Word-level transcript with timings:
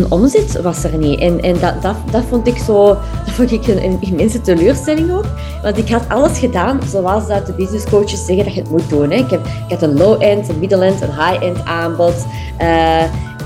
de 0.00 0.06
omzet 0.08 0.60
was 0.60 0.84
er 0.84 0.96
niet. 0.98 1.20
En, 1.20 1.40
en 1.40 1.58
dat, 1.60 1.82
dat, 1.82 1.96
dat 2.10 2.22
vond 2.28 2.46
ik 2.46 2.56
zo, 2.56 2.86
dat 3.24 3.34
vond 3.34 3.52
ik 3.52 3.66
een, 3.66 3.84
een 3.84 3.96
immense 4.00 4.40
teleurstelling 4.40 5.12
ook. 5.12 5.26
Want 5.62 5.78
ik 5.78 5.88
had 5.88 6.08
alles 6.08 6.38
gedaan 6.38 6.80
zoals 6.88 7.26
dat 7.26 7.46
de 7.46 7.52
business 7.52 7.84
coaches 7.84 8.24
zeggen 8.24 8.44
dat 8.44 8.54
je 8.54 8.60
het 8.60 8.70
moet 8.70 8.88
doen. 8.88 9.10
Hè. 9.10 9.16
Ik, 9.16 9.30
heb, 9.30 9.46
ik 9.46 9.70
had 9.70 9.82
een 9.82 9.96
low-end, 9.96 10.48
een 10.48 10.58
middle-end, 10.58 11.00
een 11.00 11.14
high-end 11.14 11.64
aanbod. 11.64 12.26
Uh, 12.60 13.02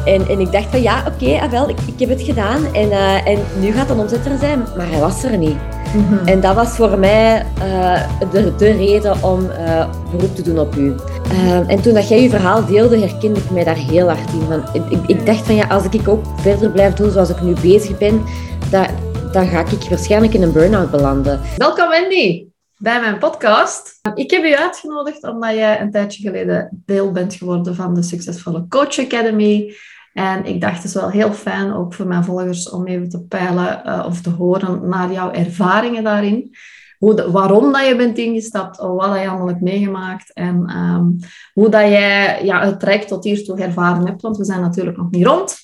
en, 0.06 0.28
en 0.28 0.40
ik 0.40 0.52
dacht 0.52 0.66
van 0.70 0.82
ja, 0.82 1.04
oké, 1.06 1.24
okay, 1.24 1.60
ah, 1.60 1.68
ik, 1.68 1.78
ik 1.86 1.98
heb 2.00 2.08
het 2.08 2.22
gedaan. 2.22 2.74
En, 2.74 2.88
uh, 2.88 3.28
en 3.28 3.38
nu 3.60 3.72
gaat 3.72 3.90
een 3.90 3.98
omzet 3.98 4.26
er 4.26 4.38
zijn, 4.38 4.66
maar 4.76 4.90
hij 4.90 5.00
was 5.00 5.22
er 5.22 5.38
niet. 5.38 5.56
Mm 5.96 6.06
-hmm. 6.08 6.26
En 6.26 6.40
dat 6.40 6.54
was 6.54 6.76
voor 6.76 6.98
mij 6.98 7.46
uh, 7.58 8.30
de, 8.30 8.54
de 8.56 8.70
reden 8.70 9.22
om 9.22 9.44
uh, 9.44 9.90
beroep 10.10 10.34
te 10.34 10.42
doen 10.42 10.58
op 10.58 10.76
u. 10.76 10.94
Uh, 11.32 11.70
en 11.70 11.82
toen 11.82 11.94
dat 11.94 12.08
jij 12.08 12.22
je 12.22 12.30
verhaal 12.30 12.66
deelde, 12.66 12.98
herkende 12.98 13.40
ik 13.40 13.50
mij 13.50 13.64
daar 13.64 13.76
heel 13.76 14.06
hard 14.06 14.32
in. 14.32 14.48
Want 14.48 14.74
ik, 14.74 15.06
ik 15.06 15.26
dacht 15.26 15.46
van 15.46 15.54
ja, 15.54 15.66
als 15.66 15.84
ik 15.90 16.08
ook 16.08 16.24
verder 16.36 16.70
blijf 16.70 16.94
doen 16.94 17.10
zoals 17.10 17.30
ik 17.30 17.40
nu 17.40 17.54
bezig 17.60 17.98
ben, 17.98 18.24
dat, 18.70 18.88
dan 19.32 19.46
ga 19.46 19.60
ik 19.60 19.88
waarschijnlijk 19.88 20.34
in 20.34 20.42
een 20.42 20.52
burn-out 20.52 20.90
belanden. 20.90 21.40
Welkom 21.56 21.88
Wendy 21.88 22.46
bij 22.76 23.00
mijn 23.00 23.18
podcast. 23.18 24.00
Ik 24.14 24.30
heb 24.30 24.44
u 24.44 24.56
uitgenodigd 24.56 25.22
omdat 25.22 25.54
jij 25.54 25.80
een 25.80 25.90
tijdje 25.90 26.22
geleden 26.22 26.82
deel 26.86 27.12
bent 27.12 27.34
geworden 27.34 27.74
van 27.74 27.94
de 27.94 28.02
Succesvolle 28.02 28.66
Coach 28.68 28.98
Academy. 28.98 29.74
En 30.16 30.44
ik 30.44 30.60
dacht, 30.60 30.76
het 30.76 30.84
is 30.84 30.94
wel 30.94 31.10
heel 31.10 31.32
fijn, 31.32 31.72
ook 31.72 31.94
voor 31.94 32.06
mijn 32.06 32.24
volgers, 32.24 32.70
om 32.70 32.86
even 32.86 33.08
te 33.08 33.22
peilen 33.22 33.82
uh, 33.86 34.04
of 34.06 34.20
te 34.20 34.30
horen 34.30 34.88
naar 34.88 35.12
jouw 35.12 35.30
ervaringen 35.30 36.04
daarin. 36.04 36.54
Hoe 36.98 37.14
de, 37.14 37.30
waarom 37.30 37.72
dat 37.72 37.86
je 37.86 37.96
bent 37.96 38.18
ingestapt, 38.18 38.80
of 38.80 39.06
wat 39.06 39.20
je 39.20 39.28
allemaal 39.28 39.46
hebt 39.46 39.60
meegemaakt 39.60 40.32
en 40.32 40.76
um, 40.76 41.16
hoe 41.52 41.68
dat 41.68 41.88
jij 41.88 42.44
ja, 42.44 42.64
het 42.64 42.80
traject 42.80 43.08
tot 43.08 43.24
hiertoe 43.24 43.60
ervaren 43.60 44.06
hebt. 44.06 44.22
Want 44.22 44.36
we 44.36 44.44
zijn 44.44 44.60
natuurlijk 44.60 44.96
nog 44.96 45.10
niet 45.10 45.26
rond. 45.26 45.56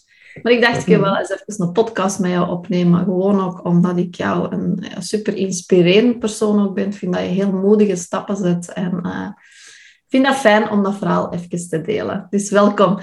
Maar 0.43 0.53
ik 0.53 0.61
dacht, 0.61 0.81
ik 0.81 0.87
wil 0.87 1.01
wel 1.01 1.17
eens 1.17 1.31
even 1.31 1.67
een 1.67 1.73
podcast 1.73 2.19
met 2.19 2.31
jou 2.31 2.51
opnemen. 2.51 3.05
Gewoon 3.05 3.41
ook 3.41 3.65
omdat 3.65 3.97
ik 3.97 4.15
jou 4.15 4.55
een 4.55 4.85
super 4.99 5.37
inspirerend 5.37 6.19
persoon 6.19 6.63
ook 6.63 6.75
ben. 6.75 6.87
Ik 6.87 6.95
vind 6.95 7.13
dat 7.13 7.23
je 7.23 7.29
heel 7.29 7.53
moedige 7.53 7.97
stappen 7.97 8.37
zet. 8.37 8.73
En 8.73 9.01
uh, 9.03 9.27
ik 9.27 9.52
vind 10.13 10.25
dat 10.25 10.37
fijn 10.37 10.71
om 10.71 10.83
dat 10.83 10.97
verhaal 10.97 11.33
even 11.33 11.69
te 11.69 11.81
delen. 11.81 12.27
Dus 12.31 12.51
welkom. 12.51 12.99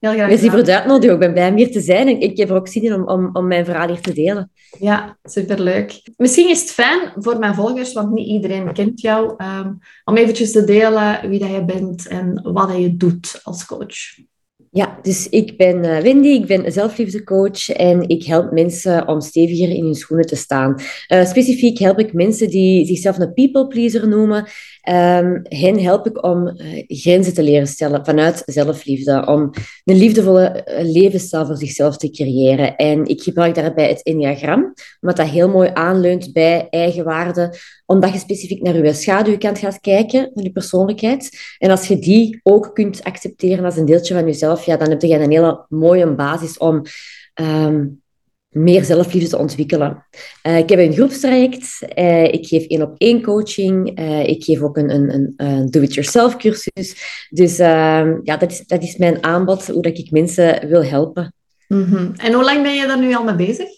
Heel 0.00 0.12
graag 0.12 0.28
Merci 0.28 0.50
voor 0.50 0.64
de 0.64 0.74
uitnodiging. 0.74 1.12
Ik 1.12 1.18
ben 1.18 1.32
blij 1.32 1.48
om 1.48 1.56
hier 1.56 1.72
te 1.72 1.80
zijn. 1.80 2.08
En 2.08 2.20
ik 2.20 2.36
heb 2.36 2.48
er 2.48 2.54
ook 2.54 2.68
zin 2.68 2.82
in 2.82 2.94
om, 2.94 3.08
om, 3.08 3.30
om 3.32 3.46
mijn 3.46 3.64
verhaal 3.64 3.88
hier 3.88 4.00
te 4.00 4.12
delen. 4.12 4.50
Ja, 4.78 5.18
superleuk. 5.22 6.02
Misschien 6.16 6.50
is 6.50 6.60
het 6.60 6.70
fijn 6.70 7.12
voor 7.16 7.38
mijn 7.38 7.54
volgers, 7.54 7.92
want 7.92 8.10
niet 8.10 8.26
iedereen 8.26 8.72
kent 8.72 9.00
jou, 9.00 9.34
um, 9.44 9.78
om 10.04 10.16
eventjes 10.16 10.52
te 10.52 10.64
delen 10.64 11.28
wie 11.28 11.38
dat 11.38 11.50
je 11.50 11.64
bent 11.64 12.08
en 12.08 12.52
wat 12.52 12.68
dat 12.68 12.78
je 12.80 12.96
doet 12.96 13.40
als 13.42 13.66
coach. 13.66 13.96
Ja, 14.70 14.98
dus 15.02 15.28
ik 15.28 15.56
ben 15.56 15.84
uh, 15.84 15.98
Wendy, 15.98 16.28
ik 16.28 16.46
ben 16.46 16.72
zelfliefdecoach 16.72 17.68
en 17.68 18.08
ik 18.08 18.24
help 18.24 18.52
mensen 18.52 19.08
om 19.08 19.20
steviger 19.20 19.68
in 19.68 19.84
hun 19.84 19.94
schoenen 19.94 20.26
te 20.26 20.36
staan. 20.36 20.74
Uh, 21.08 21.24
specifiek 21.26 21.78
help 21.78 21.98
ik 21.98 22.12
mensen 22.12 22.48
die 22.48 22.86
zichzelf 22.86 23.18
een 23.18 23.32
people 23.32 23.66
pleaser 23.66 24.08
noemen. 24.08 24.46
Um, 24.88 25.42
hen 25.42 25.82
help 25.82 26.06
ik 26.06 26.24
om 26.24 26.48
uh, 26.48 26.84
grenzen 26.86 27.34
te 27.34 27.42
leren 27.42 27.66
stellen 27.66 28.04
vanuit 28.04 28.42
zelfliefde, 28.46 29.26
om 29.26 29.50
een 29.84 29.96
liefdevolle 29.96 30.64
levensstijl 30.82 31.46
voor 31.46 31.56
zichzelf 31.56 31.96
te 31.96 32.10
creëren. 32.10 32.76
En 32.76 33.04
ik 33.06 33.22
gebruik 33.22 33.54
daarbij 33.54 33.88
het 33.88 34.02
Enneagram, 34.02 34.74
omdat 35.00 35.16
dat 35.16 35.28
heel 35.28 35.48
mooi 35.48 35.70
aanleunt 35.72 36.32
bij 36.32 36.66
eigenwaarde, 36.70 37.54
omdat 37.86 38.12
je 38.12 38.18
specifiek 38.18 38.62
naar 38.62 38.84
je 38.84 38.92
schaduwkant 38.92 39.58
gaat 39.58 39.80
kijken 39.80 40.30
van 40.34 40.42
je 40.42 40.52
persoonlijkheid. 40.52 41.38
En 41.58 41.70
als 41.70 41.88
je 41.88 41.98
die 41.98 42.40
ook 42.42 42.74
kunt 42.74 43.04
accepteren 43.04 43.64
als 43.64 43.76
een 43.76 43.86
deeltje 43.86 44.14
van 44.14 44.24
jezelf, 44.24 44.64
ja, 44.64 44.76
dan 44.76 44.90
heb 44.90 45.02
je 45.02 45.14
een 45.14 45.30
hele 45.30 45.66
mooie 45.68 46.14
basis 46.14 46.58
om 46.58 46.82
um, 47.40 48.02
meer 48.54 48.84
zelfliefde 48.84 49.28
te 49.28 49.38
ontwikkelen. 49.38 50.06
Uh, 50.46 50.58
ik 50.58 50.68
heb 50.68 50.78
een 50.78 50.92
groepstraject, 50.92 51.78
uh, 51.98 52.24
ik 52.24 52.46
geef 52.46 52.66
één 52.66 52.82
op 52.82 52.94
één 52.98 53.22
coaching, 53.22 54.00
uh, 54.00 54.28
ik 54.28 54.44
geef 54.44 54.60
ook 54.60 54.76
een, 54.76 54.90
een, 54.90 55.32
een 55.36 55.70
do-it-yourself 55.70 56.36
cursus. 56.36 56.94
Dus 57.30 57.58
ehm, 57.58 58.18
ja, 58.22 58.36
dat 58.36 58.50
is, 58.50 58.66
dat 58.66 58.82
is 58.82 58.96
mijn 58.96 59.24
aanbod, 59.24 59.66
hoe 59.66 59.82
dat 59.82 59.98
ik 59.98 60.10
mensen 60.10 60.68
wil 60.68 60.84
helpen. 60.84 61.34
Mm 61.68 61.84
-hmm. 61.84 62.12
En 62.16 62.32
hoe 62.32 62.44
lang 62.44 62.62
ben 62.62 62.74
je 62.74 62.86
daar 62.86 62.98
nu 62.98 63.14
al 63.14 63.24
mee 63.24 63.34
bezig? 63.34 63.68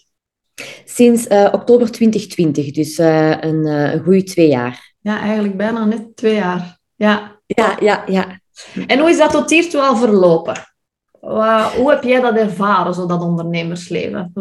Sinds 0.85 1.27
oktober 1.51 1.91
2020, 1.91 2.71
dus 2.71 2.97
een, 2.97 3.65
een 3.65 4.03
goede 4.03 4.23
twee 4.23 4.47
jaar. 4.47 4.95
Ja, 4.99 5.19
eigenlijk 5.19 5.57
bijna 5.57 5.85
net 5.85 6.15
twee 6.15 6.35
jaar. 6.35 6.79
Ja, 6.95 7.39
ja, 7.45 7.77
ja. 7.79 8.03
ja. 8.07 8.39
En 8.87 8.99
hoe 8.99 9.09
is 9.09 9.17
dat 9.17 9.31
tot 9.31 9.49
hiertoe 9.49 9.81
al 9.81 9.97
verlopen? 9.97 10.75
Hoe 11.19 11.89
heb 11.89 12.03
jij 12.03 12.21
dat 12.21 12.35
ervaren, 12.35 12.93
zo 12.93 13.05
dat 13.05 13.21
ondernemersleven? 13.21 14.31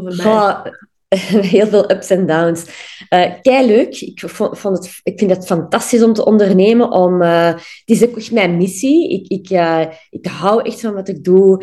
Heel 1.54 1.66
veel 1.66 1.90
ups 1.90 2.10
en 2.10 2.26
downs. 2.26 2.64
Uh, 3.10 3.32
kei 3.42 3.66
leuk. 3.66 4.00
Ik, 4.00 4.22
vond, 4.26 4.62
het, 4.62 5.00
ik 5.02 5.18
vind 5.18 5.30
het 5.30 5.46
fantastisch 5.46 6.02
om 6.02 6.12
te 6.12 6.24
ondernemen. 6.24 6.90
Om, 6.90 7.22
uh, 7.22 7.46
het 7.54 7.82
is 7.84 8.04
ook 8.04 8.16
echt 8.16 8.32
mijn 8.32 8.56
missie. 8.56 9.10
Ik, 9.10 9.28
ik, 9.28 9.50
uh, 9.50 9.84
ik 10.10 10.26
hou 10.26 10.62
echt 10.62 10.80
van 10.80 10.94
wat 10.94 11.08
ik 11.08 11.24
doe. 11.24 11.62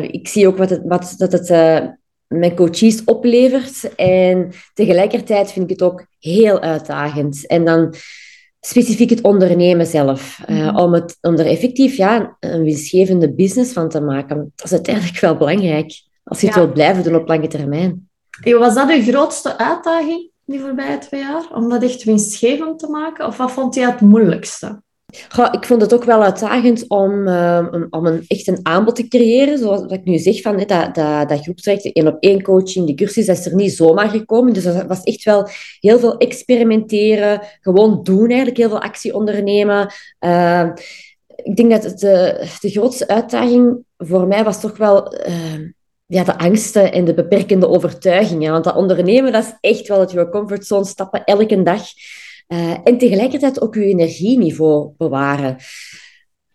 ik 0.00 0.28
zie 0.28 0.46
ook 0.46 0.56
wat 0.56 0.70
het, 0.70 0.82
wat, 0.84 1.14
dat 1.16 1.32
het 1.32 1.48
mijn 2.26 2.54
coaches 2.54 3.04
oplevert. 3.04 3.94
En 3.94 4.52
tegelijkertijd 4.74 5.52
vind 5.52 5.70
ik 5.70 5.78
het 5.78 5.88
ook 5.88 6.06
heel 6.18 6.60
uitdagend. 6.60 7.46
En 7.46 7.64
dan 7.64 7.94
specifiek 8.66 9.10
het 9.10 9.20
ondernemen 9.20 9.86
zelf. 9.86 10.40
Uh, 10.48 10.76
om, 10.76 10.92
het, 10.92 11.18
om 11.20 11.36
er 11.36 11.46
effectief 11.46 11.96
ja, 11.96 12.36
een 12.40 12.62
winstgevende 12.62 13.32
business 13.32 13.72
van 13.72 13.88
te 13.88 14.00
maken. 14.00 14.52
Dat 14.56 14.66
is 14.66 14.72
uiteindelijk 14.72 15.20
wel 15.20 15.36
belangrijk. 15.36 16.02
Als 16.24 16.40
je 16.40 16.46
het 16.46 16.56
wilt 16.56 16.72
blijven 16.72 17.02
doen 17.02 17.14
op 17.14 17.28
lange 17.28 17.46
termijn. 17.46 18.08
Was 18.44 18.74
dat 18.74 18.90
uw 18.90 19.02
grootste 19.02 19.58
uitdaging 19.58 20.30
die 20.44 20.60
voorbije 20.60 20.98
twee 20.98 21.20
jaar? 21.20 21.46
Om 21.54 21.68
dat 21.68 21.82
echt 21.82 22.04
winstgevend 22.04 22.78
te 22.78 22.86
maken? 22.86 23.26
Of 23.26 23.36
wat 23.36 23.52
vond 23.52 23.74
je 23.74 23.86
het 23.86 24.00
moeilijkste? 24.00 24.82
Ik 25.52 25.64
vond 25.64 25.80
het 25.80 25.94
ook 25.94 26.04
wel 26.04 26.22
uitdagend 26.22 26.88
om, 26.88 27.28
um, 27.28 27.86
om 27.90 28.06
een, 28.06 28.24
echt 28.26 28.46
een 28.46 28.60
aanbod 28.62 28.96
te 28.96 29.08
creëren. 29.08 29.58
Zoals 29.58 29.82
ik 29.82 30.04
nu 30.04 30.18
zeg, 30.18 30.40
van, 30.40 30.56
dat, 30.56 30.94
dat, 30.94 31.28
dat 31.28 31.40
groepstraject, 31.42 31.92
één 31.92 32.06
op 32.06 32.16
één 32.20 32.42
coaching, 32.42 32.86
die 32.86 32.94
cursus, 32.94 33.26
dat 33.26 33.38
is 33.38 33.46
er 33.46 33.54
niet 33.54 33.72
zomaar 33.72 34.08
gekomen. 34.08 34.52
Dus 34.52 34.64
dat 34.64 34.86
was 34.86 35.02
echt 35.02 35.24
wel 35.24 35.48
heel 35.80 35.98
veel 35.98 36.16
experimenteren, 36.16 37.40
gewoon 37.60 38.00
doen 38.02 38.28
eigenlijk, 38.28 38.56
heel 38.56 38.68
veel 38.68 38.80
actie 38.80 39.14
ondernemen. 39.14 39.92
Uh, 40.20 40.68
ik 41.36 41.56
denk 41.56 41.70
dat 41.70 41.98
de, 41.98 42.46
de 42.60 42.70
grootste 42.70 43.08
uitdaging 43.08 43.78
voor 43.96 44.26
mij 44.26 44.44
was 44.44 44.60
toch 44.60 44.76
wel... 44.76 45.14
Uh, 45.28 45.70
ja, 46.06 46.24
de 46.24 46.38
angsten 46.38 46.92
en 46.92 47.04
de 47.04 47.14
beperkende 47.14 47.68
overtuigingen. 47.68 48.52
Want 48.52 48.64
dat 48.64 48.76
ondernemen, 48.76 49.32
dat 49.32 49.44
is 49.44 49.70
echt 49.70 49.88
wel 49.88 49.98
uit 49.98 50.10
je 50.10 50.28
comfortzone 50.28 50.84
stappen 50.84 51.24
elke 51.24 51.62
dag. 51.62 51.82
Uh, 52.48 52.76
en 52.84 52.98
tegelijkertijd 52.98 53.60
ook 53.60 53.74
je 53.74 53.84
energieniveau 53.84 54.92
bewaren. 54.96 55.56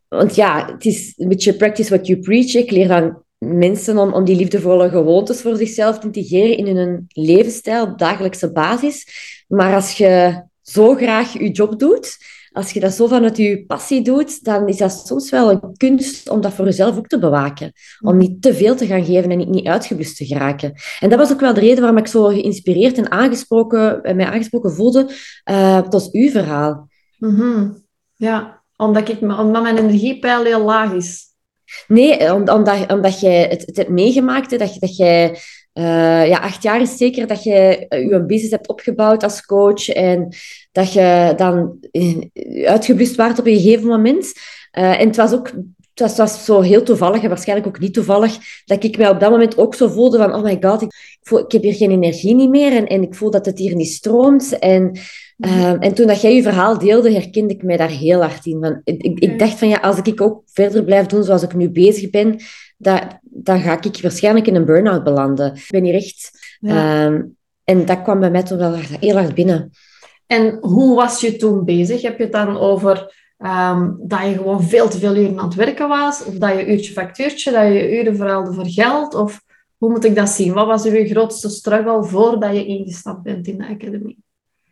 Want 0.07 0.35
ja, 0.35 0.71
het 0.71 0.85
is 0.85 1.13
een 1.17 1.27
beetje 1.27 1.53
practice 1.53 1.89
what 1.89 2.07
you 2.07 2.19
preach. 2.19 2.53
Ik 2.53 2.71
leer 2.71 2.87
dan 2.87 3.23
mensen 3.37 3.97
om, 3.97 4.13
om 4.13 4.25
die 4.25 4.35
liefdevolle 4.35 4.89
gewoontes 4.89 5.41
voor 5.41 5.55
zichzelf 5.55 5.99
te 5.99 6.05
integreren 6.05 6.57
in 6.57 6.77
hun 6.77 7.05
levensstijl 7.07 7.83
op 7.83 7.97
dagelijkse 7.97 8.51
basis. 8.51 9.07
Maar 9.47 9.73
als 9.73 9.97
je 9.97 10.43
zo 10.61 10.95
graag 10.95 11.33
je 11.33 11.51
job 11.51 11.79
doet, 11.79 12.17
als 12.57 12.71
je 12.71 12.79
dat 12.79 12.93
zo 12.93 13.07
vanuit 13.07 13.37
je 13.37 13.65
passie 13.65 14.01
doet, 14.01 14.43
dan 14.43 14.67
is 14.67 14.77
dat 14.77 15.03
soms 15.05 15.29
wel 15.29 15.51
een 15.51 15.77
kunst 15.77 16.29
om 16.29 16.41
dat 16.41 16.53
voor 16.53 16.65
jezelf 16.65 16.97
ook 16.97 17.07
te 17.07 17.19
bewaken. 17.19 17.71
Om 18.01 18.17
niet 18.17 18.41
te 18.41 18.53
veel 18.53 18.75
te 18.75 18.85
gaan 18.85 19.05
geven 19.05 19.31
en 19.31 19.49
niet, 19.49 19.67
uitgeblust 19.67 20.17
te 20.17 20.25
geraken. 20.25 20.73
En 20.99 21.09
dat 21.09 21.19
was 21.19 21.31
ook 21.31 21.39
wel 21.39 21.53
de 21.53 21.59
reden 21.59 21.79
waarom 21.79 21.97
ik 21.97 22.07
zo 22.07 22.23
geïnspireerd 22.23 22.97
en 22.97 23.11
aangesproken, 23.11 24.15
mij 24.15 24.25
aangesproken 24.25 24.71
voelde 24.71 25.09
uh, 25.51 25.79
tot 25.79 26.09
uw 26.11 26.29
verhaal. 26.29 26.89
Mm 27.17 27.35
-hmm. 27.35 27.85
Ja, 28.15 28.63
omdat, 28.75 29.09
ik, 29.09 29.21
omdat 29.21 29.61
mijn 29.61 29.77
energiepeil 29.77 30.43
heel 30.43 30.63
laag 30.63 30.93
is. 30.93 31.25
Nee, 31.87 32.33
omdat, 32.33 32.91
omdat 32.91 33.19
jij 33.19 33.41
het, 33.49 33.65
het 33.65 33.77
hebt 33.77 33.89
meegemaakt, 33.89 34.49
dat, 34.49 34.77
dat 34.79 34.97
jij 34.97 35.37
uh, 35.77 36.27
ja, 36.27 36.37
acht 36.37 36.63
jaar 36.63 36.81
is 36.81 36.97
zeker 36.97 37.27
dat 37.27 37.43
je 37.43 37.85
uh, 37.89 38.09
je 38.09 38.25
business 38.25 38.51
hebt 38.51 38.67
opgebouwd 38.67 39.23
als 39.23 39.45
coach 39.45 39.89
en 39.89 40.35
dat 40.71 40.93
je 40.93 41.33
dan 41.35 41.77
uitgeblust 42.65 43.15
waart 43.15 43.39
op 43.39 43.45
een 43.45 43.59
gegeven 43.59 43.87
moment. 43.87 44.33
Uh, 44.77 45.01
en 45.01 45.07
het 45.07 45.15
was 45.15 45.33
ook 45.33 45.51
het 46.03 46.17
was, 46.17 46.45
zo 46.45 46.61
heel 46.61 46.83
toevallig 46.83 47.23
en 47.23 47.29
waarschijnlijk 47.29 47.67
ook 47.67 47.79
niet 47.79 47.93
toevallig 47.93 48.37
dat 48.65 48.83
ik 48.83 48.97
mij 48.97 49.09
op 49.09 49.19
dat 49.19 49.31
moment 49.31 49.57
ook 49.57 49.75
zo 49.75 49.87
voelde 49.87 50.17
van 50.17 50.33
oh 50.33 50.43
my 50.43 50.57
god, 50.61 50.81
ik, 50.81 51.19
voel, 51.21 51.39
ik 51.39 51.51
heb 51.51 51.61
hier 51.61 51.73
geen 51.73 51.91
energie 51.91 52.35
niet 52.35 52.49
meer 52.49 52.71
en, 52.71 52.87
en 52.87 53.01
ik 53.01 53.15
voel 53.15 53.31
dat 53.31 53.45
het 53.45 53.57
hier 53.57 53.75
niet 53.75 53.87
stroomt. 53.87 54.59
En, 54.59 54.99
uh, 55.37 55.83
en 55.83 55.93
toen 55.93 56.07
dat 56.07 56.21
jij 56.21 56.35
je 56.35 56.41
verhaal 56.41 56.77
deelde, 56.77 57.11
herkende 57.11 57.53
ik 57.53 57.63
mij 57.63 57.77
daar 57.77 57.89
heel 57.89 58.21
hard 58.21 58.45
in. 58.45 58.57
Van, 58.61 58.81
ik, 58.83 59.19
ik 59.19 59.39
dacht 59.39 59.59
van 59.59 59.67
ja, 59.67 59.77
als 59.77 59.97
ik 60.03 60.21
ook 60.21 60.41
verder 60.45 60.83
blijf 60.83 61.05
doen 61.05 61.23
zoals 61.23 61.43
ik 61.43 61.53
nu 61.53 61.69
bezig 61.69 62.09
ben, 62.09 62.39
dat, 62.77 63.19
dan 63.21 63.59
ga 63.59 63.81
ik 63.81 64.01
waarschijnlijk 64.01 64.47
in 64.47 64.55
een 64.55 64.65
burn-out 64.65 65.03
belanden. 65.03 65.55
Ik 65.55 65.67
ben 65.69 65.83
hier 65.83 65.95
echt... 65.95 66.31
Ja. 66.59 67.05
Um, 67.05 67.35
en 67.63 67.85
dat 67.85 68.01
kwam 68.01 68.19
bij 68.19 68.31
mij 68.31 68.43
toen 68.43 68.57
wel 68.57 68.73
heel 68.73 69.15
hard 69.15 69.33
binnen. 69.33 69.71
En 70.27 70.57
hoe 70.61 70.95
was 70.95 71.21
je 71.21 71.35
toen 71.35 71.65
bezig? 71.65 72.01
Heb 72.01 72.17
je 72.17 72.23
het 72.23 72.31
dan 72.31 72.57
over 72.57 73.15
um, 73.37 73.97
dat 74.01 74.21
je 74.21 74.33
gewoon 74.33 74.63
veel 74.63 74.89
te 74.89 74.97
veel 74.97 75.15
uren 75.15 75.39
aan 75.39 75.45
het 75.45 75.55
werken 75.55 75.87
was? 75.87 76.25
Of 76.25 76.33
dat 76.33 76.57
je 76.57 76.71
uurtje 76.71 76.91
factuurtje, 76.91 77.51
dat 77.51 77.67
je 77.73 77.99
uren 77.99 78.15
verhaalde 78.15 78.53
voor 78.53 78.67
geld? 78.67 79.15
Of 79.15 79.41
Hoe 79.77 79.89
moet 79.89 80.05
ik 80.05 80.15
dat 80.15 80.29
zien? 80.29 80.53
Wat 80.53 80.65
was 80.65 80.85
uw 80.85 81.05
grootste 81.05 81.49
struggle 81.49 82.03
voordat 82.03 82.55
je 82.55 82.65
ingestapt 82.65 83.23
bent 83.23 83.47
in 83.47 83.57
de 83.57 83.67
academie? 83.67 84.17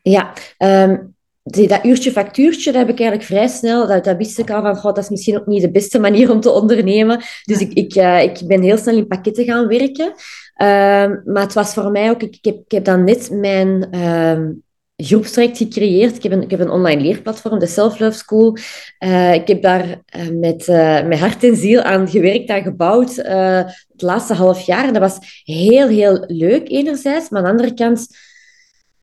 Ja, 0.02 0.34
um, 0.58 1.15
dat 1.48 1.86
uurtje 1.86 2.12
factuurtje, 2.12 2.72
dat 2.72 2.82
heb 2.82 2.90
ik 2.90 3.00
eigenlijk 3.00 3.30
vrij 3.30 3.48
snel, 3.48 3.88
dat, 3.88 4.04
dat 4.04 4.18
wist 4.18 4.40
ik 4.40 4.48
van, 4.48 4.74
dat 4.82 4.98
is 4.98 5.10
misschien 5.10 5.38
ook 5.38 5.46
niet 5.46 5.62
de 5.62 5.72
beste 5.72 6.00
manier 6.00 6.32
om 6.32 6.40
te 6.40 6.52
ondernemen. 6.52 7.22
Dus 7.44 7.60
ik, 7.60 7.74
ik, 7.74 7.96
uh, 7.96 8.24
ik 8.24 8.40
ben 8.48 8.62
heel 8.62 8.78
snel 8.78 8.98
in 8.98 9.08
pakketten 9.08 9.46
gaan 9.46 9.68
werken. 9.68 10.06
Um, 10.06 11.22
maar 11.26 11.44
het 11.44 11.54
was 11.54 11.74
voor 11.74 11.92
mij 11.92 12.10
ook, 12.10 12.22
ik, 12.22 12.36
ik, 12.36 12.46
heb, 12.46 12.56
ik 12.56 12.72
heb 12.72 12.86
dan 12.86 13.04
net 13.04 13.30
mijn 13.32 14.00
um, 14.06 14.64
groepstraject 14.96 15.58
gecreëerd. 15.58 16.16
Ik 16.16 16.24
heb, 16.24 16.32
een, 16.32 16.42
ik 16.42 16.52
heb 16.52 16.60
een 16.60 16.70
online 16.70 17.02
leerplatform, 17.02 17.60
de 17.60 17.68
Self 17.68 18.00
Love 18.00 18.18
School. 18.18 18.58
Uh, 19.00 19.34
ik 19.34 19.48
heb 19.48 19.62
daar 19.62 19.86
uh, 19.86 20.30
met, 20.40 20.68
met 21.08 21.20
hart 21.20 21.44
en 21.44 21.56
ziel 21.56 21.82
aan 21.82 22.10
gewerkt, 22.10 22.50
aan 22.50 22.64
gebouwd 22.64 23.16
het 23.16 24.02
laatste 24.02 24.34
half 24.34 24.62
jaar. 24.62 24.94
Dat 24.94 25.02
was 25.02 25.42
heel, 25.44 25.88
heel 25.88 26.24
leuk 26.28 26.70
enerzijds, 26.70 27.30
maar 27.30 27.40
aan 27.40 27.46
de 27.46 27.52
andere 27.52 27.74
kant 27.74 28.08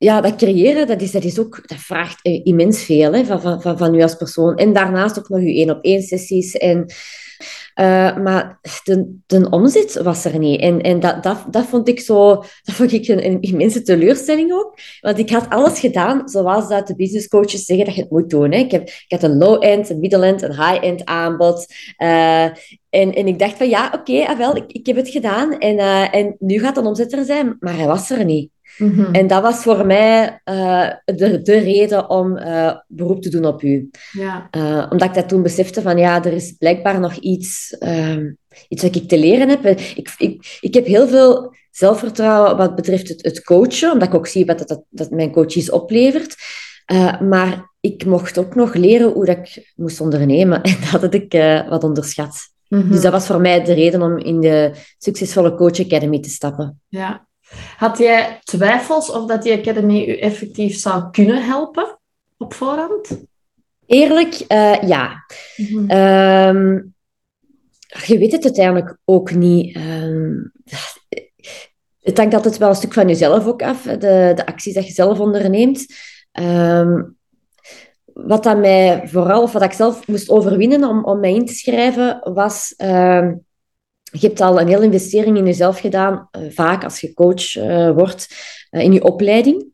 ja, 0.03 0.21
dat 0.21 0.35
creëren, 0.35 0.87
dat, 0.87 1.01
is, 1.01 1.11
dat, 1.11 1.23
is 1.23 1.39
ook, 1.39 1.67
dat 1.67 1.77
vraagt 1.77 2.19
immens 2.21 2.83
veel 2.83 3.13
hè, 3.13 3.25
van, 3.25 3.41
van, 3.41 3.61
van, 3.61 3.77
van 3.77 3.95
u 3.95 4.01
als 4.01 4.15
persoon. 4.15 4.55
En 4.55 4.73
daarnaast 4.73 5.19
ook 5.19 5.29
nog 5.29 5.39
uw 5.39 5.53
één-op-één 5.53 6.01
sessies. 6.01 6.57
En, 6.57 6.85
uh, 7.79 8.17
maar 8.17 8.59
de, 8.83 9.17
de 9.25 9.49
omzet 9.49 10.01
was 10.01 10.25
er 10.25 10.39
niet. 10.39 10.61
En, 10.61 10.81
en 10.81 10.99
dat, 10.99 11.23
dat, 11.23 11.45
dat 11.49 11.65
vond 11.65 11.87
ik 11.87 11.99
zo... 11.99 12.35
Dat 12.63 12.75
vond 12.75 12.91
ik 12.91 13.07
een, 13.07 13.41
immense 13.41 13.81
teleurstelling 13.81 14.53
ook. 14.53 14.77
Want 15.01 15.17
ik 15.17 15.29
had 15.29 15.49
alles 15.49 15.79
gedaan 15.79 16.29
zoals 16.29 16.69
dat 16.69 16.87
de 16.87 16.95
business 16.95 17.27
coaches 17.27 17.65
zeggen 17.65 17.85
dat 17.85 17.95
je 17.95 18.01
het 18.01 18.11
moet 18.11 18.29
doen. 18.29 18.51
Hè. 18.51 18.57
Ik, 18.57 18.71
heb, 18.71 18.87
ik 18.87 19.05
had 19.07 19.23
een 19.23 19.37
low-end, 19.37 19.89
een 19.89 19.99
middle-end, 19.99 20.41
een 20.41 20.55
high-end 20.55 21.05
aanbod. 21.05 21.65
Uh, 21.97 22.43
en, 22.89 23.13
en 23.13 23.27
ik 23.27 23.39
dacht 23.39 23.57
van 23.57 23.69
ja, 23.69 23.85
oké, 23.85 24.11
okay, 24.11 24.47
ah, 24.47 24.55
ik, 24.55 24.71
ik 24.71 24.85
heb 24.85 24.95
het 24.95 25.09
gedaan. 25.09 25.57
En, 25.57 25.77
en 26.11 26.35
nu 26.39 26.59
gaat 26.59 26.77
een 26.77 26.85
omzet 26.85 27.13
er 27.13 27.25
zijn. 27.25 27.57
Maar 27.59 27.77
hij 27.77 27.87
was 27.87 28.09
er 28.09 28.25
niet. 28.25 28.52
Mhm. 28.77 29.13
En 29.13 29.27
dat 29.27 29.41
was 29.41 29.63
voor 29.63 29.85
mij 29.85 30.41
uh, 30.45 30.89
de, 31.05 31.41
de 31.41 31.57
reden 31.57 32.09
om 32.09 32.37
uh, 32.37 32.73
beroep 32.87 33.21
te 33.21 33.29
doen 33.29 33.45
op 33.45 33.63
u. 33.63 33.89
Ja. 34.11 34.47
Uh, 34.57 34.85
omdat 34.89 35.07
ik 35.07 35.13
dat 35.13 35.29
toen 35.29 35.41
besefte 35.41 35.81
van 35.81 35.97
ja, 35.97 36.23
er 36.23 36.33
is 36.33 36.55
blijkbaar 36.57 36.99
nog 36.99 37.15
iets, 37.15 37.77
iets 38.67 38.83
wat 38.83 38.95
ik 38.95 39.07
te 39.07 39.19
leren 39.19 39.49
heb. 39.49 39.65
Ik, 39.65 40.13
ik, 40.17 40.57
ik 40.61 40.73
heb 40.73 40.85
heel 40.85 41.07
veel 41.07 41.55
zelfvertrouwen 41.71 42.57
wat 42.57 42.75
betreft 42.75 43.07
het, 43.07 43.23
het 43.23 43.43
coachen, 43.43 43.91
omdat 43.91 44.07
ik 44.07 44.13
ook 44.13 44.27
zie 44.27 44.45
wat 44.45 44.57
dat, 44.57 44.67
dat, 44.67 44.83
dat 44.89 45.09
mijn 45.09 45.31
coaches 45.31 45.69
oplevert. 45.69 46.35
maar 47.19 47.71
ik 47.79 48.05
mocht 48.05 48.37
ook 48.37 48.55
nog 48.55 48.73
leren 48.73 49.11
hoe 49.11 49.25
dat 49.25 49.37
ik 49.37 49.71
moest 49.75 50.01
ondernemen. 50.01 50.61
En 50.63 50.77
dat 50.91 51.01
had 51.01 51.13
ik 51.13 51.31
wat 51.69 51.83
onderschat. 51.83 52.51
Mhm. 52.67 52.91
Dus 52.91 53.01
dat 53.01 53.11
was 53.11 53.25
voor 53.25 53.41
mij 53.41 53.63
de 53.63 53.73
reden 53.73 54.01
om 54.01 54.17
in 54.17 54.39
de 54.39 54.71
succesvolle 54.97 55.55
Coach 55.55 55.79
Academy 55.79 56.19
te 56.19 56.29
stappen. 56.29 56.81
Ja, 56.87 57.27
had 57.77 57.97
jij 57.97 58.39
twijfels 58.43 59.11
of 59.11 59.25
dat 59.25 59.43
die 59.43 59.57
academy 59.57 60.05
u 60.07 60.17
effectief 60.17 60.77
zou 60.77 61.09
kunnen 61.11 61.45
helpen 61.45 61.99
op 62.37 62.53
voorhand? 62.53 63.23
Eerlijk, 63.85 64.45
uh, 64.47 64.81
ja. 64.81 65.25
Mm 65.55 65.89
-hmm. 65.89 66.93
je 68.05 68.17
weet 68.17 68.31
het 68.31 68.43
uiteindelijk 68.43 68.97
ook 69.05 69.33
niet. 69.33 69.75
Um, 69.75 70.51
het 72.01 72.17
hangt 72.17 72.33
altijd 72.33 72.57
wel 72.57 72.69
een 72.69 72.75
stuk 72.75 72.93
van 72.93 73.07
jezelf 73.07 73.47
ook 73.47 73.61
af, 73.61 73.81
de, 73.81 74.31
de 74.35 74.45
acties 74.45 74.73
dat 74.73 74.87
je 74.87 74.93
zelf 74.93 75.19
onderneemt. 75.19 75.85
Um, 76.39 77.17
wat 78.13 78.43
dat 78.43 78.57
mij 78.57 79.01
vooral, 79.05 79.41
of 79.41 79.51
wat 79.51 79.61
ik 79.61 79.71
zelf 79.71 80.07
moest 80.07 80.29
overwinnen 80.29 80.89
om, 80.89 81.03
om 81.03 81.19
mij 81.19 81.33
in 81.33 81.45
te 81.45 81.53
schrijven, 81.53 82.33
was 82.33 82.73
je 84.19 84.27
hebt 84.27 84.41
al 84.41 84.59
een 84.59 84.67
hele 84.67 84.85
investering 84.85 85.37
in 85.37 85.45
jezelf 85.45 85.79
gedaan, 85.79 86.29
uh, 86.31 86.51
vaak 86.51 86.83
als 86.83 86.99
je 86.99 87.13
coach 87.13 87.55
uh, 87.55 87.91
wordt, 87.91 88.27
uh, 88.71 88.83
in 88.83 88.93
je 88.93 89.03
opleiding. 89.03 89.71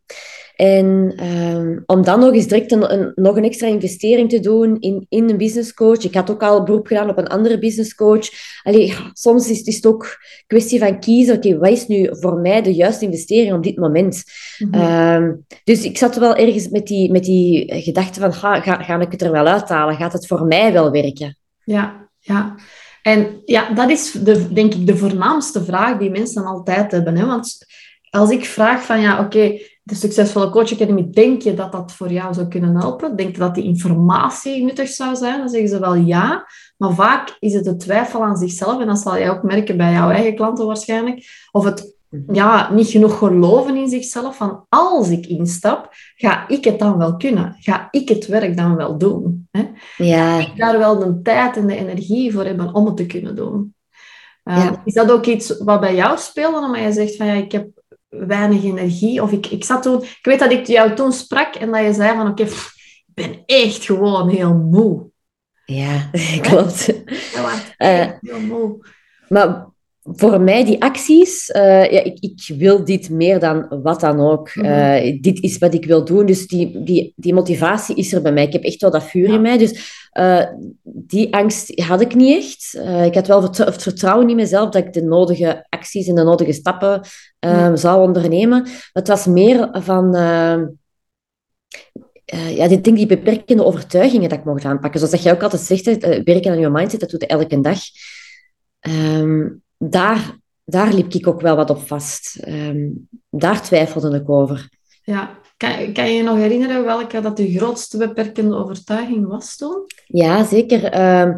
En 0.56 1.14
um, 1.26 1.84
om 1.86 2.04
dan 2.04 2.20
nog 2.20 2.34
eens 2.34 2.48
direct 2.48 2.72
een, 2.72 2.94
een, 2.94 3.12
nog 3.16 3.36
een 3.36 3.44
extra 3.44 3.68
investering 3.68 4.30
te 4.30 4.40
doen 4.40 4.80
in, 4.80 5.06
in 5.10 5.30
een 5.30 5.38
business 5.38 5.74
coach. 5.74 6.04
Ik 6.04 6.14
had 6.14 6.32
ook 6.32 6.44
al 6.44 6.64
beroep 6.64 6.88
gedaan 6.88 7.10
op 7.10 7.18
een 7.18 7.28
andere 7.28 7.60
business 7.60 7.96
coach. 7.96 8.30
Allee, 8.64 8.94
soms 9.14 9.50
is, 9.50 9.62
is 9.62 9.76
het 9.76 9.86
ook 9.88 10.04
een 10.04 10.44
kwestie 10.48 10.80
van 10.80 11.00
kiezen. 11.00 11.36
Oké, 11.36 11.48
okay, 11.48 11.60
wat 11.60 11.70
is 11.70 11.88
nu 11.88 12.08
voor 12.12 12.38
mij 12.38 12.62
de 12.62 12.74
juiste 12.74 13.06
investering 13.06 13.54
op 13.54 13.64
dit 13.64 13.78
moment? 13.78 14.24
Mm 14.58 14.74
-hmm. 14.74 15.14
um, 15.14 15.46
dus 15.64 15.84
ik 15.84 15.98
zat 15.98 16.16
wel 16.16 16.36
ergens 16.36 16.70
met 16.70 16.88
die, 16.88 17.12
met 17.12 17.24
die 17.24 17.74
gedachte 17.84 18.20
van, 18.20 18.34
ga, 18.34 18.62
ga, 18.62 18.84
ga 18.84 19.00
ik 19.00 19.12
het 19.12 19.22
er 19.22 19.32
wel 19.32 19.48
uithalen? 19.48 19.96
Gaat 19.96 20.14
het 20.14 20.28
voor 20.28 20.46
mij 20.46 20.74
wel 20.74 20.92
werken? 20.92 21.38
Ja, 21.64 22.10
ja. 22.20 22.56
En 23.02 23.42
ja, 23.46 23.74
dat 23.74 23.90
is 23.90 24.12
de, 24.12 24.54
denk 24.54 24.74
ik 24.74 24.88
de 24.88 24.98
voornaamste 24.98 25.64
vraag 25.64 25.98
die 25.98 26.10
mensen 26.10 26.46
altijd 26.46 26.92
hebben. 26.92 27.18
Hè? 27.18 27.26
Want 27.26 27.58
als 28.10 28.30
ik 28.30 28.46
vraag 28.46 28.84
van 28.84 29.02
ja, 29.02 29.20
oké, 29.20 29.60
de 29.84 29.96
succesvolle 29.96 30.50
coach 30.50 30.74
academy, 30.74 31.10
denk 31.12 31.42
je 31.42 31.54
dat 31.54 31.72
dat 31.72 31.92
voor 31.92 32.12
jou 32.12 32.34
zou 32.34 32.48
kunnen 32.48 32.76
helpen? 32.76 33.16
Denk 33.16 33.32
je 33.32 33.42
dat 33.42 33.56
die 33.56 33.64
informatie 33.64 34.64
nuttig 34.64 34.90
zou 34.90 35.16
zijn? 35.16 35.38
Dan 35.38 35.50
zeggen 35.50 35.70
ze 35.70 35.80
wel 35.80 35.96
ja. 35.96 36.46
Maar 36.78 36.94
vaak 36.94 37.38
is 37.40 37.54
het 37.54 37.64
de 37.64 37.76
twijfel 37.76 38.24
aan 38.24 38.38
zichzelf. 38.38 38.82
En 38.82 38.88
dat 38.88 39.00
zal 39.00 39.18
jij 39.18 39.30
ook 39.30 39.44
merken 39.44 39.78
bij 39.78 39.92
jouw 39.92 40.10
eigen 40.10 40.36
klanten 40.36 40.66
waarschijnlijk. 40.66 41.48
Of 41.52 41.64
het. 41.64 41.98
Ja, 42.32 42.74
niet 42.74 42.88
genoeg 42.88 43.18
geloven 43.18 43.76
in 43.76 43.90
zichzelf. 43.90 44.36
Van 44.36 44.66
als 44.70 45.10
ik 45.10 45.26
instap, 45.26 45.90
ga 46.16 46.48
ik 46.48 46.64
het 46.64 46.80
dan 46.80 46.98
wel 46.98 47.18
kunnen? 47.18 47.56
Ga 47.60 47.88
ik 47.92 48.10
het 48.10 48.28
werk 48.28 48.58
dan 48.58 48.76
wel 48.76 48.98
doen? 48.98 49.48
Hè? 49.52 49.66
Ja. 49.98 50.42
Ga 50.42 50.48
ik 50.48 50.58
daar 50.58 50.78
wel 50.78 51.00
de 51.00 51.22
tijd 51.22 51.58
en 51.58 51.68
de 51.68 51.76
energie 51.76 52.34
voor 52.34 52.46
hebben 52.46 52.74
om 52.74 52.86
het 52.86 52.98
te 52.98 53.06
kunnen 53.06 53.36
doen? 53.36 53.74
Uh, 54.44 54.72
Is 54.86 54.94
dat 54.94 55.12
ook 55.12 55.26
iets 55.26 55.58
wat 55.58 55.80
bij 55.80 55.96
jou 55.96 56.18
speelde? 56.18 56.66
Omdat 56.66 56.82
je 56.82 56.92
zegt 56.92 57.16
van 57.16 57.26
ja, 57.26 57.34
ik 57.34 57.52
heb 57.52 57.68
weinig 58.10 58.64
energie. 58.64 59.22
Of 59.22 59.32
ik, 59.32 59.46
ik 59.48 59.64
zat 59.64 59.82
toen... 59.82 60.02
Ik 60.02 60.20
weet 60.22 60.40
dat 60.40 60.52
ik 60.52 60.68
jou 60.68 60.96
toen 60.96 61.12
sprak 61.12 61.56
en 61.56 61.72
dat 61.72 61.84
je 61.84 61.94
zei 61.94 62.18
van 62.18 62.28
oké, 62.28 62.42
okay, 62.42 62.54
ik 62.54 63.14
ben 63.14 63.44
echt 63.46 63.86
gewoon 63.86 64.30
heel 64.30 64.54
moe. 64.54 65.10
Ja, 65.66 66.10
klopt. 66.42 66.94
Ja, 67.34 67.54
uh, 67.78 68.12
heel 68.22 68.40
moe. 68.40 68.86
Maar 69.28 69.68
voor 70.02 70.42
mij, 70.42 70.66
die 70.66 70.82
acties, 70.82 71.50
uh, 71.50 71.92
ja, 71.92 72.04
ik, 72.04 72.20
ik, 72.20 72.56
wil 72.58 72.86
dit 72.86 73.10
meer 73.10 73.40
dan 73.40 73.82
wat 73.84 74.00
dan 74.00 74.20
ook. 74.20 74.56
Uh, 74.56 75.22
Dit 75.22 75.44
is 75.44 75.58
wat 75.58 75.74
ik 75.74 75.86
wil 75.86 76.06
doen. 76.06 76.26
Dus 76.26 76.48
die, 76.48 76.84
die, 76.84 77.14
die 77.16 77.34
motivatie 77.34 77.96
is 77.96 78.14
er 78.14 78.22
bij 78.22 78.32
mij. 78.32 78.44
Ik 78.44 78.54
heb 78.54 78.64
echt 78.64 78.82
wel 78.82 78.92
dat 78.92 79.04
vuur 79.04 79.34
in 79.34 79.42
mij. 79.42 79.58
Dus 79.58 80.08
uh, 80.20 80.46
die 80.84 81.36
angst 81.36 81.82
had 81.82 82.02
ik 82.02 82.16
niet 82.16 82.38
echt. 82.38 82.74
ik 83.06 83.16
had 83.16 83.28
wel 83.28 83.44
het 83.44 83.82
vertrouwen 83.82 84.30
in 84.30 84.36
mezelf 84.36 84.70
dat 84.70 84.86
ik 84.86 84.94
de 84.94 85.04
nodige 85.04 85.66
acties 85.70 86.08
en 86.08 86.16
de 86.16 86.24
nodige 86.24 86.54
stappen 86.54 87.02
ja. 87.40 87.76
zou 87.76 88.02
ondernemen. 88.02 88.62
Maar 88.62 88.90
het 88.94 89.08
was 89.08 89.26
meer 89.26 89.70
van... 89.72 90.12
ja, 92.26 92.68
dit 92.68 92.84
ding, 92.84 92.98
die 92.98 93.06
beperkende 93.06 93.66
overtuigingen 93.66 94.30
dat 94.30 94.40
ik 94.40 94.46
mocht 94.46 94.66
aanpakken. 94.66 95.00
Zoals 95.00 95.14
dat 95.14 95.24
jij 95.24 95.34
ook 95.34 95.44
altijd 95.44 95.62
zegt, 95.62 95.86
werken 96.24 96.52
aan 96.52 96.60
je 96.60 96.70
mindset, 96.70 97.00
dat 97.00 97.10
doe 97.10 97.20
je 97.20 97.28
elke 97.28 97.62
dag. 97.62 97.80
Um, 98.82 99.62
daar, 99.80 100.38
daar 100.64 100.94
liep 100.94 101.14
ik 101.14 101.28
ook 101.28 101.42
wel 101.42 101.56
wat 101.56 101.70
op 101.70 101.88
vast. 101.88 102.48
Um, 102.48 103.08
daar 103.30 103.62
twijfelde 103.62 104.18
ik 104.18 104.30
over. 104.30 104.70
Ja, 105.04 105.40
kan, 105.58 105.94
kan 105.94 106.08
je 106.08 106.18
je 106.18 106.24
nog 106.24 106.38
herinneren 106.38 106.86
welke 106.86 107.22
dat 107.22 107.38
je 107.38 107.58
grootste 107.58 107.98
beperkende 107.98 108.56
overtuiging 108.56 109.28
was 109.28 109.56
toen? 109.56 109.86
Ja, 110.06 110.44
zeker. 110.44 111.00
Um, 111.22 111.36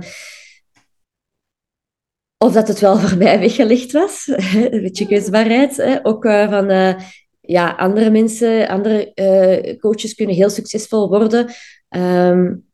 of 2.38 2.54
dat 2.54 2.68
het 2.68 2.80
wel 2.80 2.98
voor 2.98 3.18
mij 3.18 3.40
weggelegd 3.40 3.92
was. 3.92 4.28
een 4.56 4.82
beetje 4.82 5.06
kwetsbaarheid. 5.06 5.78
Hè? 5.78 6.06
Ook 6.06 6.26
uh, 6.26 6.50
van... 6.50 6.72
Uh, 6.72 6.94
ja, 7.42 7.72
andere 7.72 8.10
mensen, 8.10 8.68
andere 8.68 9.12
uh, 9.16 9.80
coaches 9.80 10.14
kunnen 10.14 10.36
heel 10.36 10.50
succesvol 10.50 11.10
worden. 11.10 11.54
Um, 11.90 12.66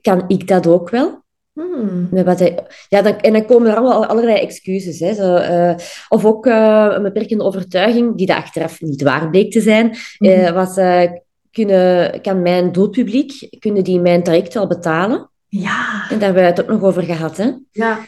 kan 0.00 0.24
ik 0.26 0.48
dat 0.48 0.66
ook 0.66 0.90
wel? 0.90 1.19
Hmm. 1.60 2.24
Wat 2.24 2.52
ja, 2.88 3.02
dan, 3.02 3.18
en 3.18 3.32
dan 3.32 3.44
komen 3.44 3.70
er 3.70 3.76
allemaal 3.76 4.06
allerlei 4.06 4.38
excuses. 4.38 5.00
Hè. 5.00 5.14
Zo, 5.14 5.36
uh, 5.36 5.74
of 6.08 6.24
ook 6.24 6.46
uh, 6.46 6.86
een 6.90 7.02
beperkende 7.02 7.44
overtuiging, 7.44 8.16
die 8.16 8.26
dat 8.26 8.36
achteraf 8.36 8.80
niet 8.80 9.02
waar 9.02 9.30
bleek 9.30 9.52
te 9.52 9.60
zijn, 9.60 9.86
mm 10.18 10.28
uh, 10.28 10.50
was, 10.50 10.74
kunnen, 11.50 12.20
kan 12.20 12.42
mijn 12.42 12.72
doelpubliek, 12.72 13.48
kunnen 13.58 13.84
die 13.84 14.00
mijn 14.00 14.22
traject 14.22 14.54
wel 14.54 14.66
betalen? 14.66 15.30
Ja. 15.48 16.06
En 16.10 16.18
daar 16.18 16.24
hebben 16.24 16.42
we 16.42 16.48
het 16.48 16.60
ook 16.60 16.68
nog 16.68 16.82
over 16.82 17.02
gehad. 17.02 17.36
Hè? 17.36 17.50
Ja. 17.70 17.98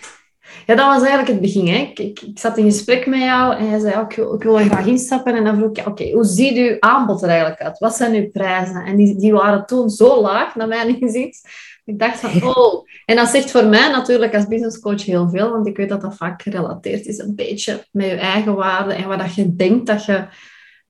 Ja, 0.66 0.74
dat 0.74 0.86
was 0.86 1.00
eigenlijk 1.00 1.28
het 1.28 1.40
begin. 1.40 1.66
Hè. 1.66 1.76
Ik, 1.76 1.98
ik, 1.98 2.20
ik 2.20 2.38
zat 2.38 2.58
in 2.58 2.64
gesprek 2.64 3.06
met 3.06 3.20
jou 3.20 3.56
en 3.56 3.68
jij 3.70 3.78
zei, 3.78 3.94
oh, 3.94 4.04
ik, 4.08 4.16
wil, 4.16 4.34
ik 4.34 4.42
wil 4.42 4.58
er 4.58 4.64
graag 4.64 4.86
instappen. 4.86 5.34
En 5.34 5.44
dan 5.44 5.56
vroeg 5.56 5.76
ik, 5.76 5.86
oké, 5.86 6.10
hoe 6.10 6.24
ziet 6.24 6.56
uw 6.56 6.76
aanbod 6.78 7.22
er 7.22 7.28
eigenlijk 7.28 7.60
uit? 7.60 7.78
Wat 7.78 7.94
zijn 7.94 8.14
uw 8.14 8.30
prijzen? 8.30 8.84
En 8.84 8.96
die, 8.96 9.16
die 9.16 9.32
waren 9.32 9.66
toen 9.66 9.90
zo 9.90 10.20
laag, 10.20 10.54
naar 10.54 10.68
mijn 10.68 10.88
inzicht, 11.00 11.48
ik 11.84 11.98
dacht 11.98 12.20
van, 12.20 12.42
oh. 12.42 12.88
En 13.04 13.16
dat 13.16 13.28
zegt 13.28 13.50
voor 13.50 13.64
mij 13.64 13.90
natuurlijk 13.90 14.34
als 14.34 14.46
businesscoach 14.46 15.04
heel 15.04 15.28
veel, 15.28 15.50
want 15.50 15.66
ik 15.66 15.76
weet 15.76 15.88
dat 15.88 16.00
dat 16.00 16.16
vaak 16.16 16.42
gerelateerd 16.42 17.06
is 17.06 17.18
een 17.18 17.34
beetje 17.34 17.84
met 17.90 18.06
je 18.06 18.16
eigen 18.16 18.54
waarde 18.54 18.94
en 18.94 19.08
wat 19.08 19.18
dat 19.18 19.34
je 19.34 19.56
denkt 19.56 19.86
dat 19.86 20.04
je 20.04 20.26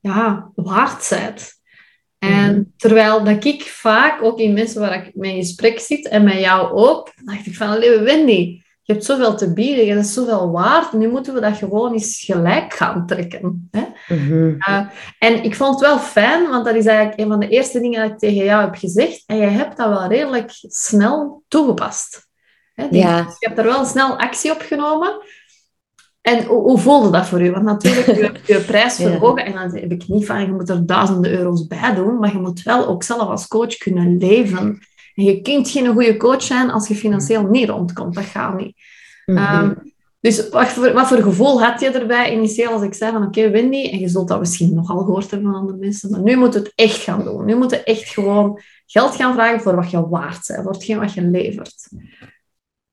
ja, 0.00 0.50
waard 0.54 1.06
bent. 1.11 1.61
En 2.18 2.54
mhm. 2.54 2.62
terwijl 2.76 3.25
dat 3.25 3.44
ik 3.44 3.62
vaak, 3.62 4.22
ook 4.22 4.38
in 4.38 4.52
mensen 4.52 4.80
waar 4.80 5.06
ik 5.06 5.14
mee 5.14 5.34
in 5.34 5.42
gesprek 5.42 5.78
zit, 5.80 6.08
en 6.08 6.25
met 6.25 6.38
jou 6.38 6.72
ook, 6.72 7.12
dacht 7.25 7.46
ik 7.46 7.54
van, 7.54 7.78
lieve 7.78 8.02
Wendy, 8.02 8.62
je 8.82 8.92
hebt 8.92 9.04
zoveel 9.04 9.36
te 9.36 9.52
bieden, 9.52 9.84
je 9.84 9.92
hebt 9.92 10.06
zoveel 10.06 10.50
waard. 10.50 10.92
Nu 10.92 11.08
moeten 11.08 11.34
we 11.34 11.40
dat 11.40 11.56
gewoon 11.56 11.92
eens 11.92 12.22
gelijk 12.24 12.74
gaan 12.74 13.06
trekken. 13.06 13.68
Hè? 13.70 13.82
Mhm. 14.08 14.48
Uh, 14.48 14.80
en 15.18 15.44
ik 15.44 15.56
vond 15.56 15.70
het 15.70 15.80
wel 15.88 15.98
fijn, 15.98 16.48
want 16.48 16.64
dat 16.64 16.74
is 16.74 16.86
eigenlijk 16.86 17.20
een 17.20 17.28
van 17.28 17.40
de 17.40 17.48
eerste 17.48 17.80
dingen 17.80 18.02
dat 18.02 18.10
ik 18.10 18.18
tegen 18.18 18.44
jou 18.44 18.64
heb 18.64 18.74
gezegd. 18.74 19.22
En 19.26 19.36
jij 19.36 19.50
hebt 19.50 19.76
dat 19.76 19.88
wel 19.88 20.06
redelijk 20.06 20.50
snel 20.68 21.42
toegepast. 21.48 22.28
Hè? 22.74 22.86
Ja. 22.90 23.22
dus 23.22 23.36
je 23.38 23.46
hebt 23.46 23.58
er 23.58 23.64
wel 23.64 23.84
snel 23.84 24.18
actie 24.18 24.52
op 24.52 24.60
genomen. 24.60 25.20
En 26.20 26.44
hoe, 26.44 26.62
hoe 26.62 26.78
voelde 26.78 27.10
dat 27.10 27.26
voor 27.26 27.42
u? 27.42 27.50
Want 27.50 27.64
natuurlijk, 27.64 28.06
je 28.06 28.22
hebt 28.22 28.46
je 28.46 28.60
prijs 28.60 28.96
Ja. 28.98 29.08
verhogen. 29.08 29.44
En 29.44 29.52
dan 29.52 29.76
heb 29.80 29.92
ik 29.92 30.08
niet 30.08 30.26
van, 30.26 30.40
je 30.40 30.52
moet 30.52 30.68
er 30.68 30.86
duizenden 30.86 31.30
euro's 31.30 31.66
bij 31.66 31.94
doen. 31.94 32.18
Maar 32.18 32.32
je 32.32 32.38
moet 32.38 32.62
wel 32.62 32.86
ook 32.86 33.02
zelf 33.02 33.28
als 33.28 33.48
coach 33.48 33.76
kunnen 33.76 34.18
leven. 34.18 34.80
En 35.14 35.25
je 35.25 35.40
kunt 35.40 35.69
geen 35.69 35.87
goede 35.87 36.16
coach 36.16 36.42
zijn 36.42 36.71
als 36.71 36.88
je 36.88 36.95
financieel 36.95 37.47
niet 37.47 37.69
rondkomt. 37.69 38.14
Dat 38.14 38.25
gaat 38.25 38.57
niet. 38.57 38.76
Mhm. 39.26 39.38
Ehm, 39.38 39.75
dus 40.21 40.49
wat 40.49 40.69
voor, 40.69 40.92
wat 40.92 41.07
voor 41.07 41.23
gevoel 41.23 41.62
had 41.62 41.81
je 41.81 41.90
erbij 41.90 42.33
initieel 42.33 42.71
als 42.71 42.83
ik 42.83 42.95
zei 42.95 43.12
van 43.12 43.26
oké 43.26 43.50
Wendy, 43.50 43.88
en 43.90 43.99
je 43.99 44.09
zult 44.09 44.28
dat 44.28 44.38
misschien 44.38 44.75
nogal 44.75 44.99
gehoord 44.99 45.31
hebben 45.31 45.50
van 45.50 45.61
andere 45.61 45.78
mensen, 45.78 46.11
maar 46.11 46.23
nu 46.23 46.37
moet 46.37 46.54
het 46.54 46.73
echt 46.75 46.97
gaan 46.97 47.25
doen. 47.25 47.45
Nu 47.45 47.57
moet 47.57 47.71
je 47.71 47.83
echt 47.83 48.09
gewoon 48.09 48.61
geld 48.87 49.14
gaan 49.14 49.35
vragen 49.35 49.61
voor 49.61 49.76
wat 49.76 49.90
je 49.90 50.09
waard 50.09 50.47
bent, 50.47 50.62
voor 50.62 50.73
hetgeen 50.73 50.99
wat 50.99 51.12
je 51.12 51.23
levert. 51.23 51.88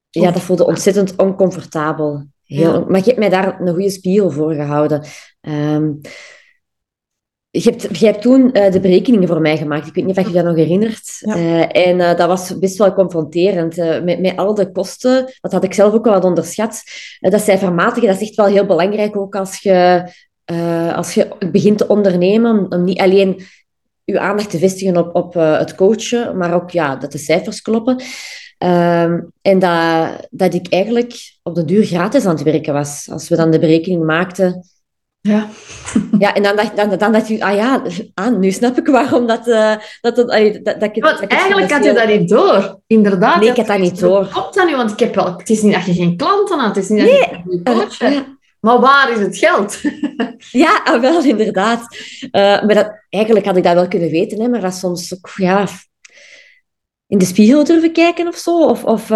Ja, 0.10 0.32
dat 0.32 0.42
voelde 0.42 0.66
ontzettend 0.66 1.16
oncomfortabel. 1.16 2.26
Heel, 2.44 2.74
Ja. 2.74 2.86
Maar 2.88 3.00
je 3.00 3.06
hebt 3.06 3.18
mij 3.18 3.30
daar 3.30 3.62
een 3.62 3.74
goede 3.74 3.90
spiegel 3.90 4.32
voor 4.32 4.54
gehouden. 4.54 5.06
Ehm, 5.42 5.92
je, 7.52 7.70
hebt, 7.70 8.00
je 8.00 8.06
hebt 8.06 8.22
toen 8.22 8.52
eh, 8.52 8.72
de 8.72 8.80
berekeningen 8.80 9.28
voor 9.28 9.42
mij 9.42 9.58
gemaakt. 9.58 9.88
Ik 9.88 9.94
weet 9.94 10.06
niet 10.06 10.18
of 10.18 10.28
je 10.28 10.34
dat 10.34 10.44
nog 10.44 10.56
herinnert. 10.56 11.18
Ja. 11.20 11.36
Eh, 11.36 11.88
en 11.88 12.02
eh, 12.02 12.18
dat 12.18 12.28
was 12.28 12.60
best 12.60 12.78
wel 12.78 12.94
confronterend. 12.94 13.76
met, 13.76 14.20
met 14.20 14.38
al 14.38 14.54
de 14.54 14.72
kosten, 14.72 15.34
dat 15.42 15.52
had 15.52 15.64
ik 15.64 15.74
zelf 15.74 15.94
ook 15.94 16.04
wel 16.04 16.14
wat 16.14 16.24
onderschat. 16.24 16.84
Dat 17.20 17.42
cijfermatige, 17.42 18.06
dat 18.06 18.16
is 18.16 18.28
echt 18.28 18.36
wel 18.36 18.46
heel 18.46 18.66
belangrijk, 18.66 19.18
ook 19.18 19.36
als 19.36 19.58
je, 19.58 20.04
als 20.96 21.14
je 21.14 21.28
begint 21.52 21.78
te 21.78 21.88
ondernemen. 21.88 22.72
Om, 22.72 22.84
niet 22.84 23.00
alleen 23.00 23.42
je 24.04 24.20
aandacht 24.20 24.50
te 24.50 24.58
vestigen 24.58 24.98
op, 24.98 25.16
op 25.16 25.34
het 25.34 25.76
coachen, 25.76 26.38
maar 26.38 26.54
ook 26.54 26.70
ja, 26.70 26.96
dat 26.96 27.12
de 27.12 27.18
cijfers 27.18 27.62
kloppen. 27.62 28.02
Ehm, 28.58 29.22
en 29.42 29.60
dat, 29.60 30.28
dat 30.30 30.54
ik 30.54 30.68
eigenlijk 30.70 31.14
op 31.44 31.56
de 31.56 31.66
duur 31.66 31.86
gratis 31.86 32.26
aan 32.26 32.36
het 32.36 32.44
werken 32.44 32.74
was. 32.74 33.08
Als 33.12 33.30
we 33.30 33.36
dan 33.36 33.52
de 33.52 33.60
berekening 33.60 34.06
maakten. 34.06 34.64
Ja. 35.22 35.48
Ja, 36.20 36.34
en 36.34 36.44
dan 36.44 36.56
dacht, 36.56 36.76
dan, 36.76 36.98
dan 36.98 37.12
dacht 37.12 37.28
je, 37.28 37.44
ah 37.44 37.56
ja, 37.56 37.82
ah, 38.14 38.38
nu 38.38 38.52
snap 38.52 38.78
ik 38.78 38.88
waarom 38.88 39.28
dat... 39.28 39.48
eh, 39.48 39.76
dat, 40.02 40.16
dat, 40.16 40.28
dat, 40.64 40.90
Want 40.94 41.28
eigenlijk 41.28 41.72
had 41.72 41.84
je 41.84 41.94
dat 41.94 42.08
niet 42.08 42.30
door. 42.30 42.80
Inderdaad. 42.88 43.40
Nee, 43.40 43.50
ik 43.50 43.56
had 43.56 43.68
dat 43.68 43.80
niet 43.80 44.00
door. 44.00 44.28
Komt 44.28 44.54
dat 44.54 44.68
nu? 44.68 44.76
Want 44.76 44.92
ik 44.92 45.00
heb 45.00 45.16
wel... 45.16 45.38
Het 45.38 45.50
is 45.50 45.62
niet 45.62 45.74
dat 45.74 45.86
je 45.86 45.94
geen 45.94 46.18
klanten 46.18 46.60
had. 46.60 46.76
Het 46.76 46.84
is 46.84 46.90
niet 46.90 47.00
dat 47.00 47.10
je 47.10 47.28
een 47.32 47.42
goede 47.44 47.64
Eh, 47.64 47.78
coach 47.78 47.98
ja. 47.98 48.38
Maar 48.60 48.80
waar 48.80 49.12
is 49.12 49.20
het 49.20 49.38
geld? 49.38 49.82
Ja, 50.52 50.82
ah, 50.84 51.02
wel, 51.02 51.24
inderdaad. 51.24 51.98
Eh, 52.32 52.42
maar 52.42 52.76
dat, 52.76 53.06
eigenlijk 53.10 53.46
had 53.46 53.58
ik 53.58 53.64
dat 53.64 53.74
wel 53.74 53.88
kunnen 53.88 54.10
weten, 54.10 54.42
hè, 54.42 54.48
maar 54.48 54.62
dat 54.62 54.74
soms 54.74 55.14
ook, 55.14 55.32
ja, 55.36 55.68
in 57.08 57.18
de 57.18 57.26
spiegel 57.26 57.64
durven 57.64 57.92
kijken 57.92 58.28
of 58.28 58.36
zo. 58.36 58.66
Of, 58.66 58.84
of 58.84 59.10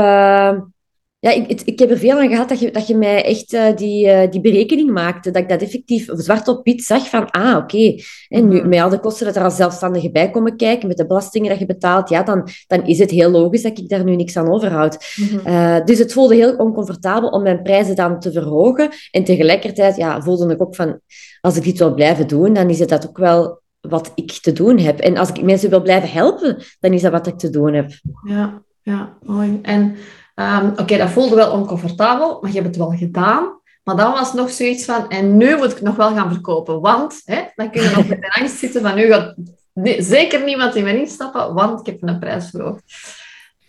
ja, 1.24 1.32
ik, 1.32 1.48
ik, 1.48 1.62
ik 1.62 1.80
heb 1.80 1.90
er 1.90 1.98
veel 1.98 2.20
aan 2.20 2.30
gehad 2.30 2.50
dat 2.50 2.60
je, 2.60 2.72
dat 2.72 2.88
je 2.88 2.96
mij 2.96 3.24
echt 3.26 3.54
eh, 3.54 3.76
die, 3.76 4.10
eh, 4.10 4.32
die 4.32 4.42
berekening 4.42 4.92
maakte. 4.92 5.32
Dat 5.32 5.42
ik 5.42 5.50
dat 5.50 5.62
effectief 5.62 6.08
zwart 6.12 6.48
op 6.48 6.66
wit 6.66 6.84
zag 6.84 7.10
van, 7.10 7.30
ah, 7.30 7.58
oké. 7.58 7.96
En 8.28 8.48
nu, 8.48 8.60
Mhm. 8.60 8.70
met 8.70 8.82
al 8.82 8.90
de 8.90 9.00
kosten 9.00 9.26
dat 9.26 9.36
er 9.36 9.44
als 9.44 9.56
zelfstandige 9.56 10.12
bij 10.12 10.30
komen 10.30 10.56
kijken, 10.56 10.88
met 10.88 10.98
de 10.98 11.06
belastingen 11.08 11.50
dat 11.50 11.60
je 11.60 11.66
betaalt, 11.66 12.10
ja, 12.10 12.24
dan, 12.24 12.48
dan 12.68 12.86
is 12.86 13.00
het 13.00 13.12
heel 13.12 13.30
logisch 13.30 13.62
dat 13.62 13.78
ik 13.78 13.90
daar 13.90 14.04
nu 14.04 14.16
niks 14.16 14.38
aan 14.38 14.52
overhoud. 14.52 14.98
Eh, 15.44 15.78
dus 15.86 16.00
het 16.00 16.14
voelde 16.14 16.36
heel 16.36 16.56
oncomfortabel 16.56 17.30
om 17.30 17.44
mijn 17.44 17.62
prijzen 17.62 17.96
dan 17.96 18.20
te 18.20 18.32
verhogen. 18.32 18.90
En 19.12 19.24
tegelijkertijd 19.24 19.96
ja, 19.96 20.22
voelde 20.22 20.54
ik 20.54 20.62
ook 20.62 20.76
van, 20.76 21.00
als 21.42 21.56
ik 21.56 21.64
dit 21.64 21.78
wil 21.80 21.94
blijven 21.94 22.28
doen, 22.28 22.54
dan 22.54 22.70
is 22.70 22.80
het 22.80 22.90
dat 22.90 23.08
ook 23.08 23.18
wel 23.18 23.62
wat 23.82 24.12
ik 24.16 24.32
te 24.32 24.52
doen 24.54 24.78
heb. 24.80 25.00
En 25.00 25.18
als 25.18 25.30
ik 25.30 25.44
mensen 25.44 25.70
wil 25.70 25.82
blijven 25.82 26.10
helpen, 26.12 26.58
dan 26.80 26.94
is 26.94 27.02
dat 27.02 27.12
wat 27.12 27.28
ik 27.28 27.38
te 27.38 27.50
doen 27.50 27.74
heb. 27.74 27.92
Ja, 28.28 28.62
ja, 28.82 29.18
mooi. 29.26 29.60
En 29.62 29.96
ehm, 30.34 30.68
oké, 30.76 30.98
dat 30.98 31.10
voelde 31.10 31.36
wel 31.36 31.52
oncomfortabel, 31.52 32.38
maar 32.42 32.52
je 32.52 32.62
hebt 32.62 32.68
het 32.68 32.86
wel 32.86 32.98
gedaan. 32.98 33.62
Maar 33.84 33.96
dan 33.96 34.12
was 34.12 34.34
nog 34.34 34.52
zoiets 34.52 34.86
van, 34.86 35.10
en 35.10 35.38
nu 35.38 35.58
moet 35.58 35.72
ik 35.72 35.82
nog 35.82 35.96
wel 35.96 36.14
gaan 36.14 36.32
verkopen. 36.32 36.82
Want, 36.82 37.22
hè, 37.26 37.42
dan 37.56 37.72
kun 37.72 37.82
je 37.82 37.90
nog 37.96 38.08
met 38.08 38.22
de 38.22 38.34
angst 38.40 38.58
zitten 38.58 38.82
van, 38.82 38.96
nu 38.96 39.08
gaat 39.08 39.36
nee, 39.74 40.02
zeker 40.02 40.44
niemand 40.44 40.76
in 40.76 40.84
mij 40.84 41.00
instappen, 41.00 41.54
want 41.54 41.80
ik 41.80 41.86
heb 41.86 41.98
een 42.02 42.20
prijs 42.20 42.50
verhoogd. 42.50 42.84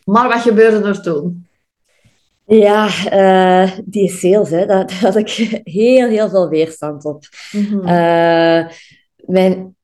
Maar 0.05 0.29
wat 0.29 0.41
gebeurde 0.41 0.89
er 0.89 1.03
toen? 1.03 1.47
Ja, 2.47 2.89
eh, 3.11 3.71
die 3.85 4.11
sales, 4.11 4.51
hè, 4.51 4.67
daar, 4.67 4.87
daar 4.87 5.01
had 5.01 5.17
ik 5.17 5.29
heel, 5.65 6.09
heel 6.09 6.29
veel 6.29 6.49
weerstand 6.49 7.05
op. 7.05 7.25
Mhm. 7.53 7.89
Eh, 7.89 8.67
mijn, 9.17 9.77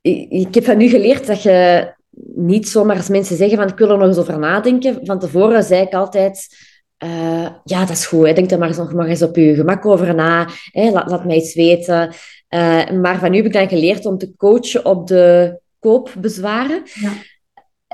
ik, 0.00 0.30
ik 0.30 0.54
heb 0.54 0.64
van 0.64 0.76
nu 0.76 0.88
geleerd 0.88 1.26
dat 1.26 1.42
je 1.42 1.88
niet 2.36 2.68
zomaar 2.68 2.96
als 2.96 3.08
mensen 3.08 3.36
zeggen 3.36 3.56
van 3.58 3.68
ik 3.68 3.78
wil 3.78 3.90
er 3.90 3.98
nog 3.98 4.06
eens 4.06 4.18
over 4.18 4.38
nadenken. 4.38 5.00
Van 5.02 5.18
tevoren 5.18 5.62
zei 5.62 5.82
ik 5.82 5.92
altijd, 5.92 6.48
eh, 6.96 7.48
ja, 7.64 7.80
dat 7.80 7.90
is 7.90 8.06
goed. 8.06 8.26
Hè. 8.26 8.32
Denk 8.32 8.50
er 8.50 8.58
maar 8.58 8.68
eens, 8.68 8.76
nog 8.76 8.92
maar 8.92 9.06
eens 9.06 9.22
op 9.22 9.36
je 9.36 9.54
gemak 9.54 9.86
over 9.86 10.14
na. 10.14 10.48
Hè. 10.70 10.90
Laat, 10.90 11.10
laat 11.10 11.24
mij 11.24 11.36
iets 11.36 11.54
weten. 11.54 12.14
Eh, 12.48 12.90
maar 12.90 13.18
van 13.18 13.30
nu 13.30 13.36
heb 13.36 13.46
ik 13.46 13.52
dan 13.52 13.68
geleerd 13.68 14.06
om 14.06 14.18
te 14.18 14.36
coachen 14.36 14.84
op 14.84 15.06
de 15.06 15.58
koopbezwaren. 15.78 16.82
Ja. 16.84 17.12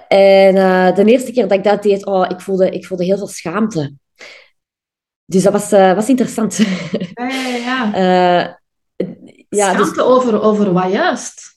En 0.08 0.56
eh, 0.56 0.94
de 0.94 1.04
eerste 1.04 1.32
keer 1.32 1.48
dat 1.48 1.58
ik 1.58 1.64
dat 1.64 1.82
deed, 1.82 2.06
oh, 2.06 2.26
ik, 2.28 2.40
voelde, 2.40 2.70
ik 2.70 2.86
voelde 2.86 3.04
heel 3.04 3.18
veel 3.18 3.26
schaamte. 3.26 3.94
Dus 5.24 5.42
dat 5.42 5.52
was, 5.52 5.70
was 5.70 6.08
interessant. 6.08 6.56
Ja, 7.14 7.28
ja, 7.28 7.56
ja. 7.56 8.60
Ja, 9.48 9.74
dus- 9.74 9.88
Schaamte 9.88 10.02
over, 10.02 10.42
over 10.42 10.72
wat 10.72 10.92
juist? 10.92 11.51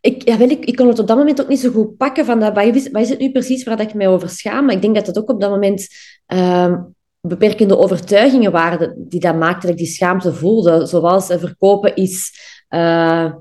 Ik, 0.00 0.28
ja, 0.28 0.38
wel, 0.38 0.48
ik, 0.48 0.64
ik 0.64 0.76
kon 0.76 0.88
het 0.88 0.98
op 0.98 1.06
dat 1.06 1.16
moment 1.16 1.40
ook 1.40 1.48
niet 1.48 1.60
zo 1.60 1.70
goed 1.70 1.96
pakken 1.96 2.24
van 2.24 2.40
dat, 2.40 2.54
wat, 2.54 2.74
is, 2.74 2.90
wat 2.90 3.02
is 3.02 3.08
het 3.08 3.18
nu 3.18 3.30
precies 3.32 3.64
waar 3.64 3.76
dat 3.76 3.88
ik 3.88 3.94
mij 3.94 4.08
over 4.08 4.28
schaam. 4.28 4.64
Maar 4.64 4.74
ik 4.74 4.82
denk 4.82 4.94
dat 4.94 5.06
het 5.06 5.18
ook 5.18 5.30
op 5.30 5.40
dat 5.40 5.50
moment 5.50 5.88
ehm, 6.26 6.76
beperkende 7.20 7.78
overtuigingen 7.78 8.52
waren 8.52 8.94
die 9.08 9.20
dat 9.20 9.36
maakten 9.36 9.60
dat 9.60 9.70
ik 9.70 9.84
die 9.84 9.94
schaamte 9.94 10.32
voelde. 10.34 10.86
Zoals 10.86 11.30
eh, 11.30 11.38
verkopen 11.38 11.94
is, 11.96 12.32
eh, 12.68 13.32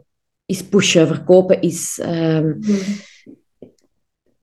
is 0.46 0.63
pushen, 0.63 1.07
verkopen 1.07 1.62
is... 1.62 2.00
ehm, 2.03 2.53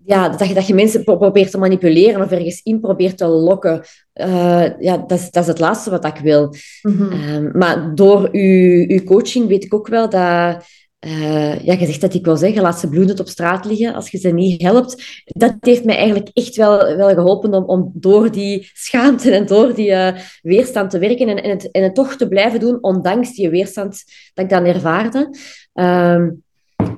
ja, 0.07 0.29
dat 0.29 0.49
je, 0.49 0.55
dat 0.55 0.67
je 0.67 0.75
mensen 0.75 1.05
pro- 1.05 1.17
probeert 1.17 1.51
te 1.51 1.59
manipuleren 1.59 2.23
of 2.23 2.31
ergens 2.31 2.61
in 2.63 2.81
probeert 2.81 3.19
te 3.19 3.27
lokken. 3.27 3.83
Eh, 4.13 4.81
ja, 4.81 4.97
dat 4.97 5.19
is, 5.19 5.31
dat 5.31 5.43
is 5.43 5.49
het 5.49 5.59
laatste 5.59 5.91
wat 5.91 6.05
ik 6.05 6.17
wil. 6.17 6.55
Mhm. 6.83 7.13
Ehm, 7.13 7.59
maar 7.59 7.95
door 7.95 8.29
uw, 8.33 8.85
uw 8.89 9.05
coaching 9.05 9.49
weet 9.49 9.65
ik 9.65 9.75
ook 9.75 9.89
wel 9.89 10.09
dat... 10.09 10.65
eh, 11.05 11.65
ja, 11.65 11.73
je 11.73 11.87
zegt 11.87 12.01
dat 12.01 12.15
ik 12.15 12.25
wel 12.25 12.37
zeggen, 12.37 12.63
laat 12.63 12.79
ze 12.79 12.89
bloedend 12.89 13.21
op 13.21 13.29
straat 13.29 13.65
liggen 13.65 13.95
als 13.95 14.11
je 14.11 14.19
ze 14.19 14.29
niet 14.29 14.63
helpt. 14.63 15.23
Dat 15.25 15.55
heeft 15.61 15.85
mij 15.85 15.97
eigenlijk 15.97 16.31
echt 16.33 16.57
wel, 16.57 16.97
wel 16.97 17.09
geholpen 17.09 17.55
om, 17.55 17.65
om 17.65 17.91
door 17.95 18.31
die 18.31 18.71
schaamte 18.73 19.31
en 19.31 19.47
door 19.47 19.75
die 19.75 19.91
eh, 19.93 20.21
weerstand 20.43 20.91
te 20.91 20.99
werken 20.99 21.29
en, 21.29 21.43
en, 21.43 21.51
het, 21.51 21.71
en 21.71 21.83
het 21.83 21.95
toch 21.95 22.17
te 22.17 22.29
blijven 22.29 22.61
doen, 22.61 22.83
ondanks 22.83 23.35
die 23.35 23.51
weerstand 23.51 24.05
dat 24.35 24.45
ik 24.45 24.51
dan 24.51 24.65
ervaarde. 24.65 25.29
Ehm, 25.73 26.31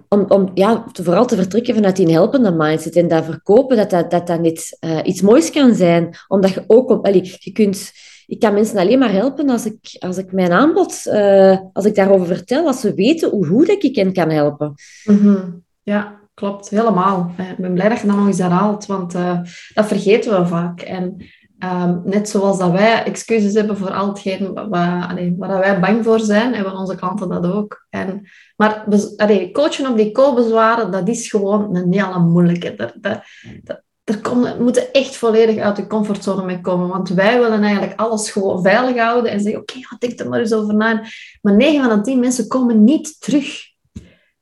om, 0.08 0.24
om 0.28 0.50
ja, 0.54 0.84
vooral 0.92 1.26
te 1.26 1.36
vertrekken 1.36 1.74
vanuit 1.74 1.96
die 1.96 2.12
helpende 2.12 2.52
mindset 2.52 2.96
en 2.96 3.08
dat 3.08 3.24
verkopen, 3.24 3.76
dat 3.76 3.90
dat, 3.90 4.10
dat, 4.10 4.26
dat 4.26 4.40
niet 4.40 4.76
eh, 4.80 4.98
iets 5.04 5.20
moois 5.20 5.50
kan 5.50 5.74
zijn. 5.74 6.16
Omdat 6.28 6.52
je 6.52 6.64
ook 6.66 6.90
op... 6.90 7.06
Je 7.06 7.52
kunt, 7.52 7.92
ik 8.26 8.40
kan 8.40 8.54
mensen 8.54 8.78
alleen 8.78 8.98
maar 8.98 9.12
helpen 9.12 9.50
als 9.50 9.66
ik, 9.66 9.96
als 9.98 10.16
ik 10.16 10.32
mijn 10.32 10.52
aanbod, 10.52 11.06
eh, 11.06 11.58
als 11.72 11.84
ik 11.84 11.94
daarover 11.94 12.26
vertel, 12.26 12.66
als 12.66 12.80
ze 12.80 12.94
weten 12.94 13.30
hoe 13.30 13.46
goed 13.46 13.68
ik 13.68 13.96
hen 13.96 14.12
kan 14.12 14.30
helpen. 14.30 14.74
Mhm. 15.04 15.36
Ja, 15.82 16.20
klopt. 16.34 16.68
Helemaal. 16.68 17.32
Eh, 17.36 17.50
Ik 17.50 17.56
ben 17.56 17.74
blij 17.74 17.88
dat 17.88 18.00
je 18.00 18.06
dat 18.06 18.16
nog 18.16 18.26
eens 18.26 18.38
herhaalt, 18.38 18.86
want 18.86 19.12
dat 19.74 19.86
vergeten 19.86 20.40
we 20.40 20.46
vaak. 20.46 20.80
En 20.80 21.16
ehm, 21.58 21.98
net 22.04 22.28
zoals 22.28 22.58
dat 22.58 22.70
wij 22.70 23.04
excuses 23.04 23.54
hebben 23.54 23.76
voor 23.76 23.90
al 23.92 24.08
hetgeen 24.08 24.52
wa- 24.54 24.68
wa- 24.68 25.06
allee, 25.10 25.34
waar 25.38 25.58
wij 25.58 25.80
bang 25.80 26.04
voor 26.04 26.20
zijn, 26.20 26.54
hebben 26.54 26.76
onze 26.76 26.94
klanten 26.94 27.28
dat 27.28 27.46
ook. 27.46 27.86
En, 27.90 28.28
maar 28.56 28.84
allee, 29.16 29.50
coachen 29.50 29.90
op 29.90 29.96
die 29.96 30.12
koolbezwaren, 30.12 30.90
dat 30.90 31.08
is 31.08 31.30
gewoon 31.30 31.76
een 31.76 31.92
hele 31.92 32.18
moeilijke. 32.18 32.74
Er 34.04 34.20
komen, 34.20 34.62
moeten 34.62 34.92
echt 34.92 35.16
volledig 35.16 35.58
uit 35.58 35.76
de 35.76 35.86
comfortzone 35.86 36.44
mee 36.44 36.60
komen. 36.60 36.88
Want 36.88 37.08
wij 37.08 37.40
willen 37.40 37.62
eigenlijk 37.62 38.00
alles 38.00 38.30
gewoon 38.30 38.62
veilig 38.62 38.96
houden 39.02 39.30
en 39.30 39.40
zeggen, 39.40 39.60
oké, 39.60 39.74
ja, 39.78 39.96
denk 39.98 40.20
er 40.20 40.28
maar 40.28 40.40
eens 40.40 40.52
over 40.52 40.74
na. 40.74 41.02
Maar 41.42 41.54
9 41.54 41.84
van 41.84 41.96
de 41.96 42.04
10 42.04 42.20
mensen 42.20 42.48
komen 42.48 42.84
niet 42.84 43.20
terug. 43.20 43.74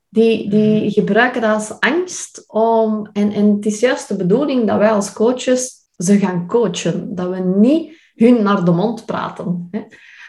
Die, 0.09 0.49
die 0.49 0.91
gebruiken 0.91 1.41
dat 1.41 1.53
als 1.53 1.79
angst 1.79 2.43
om... 2.47 3.09
En, 3.13 3.31
en 3.31 3.55
het 3.55 3.65
is 3.65 3.79
juist 3.79 4.07
de 4.07 4.15
bedoeling 4.15 4.67
dat 4.67 4.77
wij 4.77 4.91
als 4.91 5.13
coaches 5.13 5.84
ze 5.97 6.19
gaan 6.19 6.47
coachen. 6.47 7.15
Dat 7.15 7.29
we 7.29 7.39
niet 7.39 7.97
hun 8.15 8.43
naar 8.43 8.65
de 8.65 8.71
mond 8.71 9.05
praten. 9.05 9.67
Hè. 9.71 9.79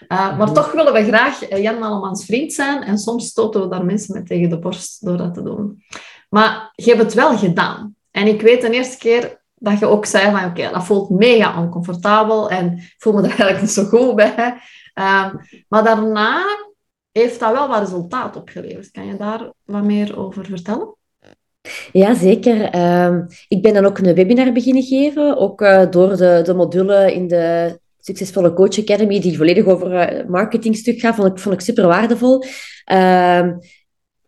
Uh, 0.08 0.38
maar 0.38 0.52
toch 0.52 0.72
willen 0.72 0.92
we 0.92 1.04
graag 1.04 1.42
eh, 1.42 1.62
Jan 1.62 1.82
Allemans 1.82 2.24
vriend 2.24 2.52
zijn. 2.52 2.82
En 2.82 2.98
soms 2.98 3.26
stoten 3.26 3.60
we 3.60 3.68
daar 3.68 3.84
mensen 3.84 4.14
met 4.14 4.26
tegen 4.26 4.50
de 4.50 4.58
borst 4.58 5.04
door 5.04 5.16
dat 5.16 5.34
te 5.34 5.42
doen. 5.42 5.82
Maar 6.28 6.72
je 6.74 6.90
hebt 6.90 7.02
het 7.02 7.14
wel 7.14 7.36
gedaan. 7.36 7.94
En 8.10 8.26
ik 8.26 8.40
weet 8.40 8.60
de 8.60 8.70
eerste 8.70 8.98
keer 8.98 9.40
dat 9.54 9.78
je 9.78 9.86
ook 9.86 10.06
zei 10.06 10.30
van 10.30 10.44
oké, 10.44 10.70
dat 10.70 10.84
voelt 10.84 11.10
mega 11.10 11.62
oncomfortabel 11.62 12.50
en 12.50 12.72
ik 12.72 12.94
voel 12.98 13.12
me 13.12 13.20
daar 13.20 13.30
eigenlijk 13.38 13.60
niet 13.60 13.70
zo 13.70 13.84
goed 13.84 14.14
bij. 14.14 14.60
Um, 14.94 15.40
maar 15.68 15.84
daarna 15.84 16.44
heeft 17.12 17.40
dat 17.40 17.52
wel 17.52 17.68
wat 17.68 17.78
resultaat 17.78 18.36
opgeleverd. 18.36 18.90
Kan 18.90 19.06
je 19.06 19.16
daar 19.16 19.52
wat 19.64 19.84
meer 19.84 20.18
over 20.18 20.44
vertellen? 20.44 20.94
Ja, 21.92 22.14
zeker. 22.14 22.74
Um, 23.04 23.26
ik 23.48 23.62
ben 23.62 23.74
dan 23.74 23.84
ook 23.84 23.98
een 23.98 24.14
webinar 24.14 24.52
beginnen 24.52 24.82
geven, 24.82 25.36
ook 25.36 25.60
uh, 25.60 25.90
door 25.90 26.16
de, 26.16 26.40
de 26.44 26.54
module 26.54 27.14
in 27.14 27.26
de 27.26 27.78
Succesvolle 28.00 28.52
Coach 28.52 28.78
Academy, 28.78 29.20
die 29.20 29.36
volledig 29.36 29.66
over 29.66 30.20
uh, 30.20 30.28
marketingstuk 30.28 31.00
gaat, 31.00 31.14
vond 31.14 31.28
ik, 31.28 31.38
vond 31.38 31.54
ik 31.54 31.60
super 31.60 31.86
waardevol. 31.86 32.42
Um, 32.92 33.58